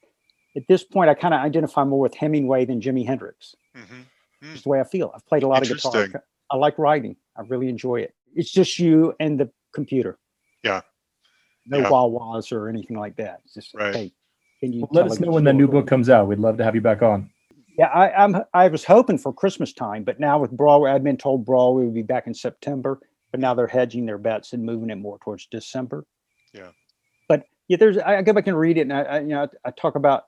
at 0.55 0.63
this 0.67 0.83
point, 0.83 1.09
I 1.09 1.13
kind 1.13 1.33
of 1.33 1.41
identify 1.41 1.83
more 1.83 1.99
with 1.99 2.13
Hemingway 2.15 2.65
than 2.65 2.81
Jimi 2.81 3.05
Hendrix. 3.05 3.55
hmm 3.75 4.01
It's 4.53 4.63
the 4.63 4.69
way 4.69 4.79
I 4.79 4.83
feel. 4.83 5.11
I've 5.15 5.25
played 5.25 5.43
a 5.43 5.47
lot 5.47 5.61
of 5.63 5.69
guitar. 5.69 6.23
I 6.51 6.55
like 6.57 6.77
writing. 6.77 7.15
I 7.35 7.41
really 7.41 7.69
enjoy 7.69 7.97
it. 8.01 8.13
It's 8.35 8.51
just 8.51 8.79
you 8.79 9.13
and 9.19 9.39
the 9.39 9.49
computer. 9.73 10.17
Yeah. 10.63 10.81
No 11.65 11.79
Yeah. 11.79 11.89
wah-wahs 11.89 12.51
or 12.51 12.69
anything 12.69 12.97
like 12.97 13.15
that. 13.17 13.41
It's 13.45 13.53
just 13.55 13.73
Right. 13.73 13.93
hey, 13.95 14.13
can 14.59 14.73
you 14.73 14.81
Well, 14.81 15.03
let 15.03 15.11
us 15.11 15.19
know 15.19 15.31
when 15.31 15.43
that 15.45 15.55
new 15.55 15.67
book 15.67 15.87
comes 15.87 16.09
out. 16.09 16.27
We'd 16.27 16.39
love 16.39 16.57
to 16.57 16.63
have 16.63 16.75
you 16.75 16.81
back 16.81 17.01
on. 17.01 17.29
Yeah, 17.77 17.87
I, 17.87 18.23
I'm. 18.23 18.37
I 18.53 18.67
was 18.69 18.83
hoping 18.83 19.19
for 19.19 19.31
Christmas 19.31 19.71
time, 19.71 20.03
but 20.03 20.19
now 20.19 20.39
with 20.39 20.51
Broadway, 20.51 20.91
I'd 20.91 21.03
been 21.03 21.17
told 21.17 21.45
Broadway 21.45 21.85
would 21.85 21.93
be 21.93 22.01
back 22.01 22.25
in 22.25 22.33
September, 22.33 22.99
but 23.31 23.39
now 23.39 23.53
they're 23.53 23.67
hedging 23.67 24.07
their 24.07 24.17
bets 24.17 24.53
and 24.53 24.63
moving 24.63 24.89
it 24.89 24.95
more 24.95 25.19
towards 25.19 25.45
December. 25.45 26.03
Yeah. 26.53 26.69
But 27.29 27.43
yeah, 27.67 27.77
there's. 27.77 27.99
I, 27.99 28.17
I 28.17 28.21
go 28.23 28.33
back 28.33 28.47
and 28.47 28.57
read 28.57 28.79
it, 28.79 28.81
and 28.81 28.93
I, 28.93 29.01
I 29.01 29.19
you 29.19 29.27
know, 29.27 29.43
I, 29.43 29.67
I 29.67 29.71
talk 29.71 29.95
about 29.95 30.23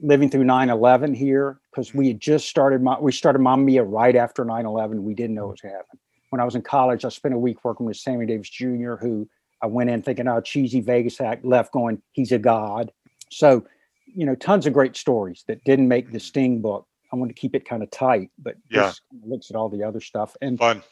living 0.00 0.30
through 0.30 0.44
9/11 0.44 1.16
here 1.16 1.58
because 1.70 1.92
we 1.92 2.04
mm-hmm. 2.04 2.12
had 2.12 2.20
just 2.20 2.48
started. 2.48 2.80
Ma- 2.80 3.00
We 3.00 3.10
started 3.10 3.40
Mamma 3.40 3.64
Mia 3.64 3.82
right 3.82 4.14
after 4.14 4.44
9/11. 4.44 5.02
We 5.02 5.14
didn't 5.14 5.34
know 5.34 5.46
what 5.46 5.52
was 5.52 5.60
going 5.62 5.72
to 5.72 5.78
happen. 5.78 5.98
When 6.30 6.40
I 6.40 6.44
was 6.44 6.54
in 6.54 6.62
college, 6.62 7.04
I 7.04 7.08
spent 7.08 7.34
a 7.34 7.38
week 7.38 7.64
working 7.64 7.86
with 7.86 7.96
Sammy 7.96 8.24
Davis 8.24 8.50
Jr., 8.50 8.94
who 8.94 9.28
I 9.62 9.66
went 9.66 9.90
in 9.90 10.00
thinking, 10.00 10.28
"Oh, 10.28 10.40
cheesy 10.40 10.80
Vegas 10.80 11.20
act." 11.20 11.44
Left 11.44 11.72
going, 11.72 12.02
"He's 12.12 12.30
a 12.30 12.38
god." 12.38 12.92
So 13.30 13.66
you 14.14 14.24
know, 14.24 14.34
tons 14.34 14.66
of 14.66 14.72
great 14.72 14.96
stories 14.96 15.44
that 15.46 15.62
didn't 15.64 15.88
make 15.88 16.10
the 16.12 16.20
Sting 16.20 16.62
book. 16.62 16.86
I 17.12 17.16
want 17.16 17.28
to 17.28 17.34
keep 17.34 17.54
it 17.54 17.68
kind 17.68 17.82
of 17.82 17.90
tight, 17.90 18.30
but 18.38 18.56
Yeah. 18.70 18.92
looks 19.24 19.50
at 19.50 19.56
all 19.56 19.68
the 19.68 19.82
other 19.82 20.00
stuff 20.00 20.34
and 20.40 20.58
Fun. 20.58 20.82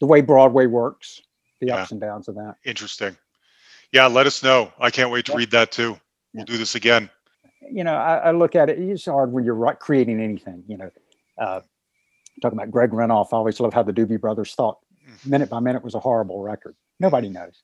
the 0.00 0.06
way 0.06 0.20
Broadway 0.20 0.66
works, 0.66 1.20
the 1.60 1.68
Yeah. 1.68 1.76
ups 1.76 1.92
and 1.92 2.00
downs 2.00 2.26
of 2.28 2.34
that. 2.36 2.56
Interesting. 2.64 3.16
Yeah, 3.92 4.06
let 4.06 4.26
us 4.26 4.42
know. 4.42 4.72
I 4.80 4.90
can't 4.90 5.10
wait 5.10 5.26
to 5.26 5.32
Yeah. 5.32 5.38
read 5.38 5.50
that 5.52 5.70
too. 5.70 6.00
We'll 6.34 6.44
do 6.46 6.56
this 6.58 6.74
again. 6.74 7.08
You 7.70 7.84
know, 7.84 7.94
I, 7.94 8.16
I 8.16 8.30
look 8.32 8.56
at 8.56 8.68
it. 8.68 8.78
It's 8.80 9.04
hard 9.04 9.32
when 9.32 9.44
you're 9.44 9.54
right, 9.54 9.78
creating 9.78 10.20
anything. 10.20 10.64
You 10.66 10.78
know, 10.78 10.90
uh, 11.38 11.60
talking 12.40 12.58
about 12.58 12.70
Greg 12.72 12.90
Renoff. 12.90 13.28
I 13.32 13.36
always 13.36 13.60
love 13.60 13.72
how 13.74 13.82
the 13.84 13.92
Doobie 13.92 14.20
Brothers 14.20 14.54
thought 14.54 14.78
minute 15.24 15.50
by 15.50 15.60
minute 15.60 15.84
was 15.84 15.94
a 15.94 16.00
horrible 16.00 16.40
record. 16.40 16.74
Nobody 16.98 17.28
knows. 17.28 17.62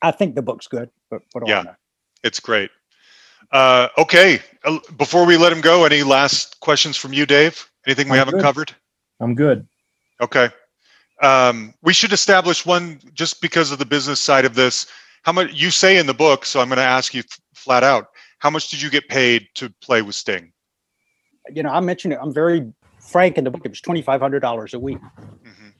I 0.00 0.10
think 0.12 0.36
the 0.36 0.42
book's 0.42 0.68
good, 0.68 0.90
but 1.10 1.22
what 1.32 1.44
do 1.44 1.50
Yeah. 1.50 1.58
I 1.60 1.62
know? 1.64 1.76
It's 2.22 2.40
great. 2.40 2.70
Uh, 3.52 3.88
okay. 3.98 4.40
Uh, 4.64 4.78
Before 4.96 5.24
we 5.24 5.36
let 5.36 5.52
him 5.52 5.60
go, 5.60 5.84
any 5.84 6.02
last 6.02 6.58
questions 6.60 6.96
from 6.96 7.12
you, 7.12 7.26
Dave? 7.26 7.68
Anything 7.86 8.08
we 8.08 8.12
I'm 8.12 8.18
haven't 8.18 8.34
good. 8.34 8.42
covered? 8.42 8.74
I'm 9.20 9.34
good. 9.34 9.66
Okay. 10.20 10.48
Um, 11.22 11.72
we 11.82 11.92
should 11.92 12.12
establish 12.12 12.66
one 12.66 13.00
just 13.14 13.40
because 13.40 13.70
of 13.70 13.78
the 13.78 13.86
business 13.86 14.20
side 14.20 14.44
of 14.44 14.54
this. 14.54 14.86
How 15.22 15.32
much 15.32 15.52
you 15.52 15.70
say 15.70 15.96
in 15.98 16.06
the 16.06 16.14
book, 16.14 16.44
so 16.44 16.60
I'm 16.60 16.68
going 16.68 16.76
to 16.76 16.82
ask 16.82 17.14
you 17.14 17.20
f- 17.20 17.40
flat 17.54 17.82
out. 17.84 18.08
How 18.38 18.50
much 18.50 18.68
did 18.68 18.82
you 18.82 18.90
get 18.90 19.08
paid 19.08 19.48
to 19.54 19.70
play 19.80 20.02
with 20.02 20.14
Sting? 20.14 20.52
You 21.54 21.62
know, 21.62 21.70
I 21.70 21.80
mentioned 21.80 22.12
it. 22.12 22.18
I'm 22.22 22.34
very 22.34 22.70
frank 23.00 23.38
in 23.38 23.44
the 23.44 23.50
book. 23.50 23.62
It 23.64 23.70
was 23.70 23.80
twenty 23.80 24.02
five 24.02 24.20
hundred 24.20 24.40
dollars 24.40 24.74
a 24.74 24.78
week. 24.78 24.98
Mhm. 25.42 25.72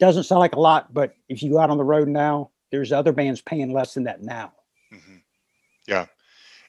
Doesn't 0.00 0.24
sound 0.24 0.40
like 0.40 0.54
a 0.56 0.60
lot, 0.60 0.92
but 0.92 1.14
if 1.28 1.42
you 1.42 1.50
go 1.50 1.58
out 1.58 1.70
on 1.70 1.76
the 1.78 1.84
road 1.84 2.08
now, 2.08 2.50
there's 2.72 2.90
other 2.92 3.12
bands 3.12 3.40
paying 3.42 3.72
less 3.72 3.94
than 3.94 4.04
that 4.04 4.22
now. 4.22 4.52
Mhm. 4.92 5.20
Yeah. 5.86 6.06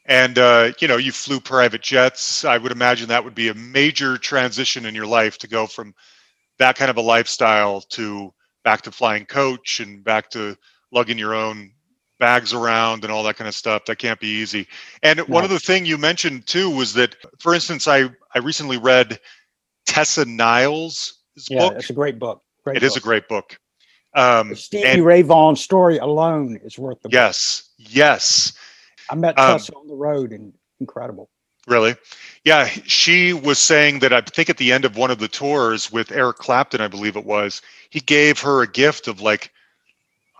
And, 0.05 0.37
uh, 0.39 0.71
you 0.79 0.87
know, 0.87 0.97
you 0.97 1.11
flew 1.11 1.39
private 1.39 1.81
jets. 1.81 2.43
I 2.43 2.57
would 2.57 2.71
imagine 2.71 3.07
that 3.09 3.23
would 3.23 3.35
be 3.35 3.49
a 3.49 3.53
major 3.53 4.17
transition 4.17 4.85
in 4.85 4.95
your 4.95 5.05
life 5.05 5.37
to 5.39 5.47
go 5.47 5.67
from 5.67 5.93
that 6.57 6.75
kind 6.75 6.89
of 6.89 6.97
a 6.97 7.01
lifestyle 7.01 7.81
to 7.81 8.33
back 8.63 8.81
to 8.83 8.91
flying 8.91 9.25
coach 9.25 9.79
and 9.79 10.03
back 10.03 10.29
to 10.31 10.57
lugging 10.91 11.17
your 11.17 11.33
own 11.33 11.71
bags 12.19 12.53
around 12.53 13.03
and 13.03 13.11
all 13.11 13.23
that 13.23 13.35
kind 13.37 13.47
of 13.47 13.55
stuff. 13.55 13.85
That 13.85 13.97
can't 13.97 14.19
be 14.19 14.27
easy. 14.27 14.67
And 15.01 15.19
one 15.21 15.41
No. 15.41 15.45
other 15.45 15.59
thing 15.59 15.85
you 15.85 15.97
mentioned 15.97 16.45
too 16.47 16.69
was 16.69 16.93
that, 16.93 17.15
for 17.39 17.53
instance, 17.53 17.87
I, 17.87 18.09
I 18.35 18.39
recently 18.39 18.77
read 18.77 19.19
Tessa 19.85 20.25
Niles' 20.25 21.19
Yeah, 21.49 21.69
book. 21.69 21.77
it's 21.77 21.89
a 21.89 21.93
great 21.93 22.19
book. 22.19 22.43
Great 22.63 22.77
It 22.77 22.83
is 22.83 22.95
a 22.95 22.99
great 22.99 23.27
book. 23.27 23.57
Um, 24.13 24.49
The 24.49 24.55
Stevie 24.55 25.01
Ray 25.01 25.21
Vaughan 25.21 25.55
story 25.55 25.97
alone 25.97 26.59
is 26.63 26.77
worth 26.77 27.01
the 27.01 27.09
book. 27.09 27.13
yes, 27.13 27.69
yes. 27.77 28.53
I 29.11 29.15
met 29.15 29.37
Um, 29.37 29.57
Tessa 29.57 29.73
on 29.75 29.87
the 29.87 29.95
road 29.95 30.31
and 30.31 30.53
incredible. 30.79 31.29
Really? 31.67 31.95
Yeah, 32.43 32.65
she 32.85 33.33
was 33.33 33.59
saying 33.59 33.99
that 33.99 34.13
I 34.13 34.21
think 34.21 34.49
at 34.49 34.57
the 34.57 34.71
end 34.71 34.83
of 34.83 34.97
one 34.97 35.11
of 35.11 35.19
the 35.19 35.27
tours 35.27 35.91
with 35.91 36.11
Eric 36.11 36.37
Clapton, 36.37 36.81
I 36.81 36.87
believe 36.87 37.15
it 37.15 37.25
was, 37.25 37.61
he 37.91 37.99
gave 37.99 38.39
her 38.39 38.63
a 38.63 38.67
gift 38.67 39.07
of 39.07 39.21
like, 39.21 39.51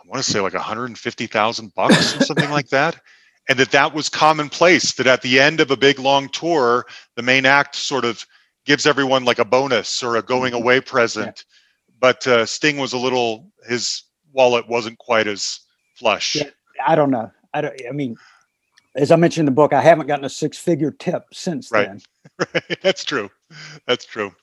I 0.04 0.08
want 0.08 0.24
to 0.24 0.32
say 0.32 0.40
like 0.40 0.54
150,000 0.56 1.74
bucks 1.76 2.16
or 2.16 2.24
something 2.24 2.50
like 2.50 2.70
that. 2.70 3.00
And 3.50 3.58
that 3.58 3.72
that 3.72 3.94
was 3.94 4.08
commonplace 4.08 4.94
that 4.94 5.08
at 5.08 5.24
the 5.24 5.40
end 5.40 5.60
of 5.60 5.72
a 5.72 5.76
big 5.76 5.98
long 5.98 6.30
tour, 6.30 6.86
the 7.16 7.24
main 7.24 7.46
act 7.46 7.76
sort 7.76 8.06
of 8.06 8.24
gives 8.66 8.86
everyone 8.86 9.26
like 9.26 9.40
a 9.40 9.44
bonus 9.46 10.04
or 10.04 10.16
a 10.16 10.22
going 10.22 10.54
away 10.54 10.80
present. 10.80 11.44
But 12.00 12.26
uh, 12.28 12.46
Sting 12.46 12.78
was 12.78 12.94
a 12.94 13.00
little, 13.00 13.52
his 13.68 14.04
wallet 14.32 14.68
wasn't 14.70 15.00
quite 15.00 15.28
as 15.28 15.60
flush. 15.96 16.36
Yeah. 16.36 16.50
I 16.86 16.96
don't 16.96 17.10
know. 17.10 17.32
I 17.54 17.62
don't. 17.62 17.82
I 17.90 17.92
mean, 17.92 18.16
as 18.96 19.12
I 19.12 19.16
mentioned 19.16 19.48
in 19.48 19.54
the 19.54 19.56
book, 19.56 19.74
I 19.74 19.82
haven't 19.82 20.08
gotten 20.08 20.26
a 20.26 20.30
six-figure 20.30 20.92
tip 21.00 21.24
since 21.34 21.72
Right. 21.72 21.88
then. 21.88 22.62
That's 22.82 23.04
true. 23.04 23.30
That's 23.88 24.06
true. 24.06 24.34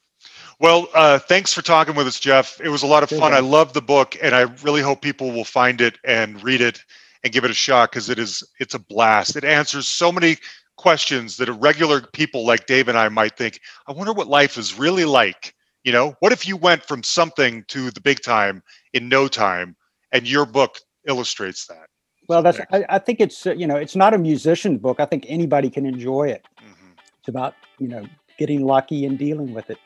Well, 0.61 0.89
uh, 0.95 1.19
thanks 1.21 1.53
for 1.53 1.63
talking 1.63 1.95
with 1.95 2.07
us, 2.07 2.19
Jeff. 2.19 2.61
It 2.61 2.69
was 2.69 2.83
a 2.83 2.87
lot 2.87 3.03
of 3.03 3.11
fun. 3.11 3.33
I 3.33 3.39
love 3.39 3.73
the 3.73 3.83
book, 3.83 4.17
and 4.21 4.35
I 4.35 4.43
really 4.63 4.83
hope 4.83 5.03
people 5.03 5.31
will 5.31 5.45
find 5.45 5.81
it 5.81 5.99
and 6.05 6.43
read 6.43 6.61
it 6.61 6.83
and 7.23 7.33
give 7.33 7.45
it 7.45 7.51
a 7.51 7.55
shot 7.55 7.91
because 7.91 8.09
it 8.09 8.19
is 8.19 8.43
it's 8.59 8.75
a 8.75 8.79
blast. 8.79 9.37
It 9.37 9.45
answers 9.45 9.87
so 9.87 10.11
many 10.11 10.37
questions 10.77 11.37
that 11.37 11.49
a 11.49 11.53
regular 11.53 12.01
people 12.01 12.45
like 12.47 12.67
Dave 12.67 12.89
and 12.89 12.99
I 12.99 13.09
might 13.09 13.37
think. 13.37 13.61
I 13.87 13.93
wonder 13.93 14.13
what 14.13 14.29
life 14.29 14.57
is 14.59 14.79
really 14.79 15.05
like. 15.05 15.55
You 15.85 15.93
know, 15.93 16.17
what 16.21 16.33
if 16.33 16.47
you 16.47 16.57
went 16.57 16.83
from 16.85 17.03
something 17.03 17.65
to 17.69 17.91
the 17.91 18.01
big 18.01 18.21
time 18.21 18.63
in 18.93 19.09
no 19.09 19.29
time? 19.29 19.77
And 20.11 20.29
your 20.29 20.47
book 20.47 20.79
illustrates 21.07 21.67
that. 21.67 21.89
Well, 22.29 22.43
that's. 22.43 22.61
I, 22.73 22.85
I 22.89 22.99
think 22.99 23.21
it's. 23.21 23.47
uh, 23.47 23.53
You 23.55 23.67
know, 23.67 23.77
it's 23.77 23.97
not 23.97 24.15
a 24.15 24.19
musician's 24.19 24.79
book. 24.81 25.01
I 25.01 25.07
think 25.07 25.25
anybody 25.29 25.71
can 25.71 25.87
enjoy 25.87 26.29
it. 26.29 26.47
Mhm. 26.61 26.93
It's 27.19 27.29
about 27.29 27.55
you 27.79 27.89
know 27.89 28.05
getting 28.39 28.65
lucky 28.65 29.05
and 29.07 29.19
dealing 29.19 29.55
with 29.55 29.71
it. 29.71 29.79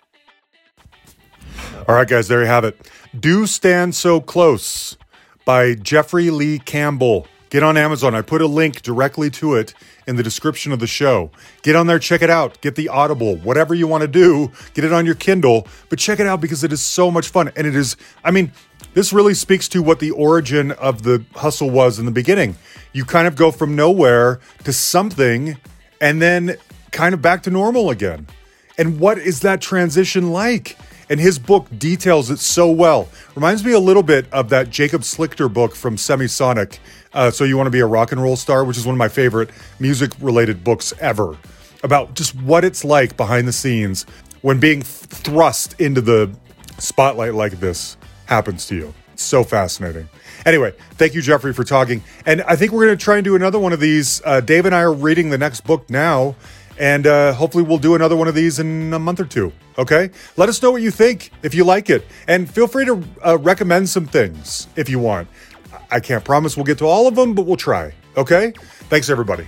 All 1.88 1.94
right, 1.94 2.06
guys, 2.06 2.28
there 2.28 2.40
you 2.40 2.46
have 2.46 2.64
it. 2.64 2.90
Do 3.18 3.46
Stand 3.46 3.94
So 3.94 4.20
Close 4.20 4.96
by 5.44 5.74
Jeffrey 5.74 6.30
Lee 6.30 6.58
Campbell. 6.58 7.26
Get 7.50 7.62
on 7.62 7.76
Amazon. 7.76 8.14
I 8.14 8.22
put 8.22 8.40
a 8.40 8.46
link 8.46 8.80
directly 8.80 9.28
to 9.30 9.54
it 9.56 9.74
in 10.06 10.16
the 10.16 10.22
description 10.22 10.72
of 10.72 10.78
the 10.78 10.86
show. 10.86 11.30
Get 11.62 11.76
on 11.76 11.86
there, 11.86 11.98
check 11.98 12.22
it 12.22 12.30
out. 12.30 12.58
Get 12.62 12.76
the 12.76 12.88
Audible, 12.88 13.36
whatever 13.36 13.74
you 13.74 13.86
want 13.86 14.00
to 14.02 14.08
do, 14.08 14.50
get 14.72 14.84
it 14.84 14.92
on 14.92 15.04
your 15.04 15.14
Kindle, 15.14 15.66
but 15.90 15.98
check 15.98 16.18
it 16.18 16.26
out 16.26 16.40
because 16.40 16.64
it 16.64 16.72
is 16.72 16.80
so 16.80 17.10
much 17.10 17.28
fun. 17.28 17.52
And 17.54 17.66
it 17.66 17.76
is, 17.76 17.96
I 18.24 18.30
mean, 18.30 18.52
this 18.94 19.12
really 19.12 19.34
speaks 19.34 19.68
to 19.68 19.82
what 19.82 20.00
the 20.00 20.10
origin 20.10 20.72
of 20.72 21.02
the 21.02 21.24
hustle 21.34 21.70
was 21.70 21.98
in 21.98 22.04
the 22.04 22.10
beginning. 22.10 22.56
You 22.92 23.04
kind 23.04 23.26
of 23.26 23.36
go 23.36 23.50
from 23.50 23.74
nowhere 23.74 24.40
to 24.64 24.72
something 24.72 25.56
and 26.00 26.20
then 26.20 26.56
kind 26.90 27.14
of 27.14 27.22
back 27.22 27.42
to 27.44 27.50
normal 27.50 27.90
again. 27.90 28.26
And 28.76 29.00
what 29.00 29.18
is 29.18 29.40
that 29.40 29.60
transition 29.60 30.30
like? 30.30 30.76
And 31.08 31.20
his 31.20 31.38
book 31.38 31.66
details 31.78 32.30
it 32.30 32.38
so 32.38 32.70
well. 32.70 33.08
Reminds 33.34 33.64
me 33.64 33.72
a 33.72 33.78
little 33.78 34.02
bit 34.02 34.26
of 34.32 34.48
that 34.50 34.70
Jacob 34.70 35.02
Slichter 35.02 35.52
book 35.52 35.74
from 35.74 35.96
Semisonic. 35.96 36.78
Uh, 37.12 37.30
so 37.30 37.44
you 37.44 37.56
want 37.56 37.66
to 37.66 37.70
be 37.70 37.80
a 37.80 37.86
rock 37.86 38.12
and 38.12 38.22
roll 38.22 38.36
star, 38.36 38.64
which 38.64 38.78
is 38.78 38.86
one 38.86 38.94
of 38.94 38.98
my 38.98 39.08
favorite 39.08 39.50
music-related 39.78 40.64
books 40.64 40.94
ever, 41.00 41.36
about 41.82 42.14
just 42.14 42.34
what 42.42 42.64
it's 42.64 42.84
like 42.84 43.16
behind 43.16 43.46
the 43.46 43.52
scenes 43.52 44.06
when 44.40 44.58
being 44.58 44.82
thrust 44.82 45.78
into 45.80 46.00
the 46.00 46.30
spotlight 46.78 47.34
like 47.34 47.60
this 47.60 47.96
happens 48.26 48.66
to 48.66 48.74
you. 48.74 48.94
It's 49.12 49.22
so 49.22 49.44
fascinating. 49.44 50.08
Anyway, 50.46 50.72
thank 50.92 51.14
you, 51.14 51.22
Jeffrey, 51.22 51.52
for 51.52 51.64
talking. 51.64 52.02
And 52.26 52.42
I 52.42 52.56
think 52.56 52.72
we're 52.72 52.86
going 52.86 52.98
to 52.98 53.04
try 53.04 53.16
and 53.16 53.24
do 53.24 53.36
another 53.36 53.58
one 53.58 53.72
of 53.72 53.80
these. 53.80 54.22
Uh, 54.24 54.40
Dave 54.40 54.66
and 54.66 54.74
I 54.74 54.80
are 54.80 54.92
reading 54.92 55.30
the 55.30 55.38
next 55.38 55.62
book 55.62 55.88
now, 55.90 56.34
and 56.78 57.06
uh, 57.06 57.32
hopefully 57.34 57.62
we'll 57.64 57.78
do 57.78 57.94
another 57.94 58.16
one 58.16 58.28
of 58.28 58.34
these 58.34 58.58
in 58.58 58.92
a 58.92 58.98
month 58.98 59.20
or 59.20 59.24
two. 59.24 59.52
Okay? 59.78 60.10
Let 60.36 60.48
us 60.48 60.62
know 60.62 60.70
what 60.70 60.82
you 60.82 60.90
think 60.90 61.30
if 61.42 61.54
you 61.54 61.64
like 61.64 61.90
it, 61.90 62.06
and 62.26 62.50
feel 62.50 62.66
free 62.66 62.84
to 62.86 63.04
uh, 63.24 63.38
recommend 63.38 63.88
some 63.88 64.06
things 64.06 64.66
if 64.76 64.88
you 64.88 64.98
want. 64.98 65.28
I 65.90 66.00
can't 66.00 66.24
promise 66.24 66.56
we'll 66.56 66.64
get 66.64 66.78
to 66.78 66.86
all 66.86 67.06
of 67.06 67.14
them, 67.14 67.34
but 67.34 67.46
we'll 67.46 67.56
try. 67.56 67.92
Okay? 68.16 68.52
Thanks, 68.88 69.10
everybody. 69.10 69.46